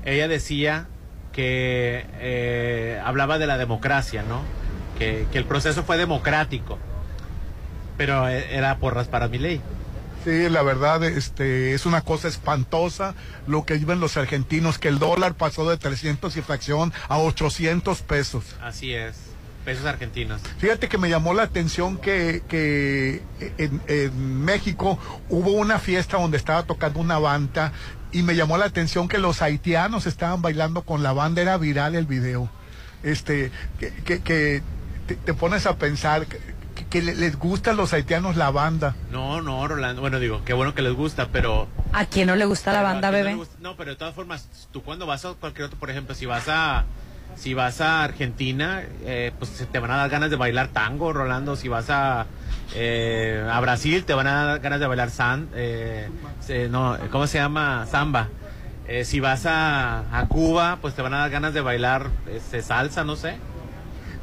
[0.05, 0.89] ella decía
[1.35, 4.43] que eh, hablaba de la democracia, ¿no?
[4.99, 6.79] Que, que el proceso fue democrático,
[7.97, 9.61] pero eh, era porras para mi ley.
[10.25, 13.15] Sí, la verdad, este, es una cosa espantosa
[13.47, 18.01] lo que viven los argentinos, que el dólar pasó de 300 y fracción a 800
[18.03, 18.45] pesos.
[18.63, 19.17] Así es,
[19.67, 20.41] pesos argentinos.
[20.59, 23.23] Fíjate que me llamó la atención que, que
[23.59, 24.99] en, en México
[25.29, 27.73] hubo una fiesta donde estaba tocando una banda
[28.15, 31.95] y me llamó la atención que los haitianos estaban bailando con la banda, era viral
[31.97, 32.49] el video.
[33.03, 34.63] Este, que, que, que
[35.07, 36.39] te, te pones a pensar que,
[36.89, 38.95] que le- les gusta a los haitianos la banda.
[39.11, 41.69] No, no, Rolando, bueno, digo, qué bueno que les gusta, pero...
[41.93, 43.35] ¿A quién no le gusta la banda, no bebé?
[43.35, 46.25] gusta- No, pero de todas formas, tú cuando vas a cualquier otro, por ejemplo, si
[46.27, 46.85] vas a...
[47.37, 51.13] Si vas a Argentina, eh, pues se te van a dar ganas de bailar tango,
[51.13, 51.57] Rolando.
[51.57, 52.27] Si vas a,
[52.75, 56.09] eh, a Brasil, te van a dar ganas de bailar san, eh,
[56.71, 57.87] no, ¿cómo se llama?
[57.91, 58.29] Samba.
[58.87, 62.61] Eh, si vas a, a Cuba, pues te van a dar ganas de bailar este,
[62.63, 63.37] salsa, no sé.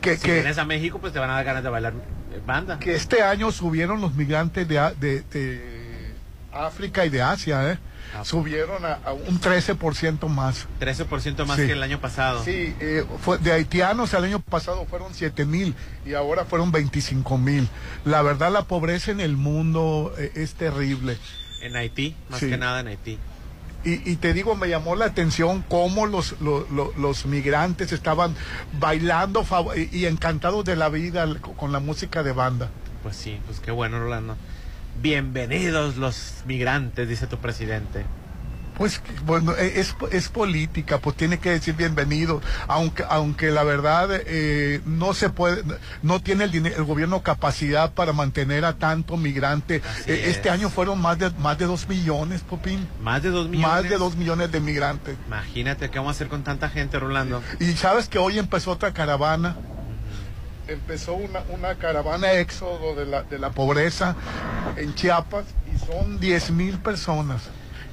[0.02, 1.94] Que, si que- vienes a México, pues te van a dar ganas de bailar
[2.34, 2.78] eh, banda.
[2.80, 6.14] que este año subieron los migrantes de, de- de
[6.54, 7.80] África y de Asia, ¿eh?
[8.18, 8.26] Ah.
[8.26, 10.68] Subieron a, a un 13% más.
[10.80, 11.68] 13% más Sí.
[11.68, 12.44] que el año pasado.
[12.44, 15.76] Sí, eh, fue, de haitianos el año pasado fueron 7 mil
[16.06, 17.70] y ahora fueron 25 mil.
[18.06, 21.18] La verdad, la pobreza en el mundo eh, es terrible.
[21.62, 22.50] En Haití, más Sí.
[22.50, 23.18] que nada en Haití.
[23.84, 28.36] Y, y te digo, me llamó la atención cómo los, lo- lo- los migrantes estaban
[28.80, 29.44] bailando
[29.92, 31.26] y, encantados de la vida
[31.58, 32.70] con la música de banda.
[33.04, 34.38] Pues sí, pues qué bueno, Rolando.
[35.02, 38.06] Bienvenidos los migrantes, dice tu presidente.
[38.78, 44.10] Pues bueno, e, es, es política, pues tiene que decir bienvenido, aunque aunque la verdad
[44.12, 45.64] eh, no se puede,
[46.04, 49.82] no tiene el, dinero, el gobierno capacidad para mantener a tanto migrante.
[50.06, 52.88] Eh, este año fueron más de más de dos millones, Popín.
[53.02, 53.72] Más de dos millones.
[53.72, 55.18] Más de dos millones de migrantes.
[55.26, 57.42] Imagínate qué vamos a hacer con tanta gente, Rolando.
[57.60, 59.58] Y sabes que hoy empezó otra caravana
[60.74, 64.16] empezó una, una caravana éxodo de la, de la pobreza
[64.78, 67.44] en Chiapas y son 10 mil personas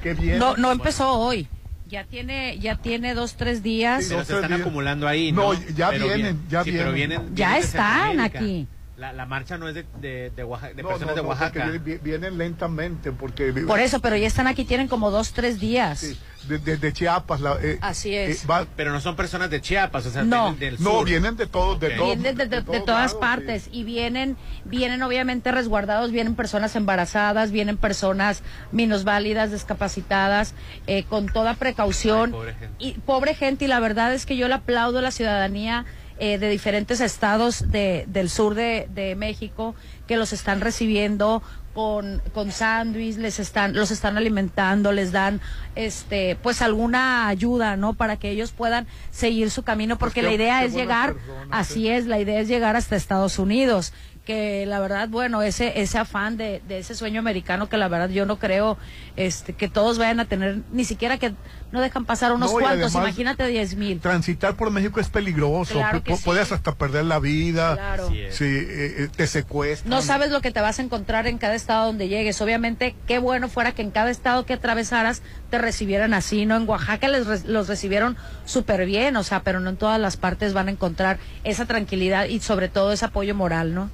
[0.03, 0.39] que vienen.
[0.39, 1.47] No, no empezó hoy.
[1.87, 4.03] Ya tiene, ya tiene dos, tres días.
[4.03, 5.53] Sí, pero se están acumulando ahí, ¿no?
[5.53, 6.85] No, ya Pero vienen, ya sí, vienen.
[6.85, 7.35] pero vienen.
[7.35, 8.67] Ya vienen están aquí.
[8.99, 11.29] La, la marcha no es de, de, de, Oaxaca- de No, personas no, de no,
[11.29, 11.67] Oaxaca.
[11.83, 16.05] vi- vienen lentamente porque Por eso, pero ya están aquí, tienen como dos, tres días.
[16.49, 18.43] desde de, Chiapas la, eh, Así es.
[18.43, 20.51] eh, va- Pero no son personas de Chiapas, o sea, No.
[20.53, 21.05] vienen del no sur.
[21.05, 24.35] vienen de todos de todos Vienen de, de- de todas partes y vienen,
[24.65, 28.41] vienen obviamente resguardados, vienen personas embarazadas, vienen personas
[28.73, 30.53] minusválidas, discapacitadas,
[30.87, 32.31] eh, con toda precaución.
[32.31, 32.75] pobre gente.
[32.79, 35.85] Y pobre gente, y la verdad es que yo le aplaudo a la ciudadanía
[36.19, 39.73] eh, de diferentes estados de, del sur de, de México
[40.07, 41.41] que los están recibiendo
[41.73, 45.39] con, con sándwich, les están, los están alimentando, les dan
[45.75, 47.93] este pues alguna ayuda, ¿no?
[47.93, 51.87] Para que ellos puedan seguir su camino, porque qué- la idea es llegar, personas, así
[51.87, 53.93] es, la idea es llegar hasta Estados Unidos
[54.29, 58.09] que la verdad, bueno, ese ese afán de, de ese sueño americano que la verdad
[58.09, 58.77] yo no creo
[59.15, 61.33] este que todos vayan a tener, ni siquiera que
[61.71, 63.99] no dejan pasar unos No, cuantos, además- imagínate 10 mil.
[63.99, 66.21] transitar por México es peligroso Claro que pu- sí.
[66.25, 68.09] puedes hasta perder la vida Claro.
[68.13, 71.87] Eh, eh, te secuestran No sabes lo que te vas a encontrar en cada estado
[71.87, 72.39] donde llegues.
[72.39, 76.55] Obviamente, qué bueno fuera que en cada estado que atravesaras te recibieran así, ¿no?
[76.55, 78.15] En Oaxaca les los recibieron
[78.45, 82.25] súper bien, o sea, pero no en todas las partes van a encontrar esa tranquilidad
[82.25, 83.89] y sobre todo ese apoyo moral, ¿no?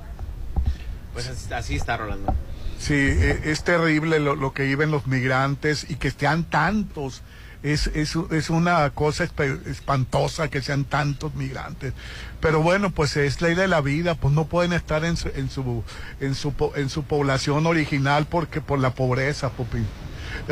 [1.16, 2.34] Pues así- está, Rolando.
[2.78, 7.22] Sí, eh, es terrible lo, lo que viven los migrantes y que sean tantos.
[7.64, 11.94] Es, es, es una cosa espantosa que sean tantos migrantes.
[12.40, 15.50] Pero bueno, pues es ley de la vida, pues no pueden estar en su, en
[15.50, 15.84] su,
[16.20, 19.80] en su, en su población original porque por la pobreza, Popi.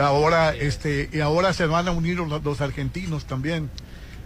[0.01, 3.69] Ahora, este, y ahora se van a unir los, los argentinos también.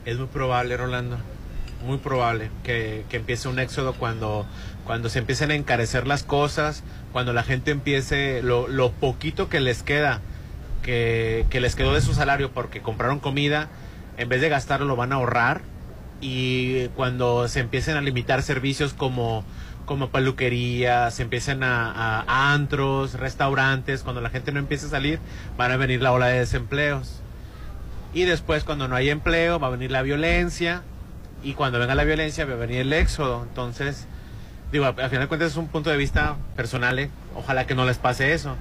[0.05, 1.17] Es muy probable, Rolando.
[1.85, 4.45] Muy probable que, que empiece un éxodo cuando,
[4.87, 9.59] cuando se empiecen a encarecer las cosas, cuando la gente empiece lo, lo poquito que
[9.59, 10.21] les queda,
[10.81, 13.67] que, que les quedó de su salario porque compraron comida,
[14.17, 15.61] en vez de gastarlo lo van a ahorrar
[16.21, 19.43] y cuando se empiecen a limitar servicios como
[19.85, 24.89] como peluquerías, se empiecen a, a- a antros, restaurantes, cuando la gente no empiece a
[24.89, 25.19] salir,
[25.57, 27.21] van a venir la ola de desempleos.
[28.13, 30.81] Y después cuando no hay empleo va a venir la violencia
[31.41, 33.43] y cuando venga la violencia va a venir el éxodo.
[33.47, 34.07] Entonces,
[34.71, 37.09] digo, al final de cuentas es un punto de vista personal, ¿eh?
[37.35, 38.55] ojalá que no les pase eso.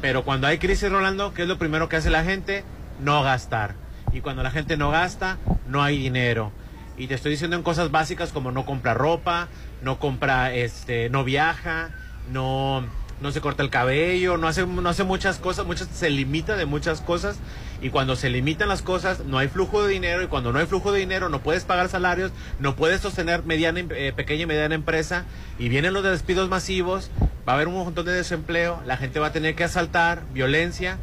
[0.00, 2.64] Pero cuando hay crisis, Rolando, ¿qué es lo primero que hace la gente?
[3.00, 3.74] No gastar.
[4.12, 6.52] Y cuando la gente no gasta, no hay dinero.
[6.96, 9.48] Y te estoy diciendo en cosas básicas como no compra ropa,
[9.82, 11.90] no compra, este, no viaja,
[12.30, 12.84] no,
[13.20, 16.64] no se corta el cabello, no hace, no hace muchas cosas, muchas, se limita de
[16.66, 17.36] muchas cosas.
[17.82, 20.22] Y cuando se limitan las cosas, no hay flujo de dinero.
[20.22, 23.80] Y cuando no hay flujo de dinero, no puedes pagar salarios, no puedes sostener mediana,
[23.90, 25.24] eh, pequeña y mediana empresa.
[25.58, 27.10] Y vienen los despidos masivos,
[27.48, 30.98] va a haber un montón de desempleo, la gente va a tener que asaltar, violencia.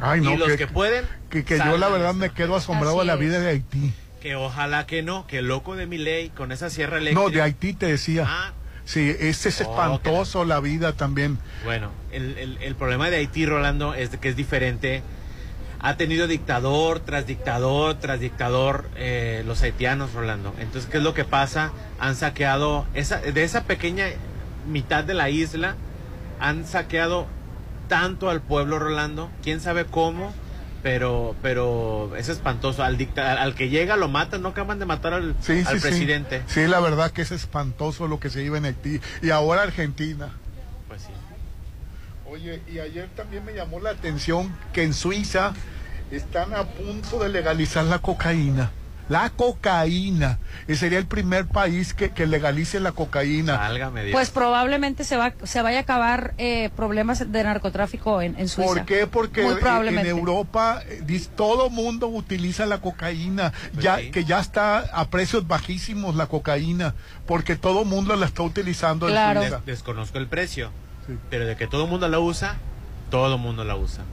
[0.00, 2.98] Ay, no, y los que- que, pueden, Que, que yo la verdad me quedo asombrado
[2.98, 3.92] de la vida de Haití.
[4.20, 7.22] Que ojalá que no, que el loco de mi ley con esa sierra eléctrica.
[7.22, 8.24] No, de Haití te decía.
[8.28, 8.52] Ah.
[8.84, 11.38] Sí, ese es Oh, espantoso la vida también.
[11.64, 15.02] Bueno, el, el- el problema de Haití, Rolando, es que es diferente.
[15.84, 20.54] Ha tenido dictador tras dictador tras dictador eh, los haitianos, Rolando.
[20.60, 21.72] Entonces, ¿qué es lo que pasa?
[21.98, 24.06] Han saqueado, esa, de esa pequeña
[24.68, 25.74] mitad de la isla,
[26.38, 27.26] han saqueado
[27.88, 29.28] tanto al pueblo, Rolando.
[29.42, 30.32] ¿Quién sabe cómo?
[30.82, 32.82] Pero, pero es espantoso.
[32.82, 35.80] Al, dicta, al que llega lo matan, no acaban de matar al, Sí, al sí,
[35.80, 36.42] presidente.
[36.46, 39.00] Sí, la verdad que es espantoso lo que se vive en Haití.
[39.22, 40.30] Y ahora Argentina.
[40.88, 41.08] Pues sí.
[42.28, 45.52] Oye, y ayer también me llamó la atención que en Suiza
[46.10, 48.70] están a punto de legalizar la cocaína.
[49.12, 50.38] La cocaína.
[50.66, 53.58] Ese sería el primer país que, que legalice la cocaína.
[53.58, 54.12] Válgame Dios.
[54.14, 58.72] Pues probablemente se va se vaya a acabar eh, problemas de narcotráfico en, en Suiza.
[58.72, 59.06] ¿Por qué?
[59.06, 59.58] Porque Muy en-
[60.06, 60.06] en.
[60.06, 61.02] Europa eh,
[61.36, 64.10] todo mundo utiliza la cocaína, Pues ya sí.
[64.10, 66.94] que ya está a precios bajísimos la cocaína,
[67.26, 69.40] porque todo mundo la está utilizando en Claro.
[69.42, 69.56] Suiza.
[69.58, 70.70] Des- desconozco el precio,
[71.28, 72.56] pero de que todo el mundo la usa,
[73.10, 74.04] todo el mundo la usa.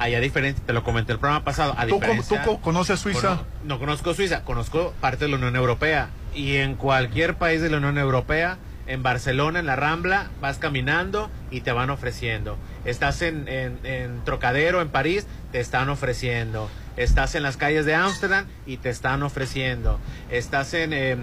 [0.00, 1.74] Allá diferente, te lo comenté el programa pasado.
[1.78, 3.20] A ¿Tú, diferencia, conoces Suiza?
[3.28, 6.08] Cono- no conozco Suiza, conozco parte de la Unión Europea.
[6.34, 8.56] Y en cualquier país de la Unión Europea,
[8.86, 12.56] en Barcelona, en la Rambla, vas caminando y te van ofreciendo.
[12.84, 16.68] Estás en, en, en Trocadero, en París, te están ofreciendo.
[16.96, 20.00] Estás en las calles de Ámsterdam y te están ofreciendo.
[20.30, 20.92] Estás en...
[20.92, 21.20] em,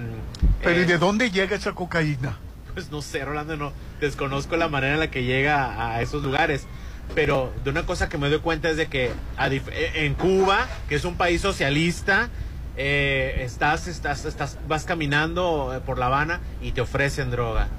[0.64, 2.38] Pero ¿y eh, de dónde llega esa cocaína?
[2.74, 6.68] pues no sé, Rolando, no desconozco la manera en la que llega a esos lugares.
[7.16, 10.96] Pero de una cosa que me doy cuenta es de que eh, en Cuba, que
[10.96, 12.30] es un país socialista,
[12.80, 17.70] eh, estás, estás, estás, vas caminando eh, por La Habana y te ofrecen droga.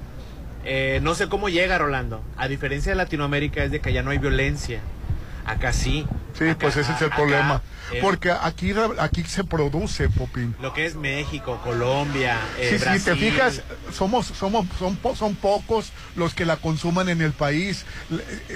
[0.65, 2.21] Eh, no sé cómo llega, Rolando.
[2.35, 4.81] A diferencia de Latinoamérica es de que allá no hay violencia.
[5.45, 6.05] Acá sí.
[6.37, 7.61] Sí, pues ese es el acá, problema.
[8.01, 10.55] Porque aquí, aquí se produce, Popín.
[10.61, 13.03] Lo que es México, Colombia, eh, Sí, sí, Brasil.
[13.05, 13.61] te fijas,
[13.93, 17.85] somos, somos, son, po- son pocos los que la consuman en el país.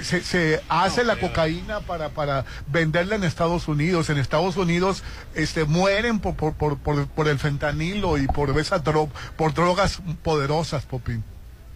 [0.02, 4.10] Se, se hace la cocaína para, para venderla en Estados Unidos.
[4.10, 5.02] En Estados Unidos
[5.34, 10.00] este, mueren por, por, por, por, por el fentanilo y por esas dro- por drogas
[10.22, 11.24] poderosas, Popín.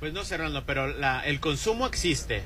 [0.00, 2.42] Pues no sé, Rolando, pero la- el consumo existe.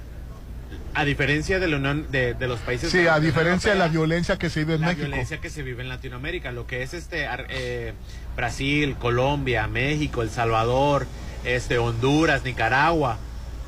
[0.94, 2.90] A diferencia de, la Unión- de, de los países...
[2.90, 5.06] Sí, la a diferencia de la violencia que se vive en la México.
[5.06, 7.94] violencia que se vive en Latinoamérica, lo que es este eh,
[8.36, 11.06] Brasil, Colombia, México, El Salvador,
[11.44, 13.18] este Honduras, Nicaragua,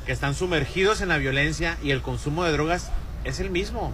[0.05, 2.91] que están sumergidos en la violencia y el consumo de drogas
[3.23, 3.93] es el mismo.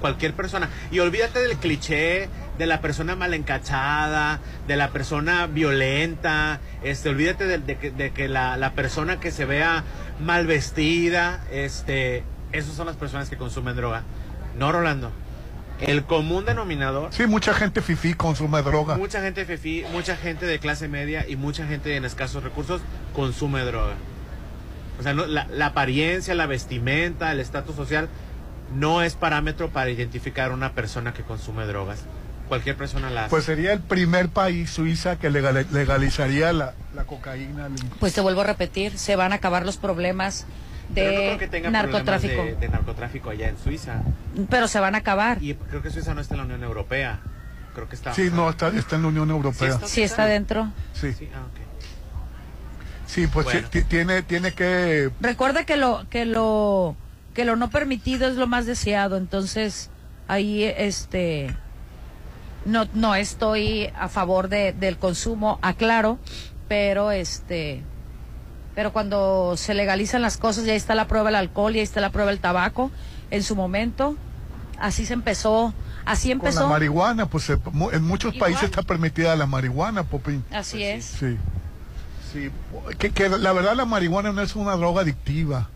[0.00, 0.70] Cualquier persona.
[0.90, 7.44] Y olvídate del cliché de la persona mal encachada, de la persona violenta, este, olvídate
[7.46, 9.84] de, de que, de que la, la persona que se vea
[10.18, 14.02] mal vestida, este, esas son las personas que consumen droga.
[14.58, 15.10] No, Rolando.
[15.80, 18.96] El común denominador Sí, mucha gente fifí consume droga.
[18.98, 22.82] Mucha gente FEFI, mucha gente de clase media y mucha gente en escasos recursos
[23.14, 23.94] consume droga.
[24.98, 28.10] O sea, no- la, la apariencia, la vestimenta, el estatus social
[28.74, 32.00] no es parámetro para identificar una persona que consume drogas.
[32.48, 33.30] Cualquier persona la hace.
[33.30, 37.68] Pues sería el primer país, Suiza, que legal- legalizaría la, la cocaína.
[38.00, 40.44] Pues te vuelvo a repetir, se van a acabar los problemas
[40.94, 42.42] Pero no de creo que tenga narcotráfico.
[42.44, 44.02] de, de narcotráfico allá en Suiza.
[44.48, 45.42] Pero se van a acabar.
[45.42, 47.20] Y creo que Suiza no está en la Unión Europea.
[47.74, 48.12] Creo que está.
[48.14, 49.78] Sí, no, está, está en la Unión Europea.
[49.86, 50.70] Sí está dentro.
[50.92, 51.60] Sí, Sí, ah, ok.
[53.06, 53.60] sí pues Bueno.
[53.60, 55.10] sí, ti- tiene, tiene que...
[55.20, 56.96] Recuerda que lo que lo
[57.34, 59.88] que lo no permitido es lo más deseado, entonces
[60.26, 61.54] ahí este
[62.64, 66.18] no no estoy a favor de, del consumo, aclaro,
[66.68, 67.82] pero este
[68.74, 71.84] pero cuando se legalizan las cosas y ahí está la prueba del alcohol y ahí
[71.84, 72.90] está la prueba del tabaco
[73.30, 74.16] en su momento
[74.78, 75.74] así se empezó,
[76.06, 76.60] así Con empezó.
[76.62, 78.52] la marihuana, pues mu- en muchos Igual.
[78.52, 80.42] países está permitida la marihuana, Popín.
[80.50, 81.04] Así es.
[81.04, 81.36] Sí.
[82.32, 82.50] Sí,
[82.98, 85.68] que, que la verdad la marihuana no es una droga adictiva.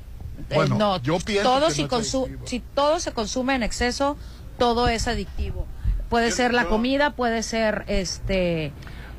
[0.48, 3.62] Eh, Bueno, no, yo pienso todo que si, no consu- si todo se consume en
[3.62, 4.16] exceso,
[4.58, 5.66] todo es adictivo.
[6.08, 8.72] Puede ser la comida, puede ser este.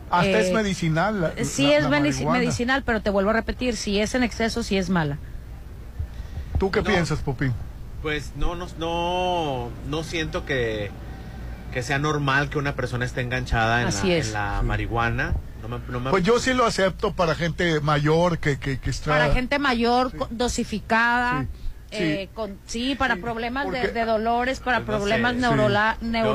[0.10, 1.22] Hasta eh, es medicinal.
[1.22, 2.40] la- Sí la- es la medici- marihuana.
[2.40, 5.18] medicinal, pero te vuelvo a repetir, si es en exceso, sí es mala.
[6.60, 6.86] ¿Tú qué No.
[6.86, 7.53] piensas, Popín?
[8.02, 10.91] Pues no, no, no, no siento que,
[11.73, 14.27] que sea normal que una persona esté enganchada en, Así la, es.
[14.27, 15.34] en la marihuana.
[15.61, 18.90] No me- no me- Pues yo sí lo acepto para gente mayor que, que, que
[18.91, 19.10] está...
[19.11, 21.41] Para gente mayor, dosificada.
[21.41, 21.48] Sí,
[22.03, 26.34] eh, con, sí, para problemas de, dolores, para no problemas sé, neurola- neuro-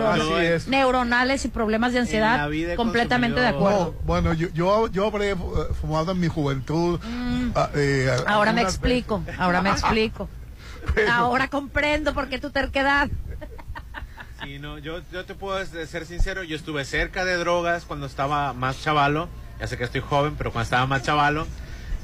[0.69, 2.49] neuronales y problemas de ansiedad.
[2.77, 3.95] Completamente de acuerdo.
[3.97, 5.37] No, bueno, yo, yo, yo habré eh,
[5.81, 6.99] fumado en mi juventud.
[7.55, 8.29] ah, eh, Mm.
[8.29, 10.29] Ahora me explico, ahora me explico.
[11.11, 13.09] Ahora comprendo por qué tu terquedad.
[14.43, 18.55] Sí, no, yo, yo te puedo ser sincero, yo estuve cerca de drogas cuando estaba
[18.55, 19.29] más chavalo,
[19.61, 21.47] ya sé que estoy joven, pero cuando estaba más chavalo,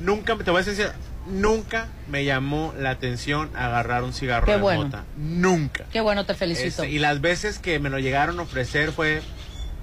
[0.00, 0.92] nunca, te voy a sincero,
[1.27, 4.85] nunca me llamó la atención agarrar un cigarro Qué de bueno.
[4.85, 5.05] mota.
[5.16, 5.85] Nunca.
[5.93, 6.82] Qué bueno, te felicito.
[6.85, 9.23] Este, y las veces que me lo llegaron a ofrecer fue,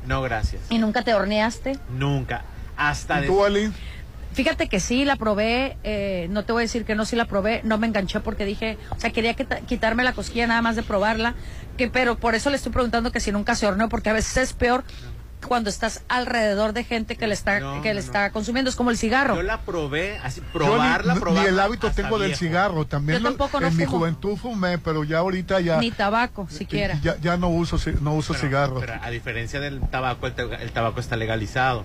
[0.07, 1.77] no gracias, ¿Y nunca te horneaste?
[1.89, 2.43] nunca.
[2.77, 3.71] Hasta ¿Y de- tú, Ali?
[4.33, 7.25] Fíjate que sí, la probé, eh, no te voy a decir que no, sí la
[7.25, 10.75] probé, no me enganché porque dije, o sea, quería quita- quitarme la cosquilla nada más
[10.75, 11.35] de probarla,
[11.77, 14.37] que pero por eso le estoy preguntando que si nunca se horneó, porque a veces
[14.37, 14.83] es peor
[15.45, 18.75] cuando estás alrededor de gente que le está, No, que le no, está consumiendo, es
[18.75, 19.35] como el cigarro.
[19.35, 21.41] yo la probé, así, Yo probarla, ni, probarla.
[21.43, 22.85] ni el hábito tengo del cigarro.
[22.85, 25.79] También Yo lo- tampoco no en mi juventud fumé, pero ya ahorita ya...
[25.79, 26.99] Ni tabaco, siquiera.
[27.01, 28.79] Ya, ya no uso, no uso Pero- cigarro.
[28.79, 31.83] Pero a diferencia del tabaco, el, el tabaco está legalizado.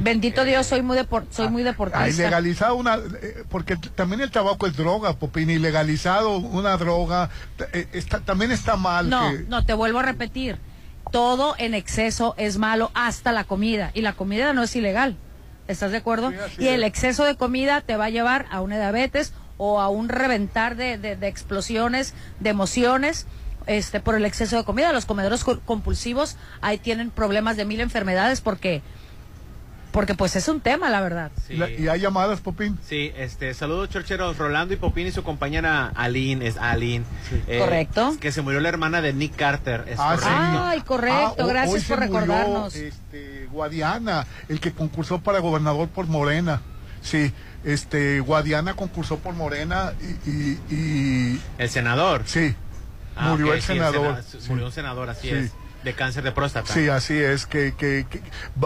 [0.00, 2.06] Bendito Dios, soy muy depor- soy muy Hay deportista.
[2.22, 7.28] legalizado una, eh, porque también el tabaco es droga, Popín, y legalizado una droga,
[7.74, 9.10] eh, está, también está mal.
[9.10, 10.56] No, que- no, te vuelvo a repetir.
[11.12, 13.92] Todo en exceso es malo, hasta la comida.
[13.94, 15.16] Y la comida no es ilegal.
[15.68, 16.32] ¿Estás de acuerdo?
[16.56, 16.88] Sí, y el es.
[16.88, 20.98] exceso de comida te va a llevar a una diabetes o a un reventar de,
[20.98, 23.26] de- de explosiones, de emociones.
[23.66, 27.80] Este, por el exceso de comida, los comedores co- compulsivos ahí tienen problemas de mil
[27.80, 28.82] enfermedades porque
[29.92, 31.30] porque pues es un tema, la verdad.
[31.46, 31.54] Sí.
[31.56, 32.78] La- ¿Y hay llamadas, Popín?
[32.86, 37.04] Sí, este, saludos chorcheros, Rolando y Popín y su compañera Aline, es Aline.
[37.46, 38.16] Eh, Correcto.
[38.20, 39.84] Que se murió la hermana de Nick Carter.
[39.86, 40.24] es Ah, sí.
[40.24, 40.64] correcto.
[40.64, 42.74] Ay, correcto, Ah, gracias hoy por se murió, recordarnos.
[42.76, 46.60] este, Guadiana, el que concursó para gobernador por Morena.
[47.02, 47.32] Sí,
[47.64, 50.30] este, Guadiana concursó por Morena y...
[50.30, 52.22] y- y- El senador.
[52.26, 52.54] sí,
[53.16, 54.22] Ah, murió el sí, senador.
[54.22, 54.48] sena- sí.
[54.48, 55.34] Murió un senador, así Sí.
[55.34, 55.52] es.
[55.84, 56.72] De cáncer de próstata.
[56.72, 58.20] Sí, así es, que, que, que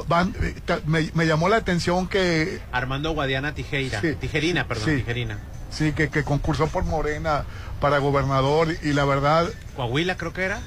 [0.07, 0.55] van, eh,
[0.87, 4.01] me, me llamó la atención que Armando Guadiana Tijeira.
[4.01, 4.15] Sí.
[4.15, 4.97] Tijerina, perdón, Sí.
[4.97, 5.39] Tijerina.
[5.71, 7.45] sí, que, que concursó por Morena
[7.81, 10.61] para gobernador y la verdad Coahuila creo que era.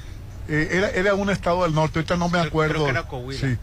[0.48, 2.74] eh, era, era un estado del norte, ahorita no me acuerdo.
[2.74, 3.40] creo que era Coahuila.
[3.48, 3.56] Sí,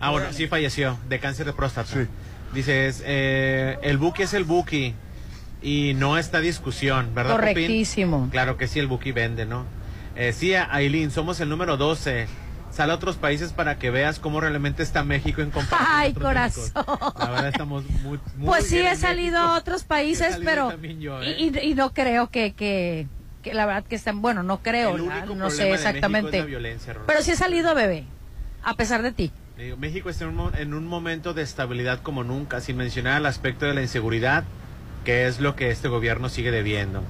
[0.00, 1.92] Ah, bueno, sí falleció de cáncer de próstata.
[1.92, 2.06] Sí.
[2.54, 4.94] Dices, eh, el Buki es el Buki
[5.60, 7.32] y no está discusión, ¿verdad?
[7.32, 7.52] Popín?
[7.54, 8.28] Correctísimo.
[8.30, 9.64] Claro que sí, el Buki vende, ¿no?
[10.18, 12.26] Eh, sí, Aileen, somos el número 12.
[12.70, 15.88] Sale a otros países para que veas cómo realmente está México en comparación.
[15.90, 16.22] Ay, Méxicos.
[16.28, 16.72] corazón.
[17.18, 19.54] La verdad estamos muy, muy Pues sí, he salido México.
[19.54, 20.82] a otros países, salido pero...
[20.98, 21.36] yo, y, ¿eh?
[21.62, 23.06] y- y no creo que, que,
[23.42, 24.20] que la verdad que están...
[24.20, 26.42] Bueno, no creo, El único no sé exactamente.
[26.44, 27.00] México.
[27.06, 28.04] Pero sí he salido, bebé,
[28.64, 29.32] a pesar de ti.
[29.78, 33.26] México está en un, mo- en un momento de estabilidad como nunca, sin mencionar el
[33.26, 34.44] aspecto de la inseguridad,
[35.04, 37.02] que es lo que este gobierno sigue debiendo.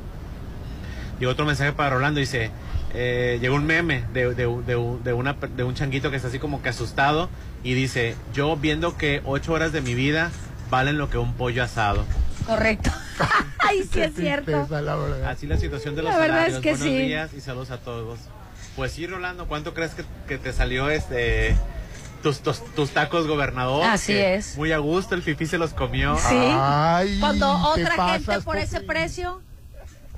[1.21, 2.51] Y otro mensaje para Rolando dice,
[2.95, 6.39] eh, llegó un meme de, de, de- de una, de un changuito que está así
[6.39, 7.29] como que asustado
[7.63, 10.31] y dice, yo viendo que ocho horas de mi vida
[10.71, 12.05] valen lo que un pollo asado.
[12.47, 12.91] Correcto.
[13.59, 14.47] Ay, sí es cierto.
[14.53, 15.29] tristeza, la verdad.
[15.31, 16.57] Así la situación de los La verdad salarios.
[16.59, 16.99] es que Buenos sí.
[17.07, 18.19] días y saludos a todos.
[18.77, 21.57] Pues sí, Rolando, ¿cuánto crees que, que te salió este
[22.23, 23.85] tus, tus, tus tacos gobernador?
[23.85, 24.57] Así es.
[24.57, 26.17] Muy a gusto, el fifi se los comió.
[26.17, 26.37] Sí.
[26.39, 29.43] Ay, Cuando otra gente por ese precio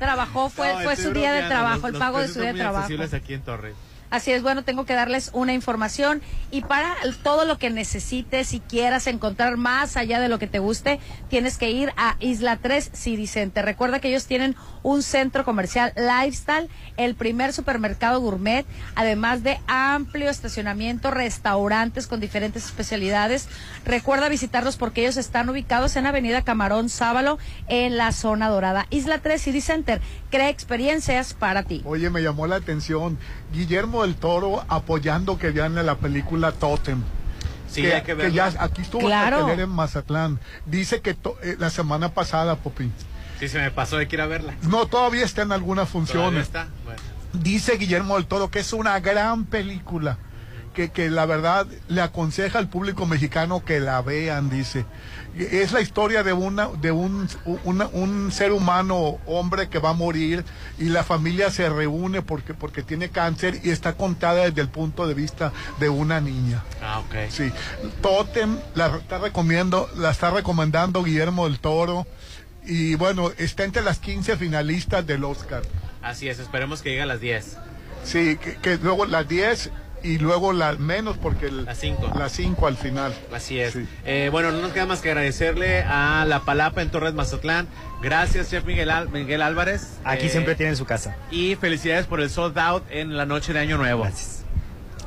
[0.01, 2.59] trabajó, fue, No, fue su día de trabajo, los- el pago de su día de
[2.59, 2.79] trabajo.
[2.85, 3.75] accesibles aquí en Torres.
[4.11, 6.21] Así es, bueno, tengo que darles una información
[6.51, 10.59] y para todo lo que necesites y quieras encontrar más allá de lo que te
[10.59, 13.65] guste, tienes que ir a Isla 3 City Center.
[13.65, 18.67] Recuerda que ellos tienen un centro comercial lifestyle, el primer supermercado gourmet,
[18.97, 23.49] además de amplio estacionamiento, restaurantes con diferentes especialidades.
[23.85, 27.39] Recuerda visitarlos porque ellos están ubicados en Avenida Camarón Sábalo
[27.69, 28.87] en la zona dorada.
[28.91, 30.01] Isla 3 City Center
[30.31, 31.83] crea experiencias para ti.
[31.85, 33.19] Oye, me llamó la atención
[33.53, 37.03] Guillermo del Toro apoyando que vean la película Totem.
[37.69, 39.49] Sí, hay que ya aquí estuvo Claro.
[39.49, 40.41] en Mazatlán.
[40.67, 42.93] Dice que to- eh, la semana pasada, Popín.
[43.39, 44.55] Sí, se me pasó de que ir a verla.
[44.63, 46.43] No, todavía está en algunas ¿Todavía funciones.
[46.47, 46.69] está?
[46.85, 47.01] Bueno.
[47.33, 50.19] Dice Guillermo del Toro que es una gran película.
[50.75, 54.85] Que, que la verdad le aconseja al público mexicano que la vean, dice.
[55.39, 57.29] Es la historia de una de un,
[57.65, 60.45] una- un ser humano, hombre que va a morir
[60.79, 65.07] y la familia se reúne porque, porque tiene cáncer y está contada desde el punto
[65.07, 66.63] de vista de una niña.
[66.83, 67.31] Ah, ok.
[67.31, 67.51] Sí,
[68.03, 72.07] Totem la está recomiendo, la está recomendando Guillermo del Toro
[72.67, 75.63] y bueno, está entre las 15 finalistas del Oscar.
[76.03, 77.57] Así es, esperemos que llegue a las 10.
[78.05, 79.71] Sí, que, que luego las 10
[80.03, 82.13] y luego las menos porque el- Las 5.
[82.19, 83.15] las 5 al final.
[83.35, 83.77] Así es.
[84.05, 87.69] Eh, bueno, no nos queda más que agradecerle a La Palapa en Torres Mazatlán.
[88.03, 89.99] Gracias, Chef Miguel, Al- Miguel Álvarez.
[90.05, 91.17] Aquí Eh, siempre tienen su casa.
[91.31, 94.07] Y felicidades por el sold out en la noche de Año Nuevo.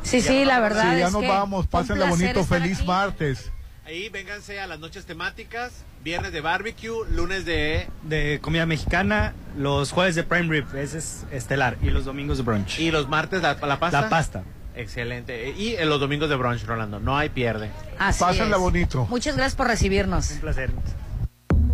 [0.04, 2.88] Sí, sí, la verdad Sí, ya es nos que vamos, pásenla bonito, feliz aquí.
[2.88, 3.52] martes.
[3.86, 5.72] Ahí vénganse a las noches temáticas,
[6.04, 7.88] viernes de barbecue, lunes de...
[8.04, 12.44] De comida mexicana, los jueves de prime rib, ese es estelar, y los domingos de
[12.44, 12.80] brunch.
[12.80, 14.02] Y los martes la, la pasta.
[14.02, 14.44] La pasta.
[14.76, 15.50] Excelente.
[15.52, 17.00] Y en los domingos de brunch, Rolando.
[17.00, 17.70] No hay pierde.
[18.00, 18.62] Así Pásenla es.
[18.62, 19.06] bonito.
[19.10, 20.32] Muchas gracias por recibirnos.
[20.32, 20.72] Un placer.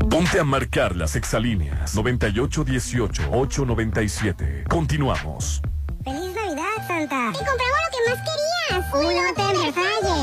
[0.10, 4.68] Ponte a marcar las exalíneas 9818-897.
[4.68, 5.62] Continuamos.
[6.04, 7.32] ¡Feliz Navidad, Santa!
[7.32, 8.59] ¡Te compramos lo que más querías!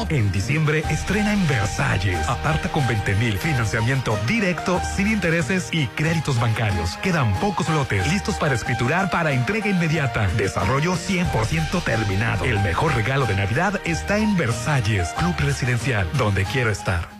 [0.09, 2.29] En diciembre estrena en Versalles.
[2.29, 3.39] Aparta con 20 mil.
[3.39, 6.97] Financiamiento directo, sin intereses y créditos bancarios.
[6.99, 10.29] Quedan pocos lotes listos para escriturar para entrega inmediata.
[10.37, 12.45] Desarrollo 100% terminado.
[12.45, 17.16] El mejor regalo de Navidad está en Versalles, Club Residencial, donde quiero estar.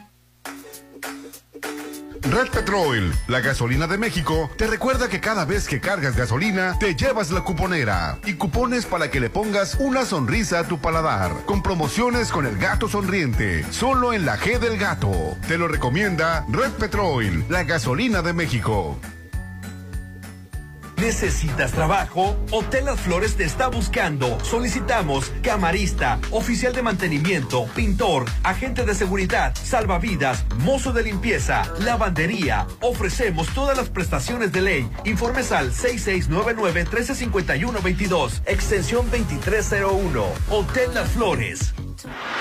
[2.31, 6.95] Red Petrol, la gasolina de México, te recuerda que cada vez que cargas gasolina, te
[6.97, 11.63] llevas la cuponera y cupones para que le pongas una sonrisa a tu paladar, con
[11.63, 15.37] promociones con el gato sonriente, solo en la G del gato.
[15.47, 18.99] Te lo recomienda Red Petrol, la gasolina de México.
[20.97, 22.37] ¿Necesitas trabajo?
[22.51, 24.39] Hotel Las Flores te está buscando.
[24.43, 32.67] Solicitamos camarista, oficial de mantenimiento, pintor, agente de seguridad, salvavidas, mozo de limpieza, lavandería.
[32.81, 34.89] Ofrecemos todas las prestaciones de ley.
[35.05, 40.25] Informes al 6699-1351-22, extensión 2301.
[40.51, 41.75] Hotel Las Flores.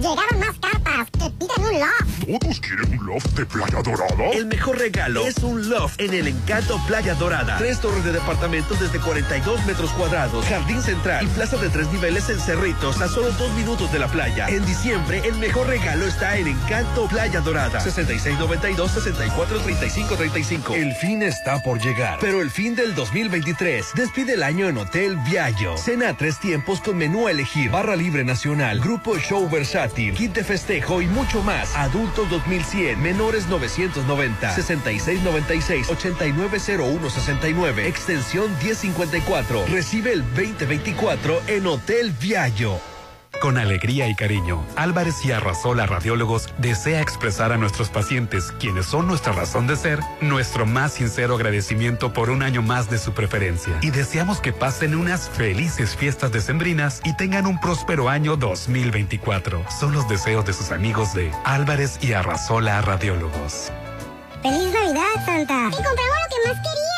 [0.00, 0.58] Llegaron más
[1.06, 2.40] piden un loft.
[2.40, 4.30] ¿Todos quieren un loft de Playa Dorada?
[4.32, 7.58] El mejor regalo es un loft en el Encanto Playa Dorada.
[7.58, 12.28] Tres torres de departamentos desde 42 metros cuadrados, jardín central y plaza de tres niveles
[12.28, 14.46] en Cerritos a solo dos minutos de la playa.
[14.48, 17.80] En diciembre, el mejor regalo está en Encanto Playa Dorada.
[17.80, 20.74] 6692-643535.
[20.74, 25.16] El fin está por llegar, pero el fin del 2023 despide el año en Hotel
[25.28, 25.78] Viallo.
[25.78, 30.34] Cena a tres tiempos con menú a elegir, barra libre nacional, grupo show versátil, kit
[30.34, 31.76] de festejo y mucho más.
[31.76, 39.66] Adultos 2100, menores 990, 6696, 890169, extensión 1054.
[39.68, 42.89] Recibe el 2024 en Hotel Viallo.
[43.40, 49.06] Con alegría y cariño, Álvarez y Arrasola Radiólogos desea expresar a nuestros pacientes, quienes son
[49.06, 53.78] nuestra razón de ser, nuestro más sincero agradecimiento por un año más de su preferencia.
[53.80, 59.64] Y deseamos que pasen unas felices fiestas decembrinas y tengan un próspero año 2024.
[59.70, 63.72] Son los deseos de sus amigos de Álvarez y Arrasola Radiólogos.
[64.42, 65.68] ¡Feliz Navidad, Santa!
[65.68, 66.89] ¡Y compramos lo que más querías!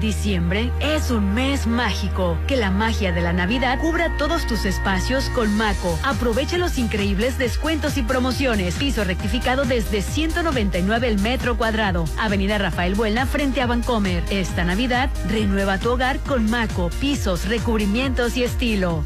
[0.00, 2.36] Diciembre es un mes mágico.
[2.48, 5.96] Que la magia de la Navidad cubra todos tus espacios con Maco.
[6.02, 8.74] Aprovecha los increíbles descuentos y promociones.
[8.74, 12.06] Piso rectificado desde 199 el metro cuadrado.
[12.18, 14.24] Avenida Rafael Buelna frente a Vancomer.
[14.30, 19.04] Esta Navidad renueva tu hogar con Maco, pisos, recubrimientos y estilo.